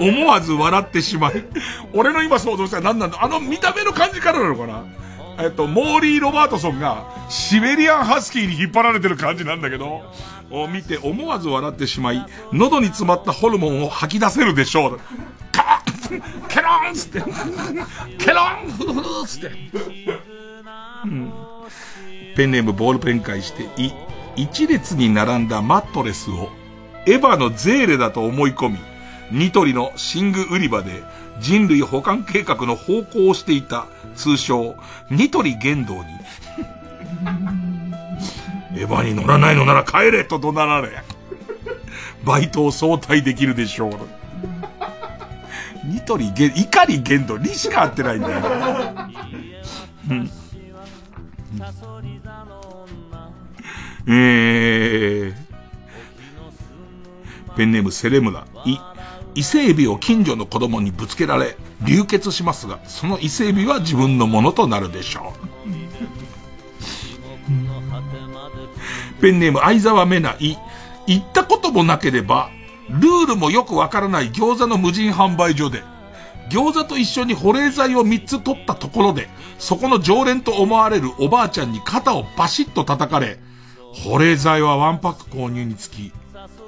[0.00, 1.44] 思わず笑ってしまい。
[1.92, 4.84] 俺の今想像したら何なんだあの見た目の感じからなのかな
[5.38, 10.02] えっと、モーリー・ロバートソンがシベリアン・ハスキーに引っ張られてる感じなんだけど、
[10.50, 15.00] を見て思わず笑ってしまい、喉に詰まったホルモンを吐き出せるでしょう。
[15.50, 17.22] カーンケロンつって。
[18.18, 19.50] ケロンフルフつって。
[22.36, 23.92] ペンネームボールペン返して、い、
[24.36, 26.50] 一列に並んだマットレスを
[27.06, 28.78] エヴァのゼーレだと思い込み、
[29.30, 31.02] ニトリの寝具売り場で
[31.40, 34.76] 人類保管計画の方向をしていた通称、
[35.10, 36.02] ニトリ言動に、
[38.80, 40.90] エヴァに乗らないのなら帰れと怒鳴られ、
[42.24, 43.92] バイトを早退できるでしょう。
[45.84, 48.40] ニトリ言、怒り言動にしか合ってないんだよ。
[50.10, 50.30] うん
[54.06, 55.34] えー、
[57.56, 58.78] ペンネームセレムナ、い、
[59.40, 65.32] 伊勢海老を近所の子供にぶつけられ、流血しますが、その伊勢海老は自分のものとなるでしょ
[69.18, 69.22] う。
[69.22, 70.58] ペンネーム相沢メナ、い、
[71.06, 72.50] 行ったこともなければ、
[72.90, 75.84] ルールもよくわからない餃子の無人販売所で、
[76.50, 83.38] 餃子と一緒に保冷剤を3つ取ったところで、そこの常連と思われるおばあちゃんに肩をバシッと叩かれ、
[84.04, 86.12] 保冷剤はワンパック購入につき、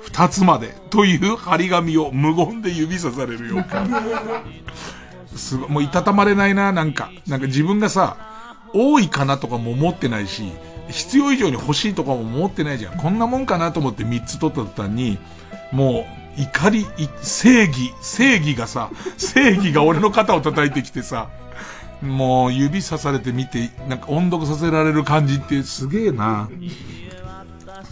[0.07, 3.65] 2つまでという張り紙を無言で指さされるよ。
[5.37, 7.11] すごい、もういたたまれないな、なんか。
[7.27, 8.17] なんか自分がさ、
[8.75, 10.53] 多いかなとかも思ってないし、
[10.89, 12.99] 必要以上に欲しいとかも思ってないじゃん。
[12.99, 15.19] こんなもんかなと思って3つ取った途端に、
[15.71, 16.07] も
[16.37, 16.87] う、怒り、
[17.23, 21.29] 正義、正義がさ、正義が俺の肩を叩いてきてさ、
[22.03, 26.49] もう指さされて見て、なんか音読させられる感じってすげえな。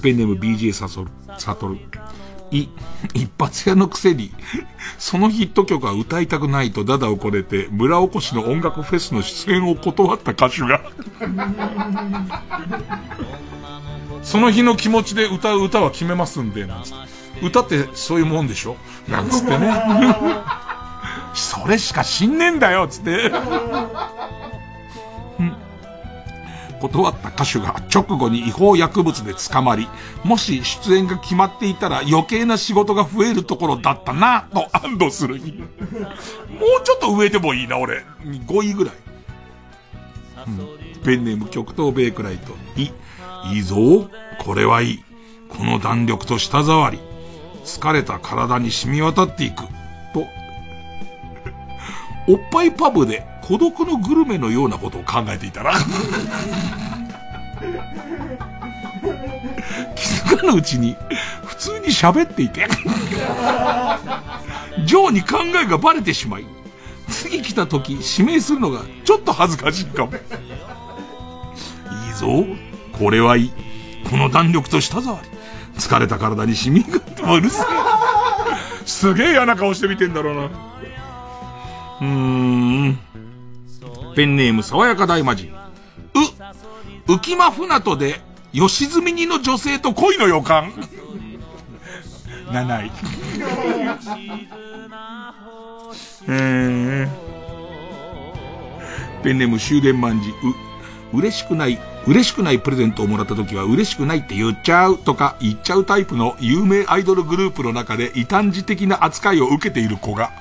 [0.02, 0.88] ペンネーム BJ サ
[1.40, 1.78] ソル、サトル。
[2.52, 2.68] い、
[3.14, 4.32] 一発屋のくせに、
[4.98, 10.80] そのヒット曲は歌いたくないとダダをこねて、村おこしの音楽フェスの出演を断った歌手が、
[14.22, 16.98] その日の気持ちで歌う歌は決めますんで、なんつって。
[17.46, 18.76] 歌ってそういうもんでしょ？
[19.08, 19.72] なんつってね。
[21.34, 23.30] それしか知んねえんだよつって。
[26.80, 29.88] 断った歌手が直後に違法薬物で捕まり、
[30.24, 35.52] もし出演が決まっていたら余計な仕事が増えるところだったな、と安堵する日。
[35.52, 35.68] もう
[36.82, 38.04] ちょっと上でもいいな、俺。
[38.24, 38.94] 5位ぐらい。
[40.46, 40.50] う
[41.00, 42.54] ん、ペンネーム極東ベイクライト。
[42.76, 42.90] い、
[43.54, 43.76] いいぞ。
[44.38, 45.04] これはいい。
[45.48, 46.98] この弾力と舌触り。
[47.64, 49.64] 疲れた体に染み渡っていく。
[50.14, 50.26] と、
[52.26, 55.74] おっぱいパブで孤独のグルメのようなことを考えていたら
[59.96, 60.96] 気づかぬうちに
[61.44, 62.68] 普通に喋っていて
[64.86, 66.46] ジョーに考えがバレてしまい、
[67.08, 70.12] 次来た時指名するのがちょっと恥ずかしいかも。
[70.12, 72.46] いいぞ。
[72.96, 73.52] これはいい。
[74.08, 75.28] この弾力と舌触り。
[75.76, 77.64] 疲れた体に染みがってもうるせえ。
[78.86, 80.44] すげえ嫌な顔して見てんだろうな。
[82.00, 82.98] うーん。
[84.14, 85.52] ペンネーム爽やか大魔人。
[87.08, 88.20] う、浮間船戸で、
[88.52, 90.72] 吉住にの女性と恋の予感
[92.50, 92.90] ？7位。
[96.28, 97.08] えー、
[99.22, 100.30] ペンネーム終電万事。
[101.12, 110.32] う、嬉しくない、嬉しくないプレゼントをもらった時は嬉しくないって言っちゃうとか言っちゃうタイプの有名アイドルグループの中で異端児的な扱いを受けている子が、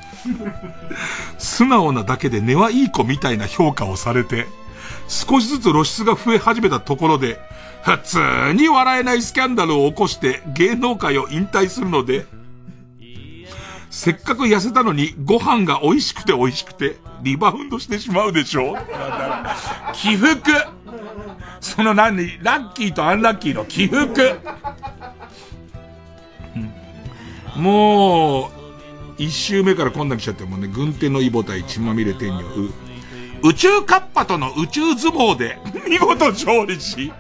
[1.37, 4.47] 素直なだけで根はいい子みたいな評価をされて、
[5.07, 7.39] 少しずつ露出が増え始めたところで、
[7.83, 8.19] 普通
[8.53, 12.25] に笑えないスキャンダルを起こして芸能界を引退するので、
[13.89, 18.77] せっかく痩せたのにご飯が美味しくて美味しくてリバウンドしてしまうでしょ
[19.93, 20.39] 起伏。
[21.59, 22.37] その何？
[22.41, 24.39] ラッキーとアンラッキーの起伏、
[27.57, 28.51] もう、
[29.19, 32.45] 一周目からこんな来ちゃってもね、軍手のイボ対血まみれ天女、
[33.43, 35.59] 宇宙カッパとの宇宙相撲で
[35.89, 37.11] 見事勝利し、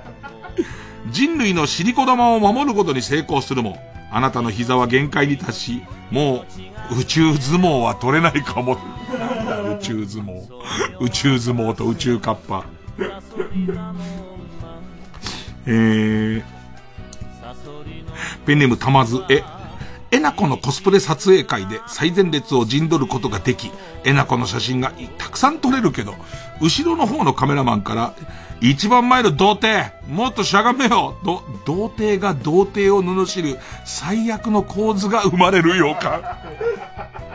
[1.11, 3.77] 人類の尻子玉を守ることに成功するも、
[4.11, 6.45] あなたの膝は限界に達し、も
[6.91, 8.77] う宇宙相撲は取れないかも。
[9.77, 10.41] 宇宙相撲。
[11.01, 12.65] 宇宙相撲と宇宙カッパ。
[15.65, 16.43] えー、
[18.45, 19.43] ペンネームたまず、え、
[20.11, 23.71] えなこのコスプレ撮影会で最前列を陣取ることができ、
[24.03, 26.15] えなこの写真がたくさん撮れるけど、
[26.61, 28.13] 後ろの方のカメラマンから、
[28.61, 36.21] 一番前の童貞もっとしゃがめよと、童貞が童貞を罵る最悪の構図が生まれる予感。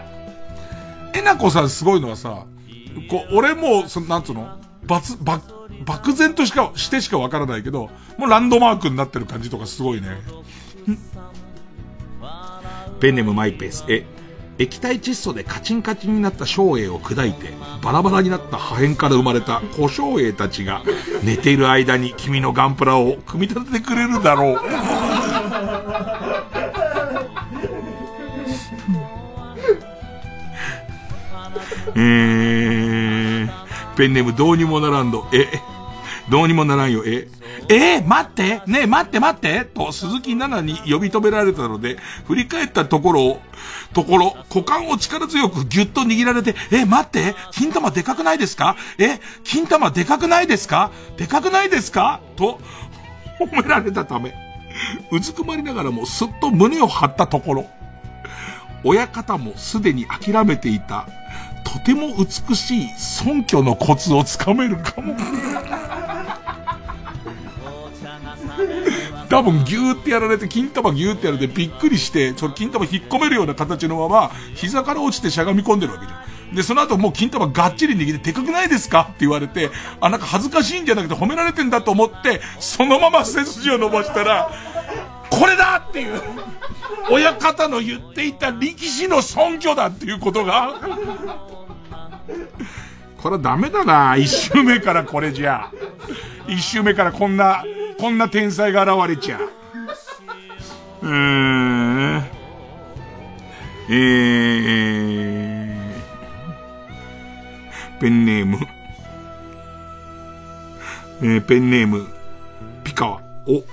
[1.14, 2.44] えなこさんすごいのはさ、
[3.08, 5.40] こう、俺も、そなんつうの、ばつ、ば、
[5.84, 10.08] 漠然としか、してしかわからないけど、もうランドマークになってる感じとかすごいね。
[13.04, 13.84] ペンネームマイペース。
[13.86, 14.06] え、
[14.58, 17.50] 液体窒素でカチンカチンになった小栄を砕いて、
[17.82, 20.82] バラバラになった破片から生まれた小小栄たちが、
[21.22, 24.60] 寝ている間に君のガンプラを組み立ててくれるだろう。
[31.96, 33.50] えー、
[33.96, 35.46] ペンネームどうにもならんど、え、
[36.30, 37.28] どうにもならんよ、え、
[37.68, 38.62] えー、待って。
[38.66, 39.66] ねえ、待って待って。
[39.66, 43.40] と、鈴木奈々に呼び止められたので、振り返ったところを、
[43.92, 47.34] ところ、股間を力強くギュッと握られて、えー、待って。
[47.52, 48.76] 金玉でかくないですか？
[48.98, 50.90] え、金玉でかくないですか？
[51.18, 52.20] でかくないですか？
[52.36, 52.58] と、
[53.38, 54.34] 褒められたため、
[55.12, 57.66] うずくまりながらもすっと胸を張ったところ、
[58.82, 61.06] 親方もすでに諦めていた、
[61.64, 65.14] とても美しい尊虚のコツをつかめるかも。
[69.34, 76.54] 多分ギューってやられて、金玉ギューってやられてびっくりして、その金玉引っ込めるような形のまま、膝から落ちてしゃがみ込んでるわけじゃん。
[76.54, 84.52] で、その後もう金玉がっちり握って、でかくないですかって言われて、あ、なんか恥ずかしいんじゃなくて褒められてんだと思って、そのまま背筋を伸ばしたら、
[85.30, 86.22] これだっていう、
[87.10, 90.74] 親方の言っていた力士の尊虚だっていうことが、
[93.20, 94.16] これはダメだな。
[94.16, 95.72] 一周目からこれじゃ。
[96.46, 97.64] 一周目からこんな、
[98.04, 99.48] こんな天才が現れちゃう。
[103.88, 104.00] えー、
[107.98, 108.58] ペンネーム、
[111.22, 112.06] えーペンネーム、
[112.84, 113.64] ピカワ、お、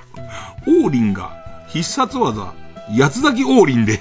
[0.85, 1.33] 王林が
[1.67, 2.53] 必殺技、
[2.97, 3.99] 八つ咲き王林で、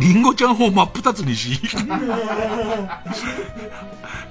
[0.00, 1.60] リンゴちゃんを真っ二つにし、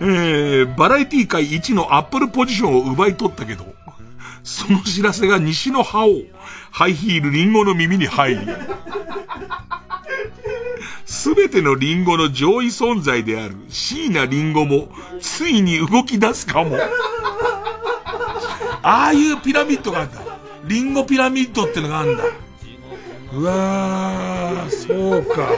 [0.01, 3.73] えー、バラエティ界一のアップルポジションを奪い取ったけど、
[4.47, 6.21] その知らせが西の覇王、
[6.71, 8.47] ハイヒールリンゴの耳に入り、
[11.05, 14.87] すべてのリンゴの上位存在である椎名リンゴも、
[15.19, 16.77] ついに動き出すかも。
[18.81, 20.21] ああいうピラミッドがあるんだ。
[20.63, 22.23] リンゴピラミッドってのがあるんだ。
[23.33, 25.49] うわー、そうか。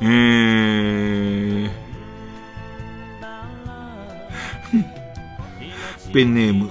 [0.00, 1.70] えー、
[6.12, 6.70] ペンネーム。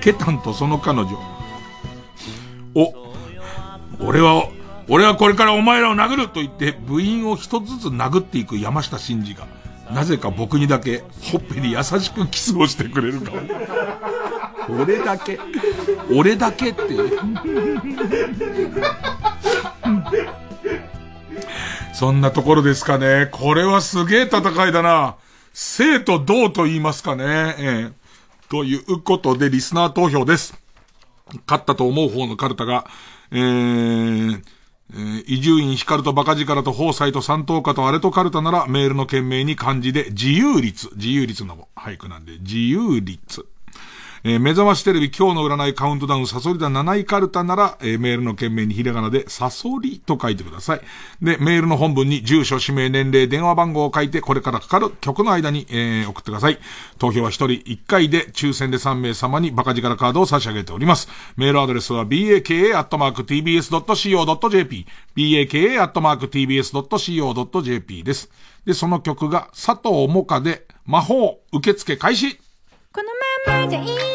[0.00, 1.18] ケタンとその彼女。
[2.74, 2.92] お、
[4.00, 4.48] 俺は、
[4.88, 9.46] 俺はこれからお前らを殴ると言って部員を一つずつ殴っていく山下真司が、
[9.92, 13.40] なぜか僕にだけほっぺに優しくキスをしてくれるかも。
[14.82, 15.38] 俺だけ、
[16.14, 16.82] 俺だけって。
[21.92, 23.28] そんなところですかね。
[23.30, 25.16] これはすげえ戦いだな。
[25.56, 27.54] 生と同と言いますかね。
[27.58, 28.04] ええ
[28.48, 30.60] ということで、リスナー投票です。
[31.46, 32.86] 勝ったと思う方のカルタが、
[33.30, 40.90] ええ、えー、伊集院光とバカ力と宝斎と三等家とあれとカルタならメールの件名に漢字で自由率。
[40.96, 43.46] 自由率の俳句なんで、自由率。
[44.26, 50.80] えー目覚ましテレビ今日の占いカウントダウンサソリだ7位カルタなら、えーメールの件名にひらがなでサソリと書いてください。
[51.20, 56.58] で、メールの本文に住所、氏名、年齢、電話番号を書いて、これからかかる曲の間に、えー送ってください。
[56.98, 61.06] 投票は1人1回で、抽選で3名様にバカ力カードを差し上げております。
[61.36, 68.30] メールアドレスは baka.tbs.co.jp、baka.tbs.co.jp です。
[68.64, 72.38] で、その曲が佐藤もかで魔法受付開始
[72.94, 73.08] この
[73.50, 74.13] ままじゃいら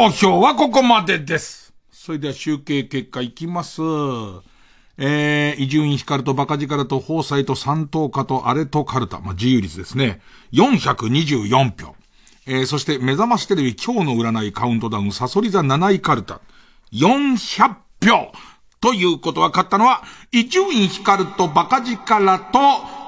[0.00, 1.74] 投票はここまでです。
[1.92, 3.82] それでは集計結果いきます。
[4.96, 10.22] えー、伊集院光とバカ力と宝斎と三等家とアレとカルタ、まあ、自由率ですね。
[10.54, 11.48] 424
[11.78, 11.94] 票。
[12.46, 16.40] えー、そして目覚ましテレビ今日の占いカウントダウンサソリ座7位カルタ。
[16.92, 18.32] 400票。
[18.80, 20.02] ということは勝ったのは、
[20.32, 22.58] 伊集院光とバカ力と、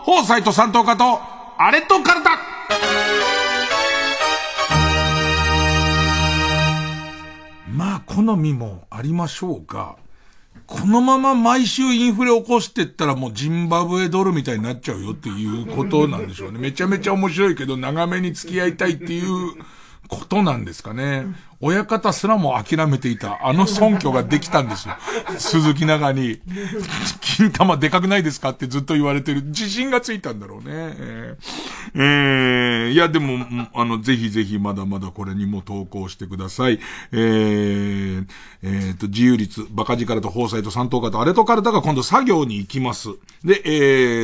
[0.05, 1.21] 宝斎と三等家と、
[1.57, 3.42] アレとカルタ
[8.15, 9.97] 好みもありましょうが、
[10.67, 16.59] このまま毎週インフレ起こしてったらもうジンバブエドルみたいになっちゃうよっていうことなんでしょうね。
[16.59, 19.55] めちゃめちゃ面白いけど長めに付き合いたいっていう
[20.09, 21.27] ことなんですかね。
[21.65, 24.97] 親方すらも諦めていた、あの尊虚ができたんですよ。
[25.39, 26.41] 鈴木長に、
[27.21, 28.51] 金玉でかくないですか？
[28.51, 29.43] ってずっと言われてる。
[29.45, 30.65] 自信がついたんだろうね。
[30.67, 36.81] えー、え、いやでも、あの、ぜひぜひまだまだこれにも投稿してください。
[37.13, 38.27] えー、
[38.63, 43.09] えー、と、自由率、バカ力と宝斎と三等家とアレとカルタが今度作業に行きます。
[43.45, 43.71] で、え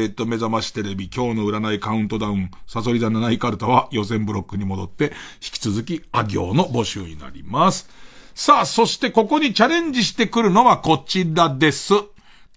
[0.06, 7.27] ー、と、目覚ましテレビ、今日の占いカウントダウン、サソリ座7位カルタは予選ブロックに戻って、引き続き、あ行の募集になります。
[7.28, 7.88] ります。
[8.34, 11.94] さあ、そしてここにチャレンジしてくるのはこちらです。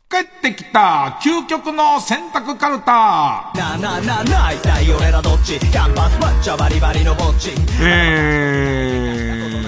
[0.10, 3.52] 帰ってきた、究極の選択カルタ。
[3.56, 5.58] なななな、一体俺らどっち？
[5.58, 7.52] キャンパスマッチョバリバリのぼっち。
[7.82, 9.64] え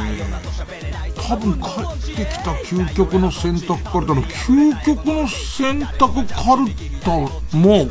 [1.15, 1.69] ー、多分帰
[2.11, 6.67] ってきた究極の選択カルタの究極の選択カル
[7.01, 7.11] タ
[7.57, 7.87] も、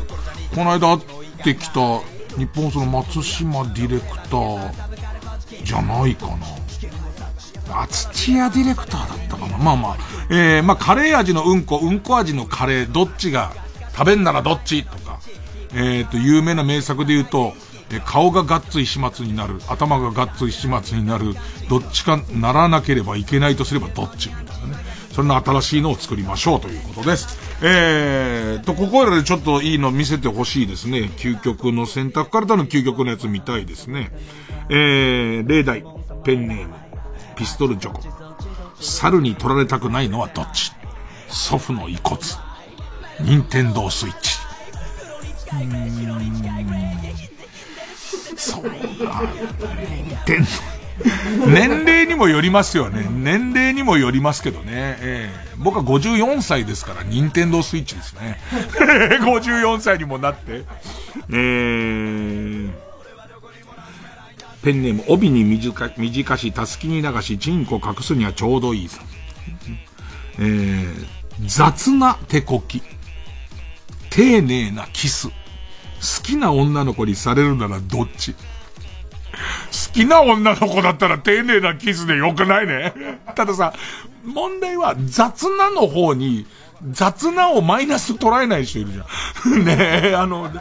[0.53, 0.99] この間会っ
[1.43, 1.99] てきた
[2.37, 4.71] 日本その松島ディレクター
[5.63, 6.62] じゃないかな。
[7.69, 9.57] あ、土屋ディレクターだったかな。
[9.57, 9.97] まあまあ。
[10.29, 13.51] えー、まあ、カレー味のうんこ、うんこ味のカレー、どっちが、
[13.93, 15.19] 食べんならどっちとか。
[15.73, 17.53] えっ、ー、と、有名な名作で言うと、
[17.91, 21.35] え顔がガッツ石松になる、頭がガッツ石松になる、
[21.69, 24.83] どっちかならなければいけないとすればどっちみたいなね。
[25.11, 27.37] そんな新しいのを作りましょうということです。
[27.61, 31.11] えーと、ここらでちょっといいの見せてほしいですね。
[31.17, 34.11] 究極の選択からの究極のやつ見たいですね。
[34.69, 35.85] えー、例題、
[36.23, 36.73] ペンネーム、
[37.35, 38.01] ピストルチョコ。
[38.79, 40.71] 猿に取られたくないのはどっち？
[41.27, 42.19] 祖父の遺骨。
[43.21, 44.37] 任天堂スイッチ。
[45.51, 46.93] うーん。
[48.37, 48.71] そうだ。
[48.71, 50.47] 任天堂。
[51.47, 53.07] 年齢にもよりますよね。
[53.09, 54.97] 年齢にもよりますけどね。
[54.99, 58.39] えー、僕は54歳ですから、任天堂スイッチですね。
[59.21, 60.63] 54歳にもなって。
[61.29, 62.71] えー、
[64.63, 69.01] ペンネーム、帯に短短し、たすきに流し、チンコ隠すにはちょうどいいさ。
[70.39, 71.05] えー、
[71.45, 72.81] 雑な手こき。
[74.09, 75.27] 丁寧なキス。
[75.27, 75.33] 好
[76.23, 78.33] きな女の子にされるならどっち？
[78.33, 78.39] 好
[79.93, 82.93] きな女の子だったら丁寧なキスでよくないね。
[83.35, 83.73] たださ、
[84.23, 86.45] 問題は雑なの方に、
[86.91, 89.65] 雑なをマイナス捉えない人いるじゃん。
[89.65, 90.51] ねえ、あの、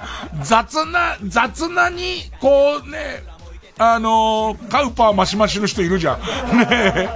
[0.42, 3.22] 雑な、雑なに、こうね、
[3.82, 6.20] あのー、カウパーマシマシの人いるじゃん。
[6.56, 7.10] ね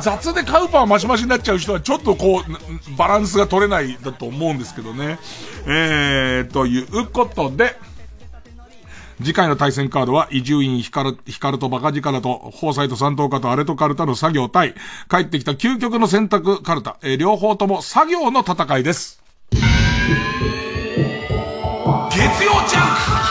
[0.00, 5.18] 雑でカウパーマシマシになっちゃう人はちょっとこう、バランスが取れないだと思うんですけどね。
[5.66, 7.76] えー、ということで、
[9.22, 14.74] 次回の対戦カードは、伊集院光、光とバカ力と、宝斎と三等家とアレとカルタの作業対、
[15.10, 19.22] 帰ってきた究極の選択カルタ、えー、両方とも作業の戦いです。
[22.10, 23.29] 月曜ジャンク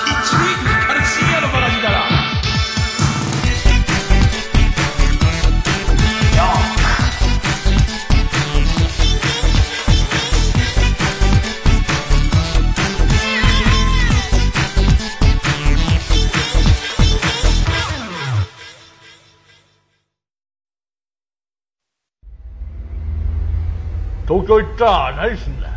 [24.29, 25.73] 東京行ったら何すんだよ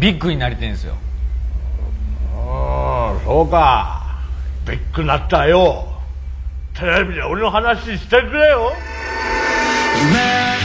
[0.00, 0.94] ビッグになりてんすよ。
[2.34, 4.02] ああそうか。
[4.66, 5.86] ビッグなったよ。
[6.74, 8.72] テレビで俺の話してくれよ。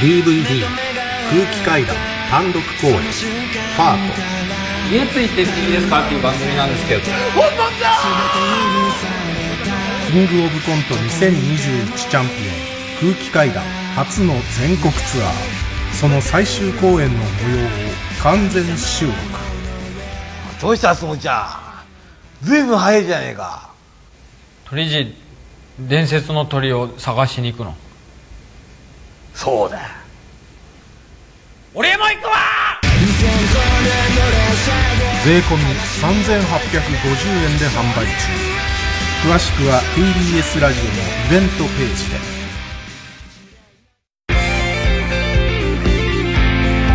[0.02, 0.64] DVD
[1.30, 1.96] 空気階段
[2.32, 4.14] 単独公演ファート。
[4.92, 7.02] 家ついてっていいですかっていう番組なんですけど。
[7.36, 7.92] 本物だ！
[10.10, 12.32] キングオブコント2021チャンピ
[13.04, 13.64] オン空気階段
[13.96, 15.66] 初の全国ツアー
[15.99, 17.69] その最終公演の模様を
[18.22, 19.18] 完全収録。
[20.61, 21.86] どうしたすもちゃ
[22.44, 22.45] ん。
[22.45, 23.72] ずいぶん早いじゃねえか。
[24.65, 25.11] 鳥人
[25.80, 27.76] 伝説の鳥を探しに行くの。
[29.34, 29.80] そうだ。
[31.74, 32.34] 俺も行くわ！
[35.26, 36.30] 税込み3850
[37.44, 38.11] 円で販売中。
[39.28, 42.36] 詳しくは TBS ラジオのイベントページで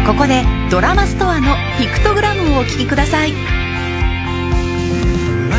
[0.07, 3.31] ここでドラマストアのピクトグラムをお聴きください。
[3.31, 3.35] 浮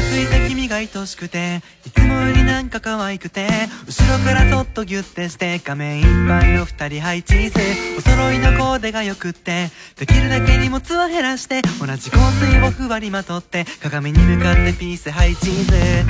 [0.02, 3.48] ついた君が愛しくていつもよりなんか可愛くて
[3.88, 7.50] 後ろからそっとギュッてして画面いっぱいを二人配置せ
[7.98, 16.04] お揃いのコーデがよくってできるだけ荷物を減らして同じ香水をふわりまとって鏡に向かってピース配置せ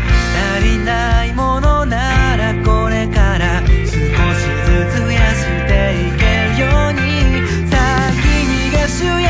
[0.57, 4.07] 足りないものならこれから少しず
[4.91, 6.22] つ増やしていけ
[8.95, 9.22] 君が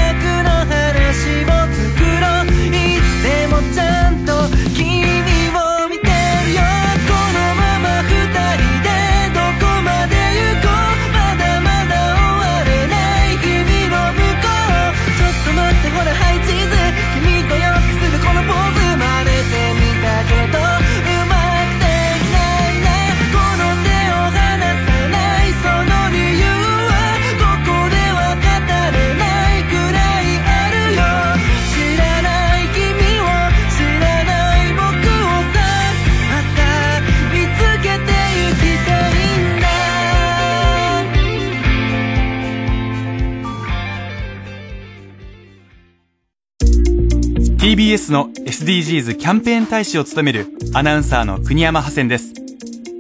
[47.64, 52.34] TBS の SDGs キャンペーン大使を務めるアナウンサーの国山ハセンです。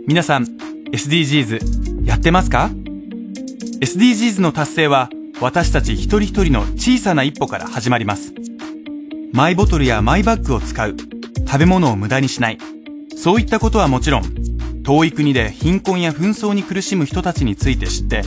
[0.07, 0.45] 皆さん、
[0.93, 2.69] SDGs やってますか
[3.81, 5.09] ?SDGs の達成は
[5.41, 8.33] 私たち一人一人の小さな一歩から始まります。
[9.33, 10.95] マイボトルやマイバッグを使う、
[11.45, 12.57] 食べ物を無駄にしない、
[13.17, 14.23] そういったことはもちろん、
[14.83, 18.21] 遠い国で貧困や紛争に苦しむ人たちについて知って、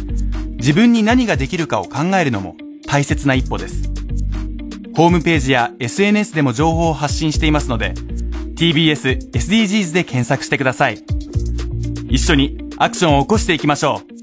[0.59, 2.57] 自分に何ができるかを考えるのも
[2.87, 3.95] 大切な一歩です。
[4.97, 7.93] ホームページや SNS でも情報を発信していますので、
[8.56, 11.05] TBS SDGs で検索してください。
[12.09, 14.16] 一緒にアクションを起こしていきましょう。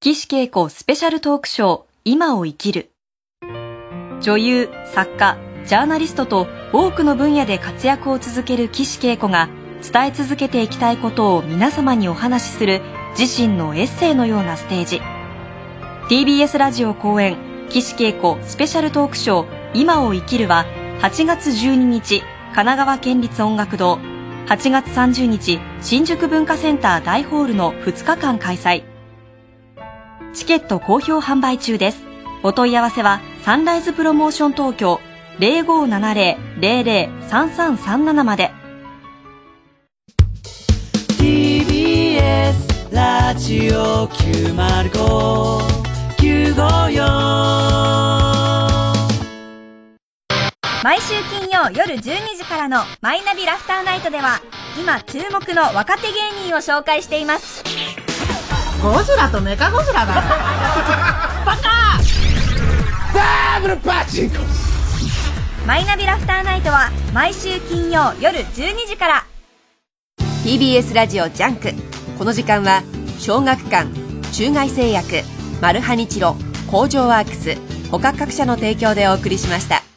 [0.00, 2.91] 岸恵子スペシャルトークショー今を生きる
[4.22, 5.36] 女優作家
[5.66, 9.48] ジャーナリストと多くの分野で活躍を続ける岸恵子が
[9.82, 12.80] 伝え続けていきたいことを皆様にお話しする
[13.18, 15.00] 自身のエッセイのようなステージ
[16.08, 17.36] TBS ラジオ公演
[17.68, 20.66] 岸恵子スペシャルトークショー今を生きるは
[21.00, 23.96] 8月12日神奈川県立音楽堂
[24.46, 28.84] 8月30日新宿文化センター大ホールの2日間開催
[30.32, 32.11] チケット好評販売中です。
[32.42, 35.00] お問い合わせはサンライズプロモーション東京
[35.38, 38.50] 0570-003337まで。
[41.18, 47.06] TBS ラジオ905954
[50.82, 52.00] 毎週金曜夜12
[52.36, 54.40] 時からの「マイナビラフターナイト」では
[54.78, 57.62] 今注目の若手芸人を紹介しています。
[58.82, 60.06] ゴジラとメカゴジラだ。
[61.46, 61.81] バ カ
[65.66, 69.26] マイナビラフターナイトは毎週金曜夜12時から。
[70.44, 71.72] TBS ラジオ JUNK。
[72.18, 72.82] この時間は
[73.18, 73.88] 小学館
[74.32, 75.22] 中外製薬
[75.60, 76.36] マルハニチロ
[76.70, 77.56] 工場ワークス
[77.90, 79.91] 他各社の提供でお送りしました。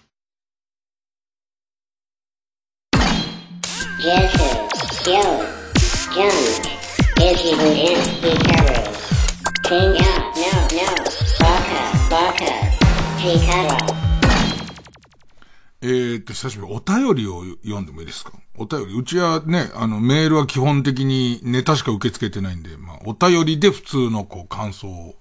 [16.25, 18.33] と、久しぶり、お便りを読んでもいいですか？
[18.57, 18.93] お便り。
[18.93, 25.15] うちはね、あの、メールは基本的にネタしか受け付けてないんで、まあ、お便りで普通のこう、感想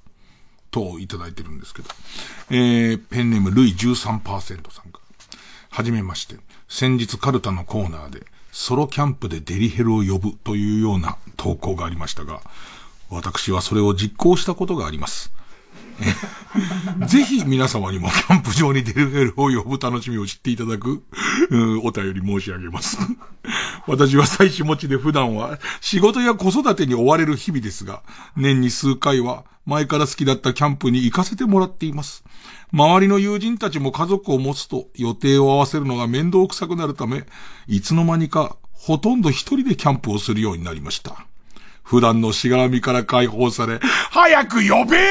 [0.71, 1.89] 等いただいてるんですけど。
[2.51, 5.39] えー、ペンネーム、ルイ13%さんから。
[5.71, 6.37] はじめまして。
[6.69, 12.41] 先日カルタのコーナーで、ソロキャンプでデリヘルを呼ぶというような投稿がありましたが、
[13.11, 15.33] 私はそれを実行したことがあります。
[17.07, 21.03] ぜひ皆様にもキャンプ場にデリヘルを呼ぶ楽しみを知っていただく、
[21.83, 22.99] お便り申し上げます。
[23.87, 28.03] 私は妻子持ちで普段は仕事や子育てに追われる日々ですが、
[28.37, 32.25] 年に数回は前から好きだったキャンプに行かせてもらっています。
[32.73, 37.25] 周りの友人たちも家族を持つと予定を合わせるのが面倒くさくなるため、
[37.67, 41.27] いつの間にかほとんど一人でキャンプをするようになりました。
[41.85, 43.79] 普段のしがらみから解放され、
[44.11, 45.05] 早く呼べよ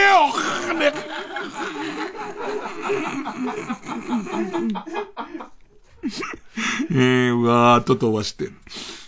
[6.91, 8.49] えー、わーっと飛ばして。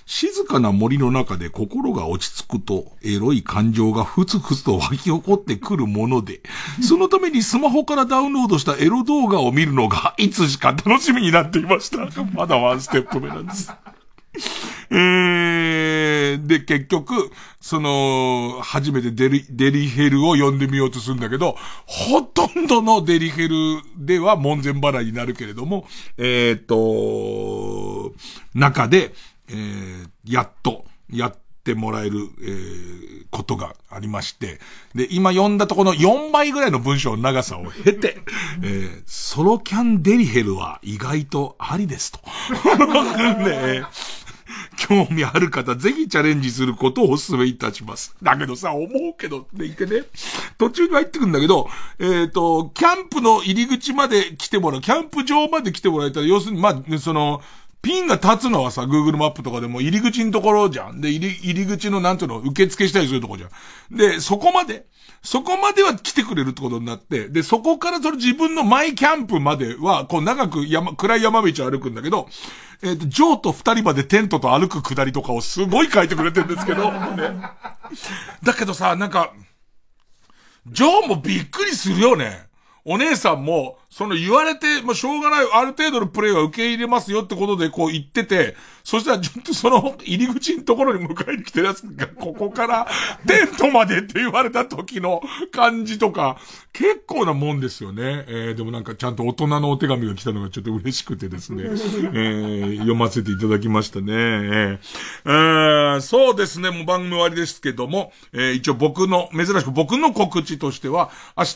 [0.07, 6.41] 静かな森の中で心が落ち着くと、エロい感情がふつふつと湧き起こってくるもので、
[6.81, 12.07] そのためにスマホからダウンロードしたエロ動画を見るのが、いつしか楽しみになっていました。
[12.33, 13.73] まだワンステップ目なんです。
[14.91, 21.55] えー、で、結局、その、初めてデリ、デリヘルを読んでみようとするんだけど、
[21.85, 23.55] ほとんどのデリヘル
[23.97, 25.87] では門前払いになるけれども、
[26.17, 28.13] えー、と、
[28.53, 29.13] 中で、
[29.49, 34.59] えー、やっと、やってもらえる、えー、ことがありまして、
[34.93, 38.17] で、今読んだとこの4倍ぐらいの文章の長さを経て、
[38.63, 42.19] えー、ソロキャンデリヘルは意外とありですと。
[43.43, 43.83] ね
[44.87, 48.15] 興味ある方、ぜひチャレンジすることをお勧めいたします。
[48.21, 50.03] だけどさ、思うけどって言ってね、
[50.57, 51.67] 途中に入ってくんだけど、
[51.99, 57.41] えっ、と、キャンプの入り口まで来てもらう、キャンプ場まで来てもらえたら、要するに、まあ、その、
[57.81, 61.01] ピンが立つのはさ、Google マップとかでも入り口のところじゃん。
[61.01, 63.95] で、入り、入り口のなんていうの、受付したりするとこじゃん。
[63.95, 64.87] で、そこまで、
[65.21, 72.27] そこまでは来てくれるってことになって、で、そこからその自分のマイキャンプまでは、こう長く山、暗い山道を歩くんだけど、
[72.85, 77.35] えっ、と、ジョーと二人までテントと歩く下りとかをすごい書いてくれてるんですけど、ね
[78.43, 79.33] だけどさ、なんか、
[80.67, 82.47] ジョーもびっくりするよね。
[82.83, 92.87] お姉さんも、その言われて、もうしょうがない、ある程度のプレイは受け入れますよってことでこう言ってて、そしたらちょっとその入り口のところに迎えに来てるやつが、ここから
[93.25, 95.23] テントまでって言われた時の
[95.53, 96.37] 感じとか、
[96.73, 98.25] 結構なもんですよね。
[98.27, 104.11] えー、でもなんかちゃんと大人のお手紙が来たのがちょっと嬉しくてですね、 えー、読ませていただきましたね。
[104.11, 104.79] えー
[105.23, 111.51] えーそうですね、もう番組終わりですけども、えー一応僕の、珍しく僕の告知としては、明日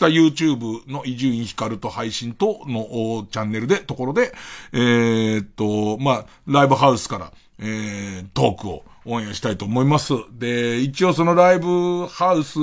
[0.46, 4.34] YouTube の伊集院光と配信とのチャンネルで、ところで、
[4.74, 10.14] えーっと、まあ、ライブハウスから、えー、トークをオンエアしたいと思います。
[10.32, 12.58] で、一応そのライブハウス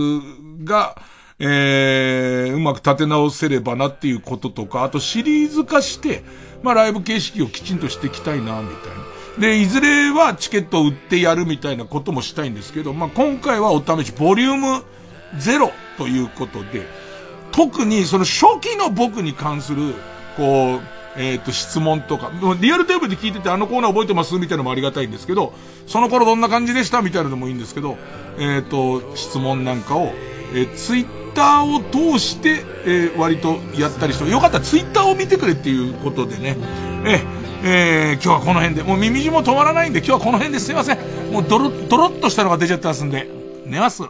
[0.64, 0.96] が、
[1.38, 6.22] えー、うまく立て直せればなっていうこととか、あとシリーズ化して、
[6.62, 9.16] まあライブ形式をきちんとしていきたいな、みたいな。
[9.38, 14.84] で、いずれはチケットを売ってやるみたいなこともしたいんですけど、まあ今回はお試し、ボリューム
[15.38, 16.86] 0ということで、
[17.56, 19.94] 特にその初期の僕に関する、
[20.36, 20.80] こう、
[21.18, 22.30] えっ、と、質問とか、
[22.60, 25.54] リアルタイムで聞いててあのコーナー覚えてますみたいなのもありがたいんですけど、
[25.86, 27.96] その頃どんな感じでしたみたいなのもいいんですけど、
[28.38, 30.12] えっ、と、質問なんかを、
[30.52, 31.80] えーツイッターを
[32.14, 36.58] 通して、えー割とやったりして、よかったらツイッターを見てくれっていうことでね、
[37.06, 37.22] え
[37.64, 40.98] えー今日はこの辺で、もう耳血も止まらないんで今日はこの辺ですいません。
[41.32, 43.26] もうドロッ、ドロッとしたのが出ちゃってますんで、
[43.64, 44.02] 寝ます。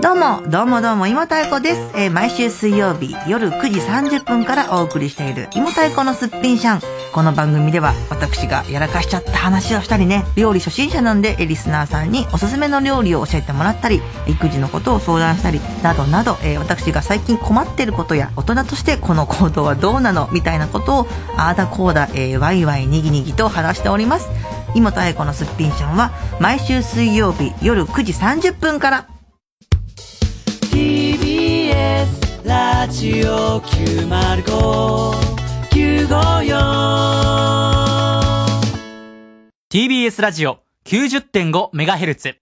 [0.00, 1.90] どうも、どうもどうも、芋太鼓です。
[1.96, 6.80] えー毎週水曜日夜9時30分からお送りしている芋太鼓のすっぴんシャン。
[7.12, 21.06] この番組では私がやらかしちゃった話をしたりね、料理初心者なんで、リスナーさんにおすすめの料理を教えてもらったり、育児のことを相談したり、などなど、えー私が最近困ってることや、大人としてこの行動はどうなのみたいなことを、
[21.36, 24.28] あーだこーだ、えーワイワイにぎにぎと話しております。
[24.74, 29.06] 芋太鼓のすっぴんシャンは、毎週水曜日夜9時30分から、
[31.86, 36.08] TBS ラジオ905954
[39.70, 42.34] TBS ラジオ 90.5MHz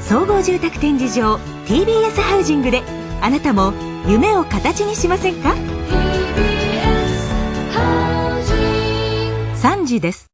[0.00, 1.36] 総合住宅展示場
[1.66, 2.80] TBS ハウジングで
[3.20, 3.74] あなたも
[4.08, 5.54] 夢を形にしませんか
[9.56, 10.30] ？3時です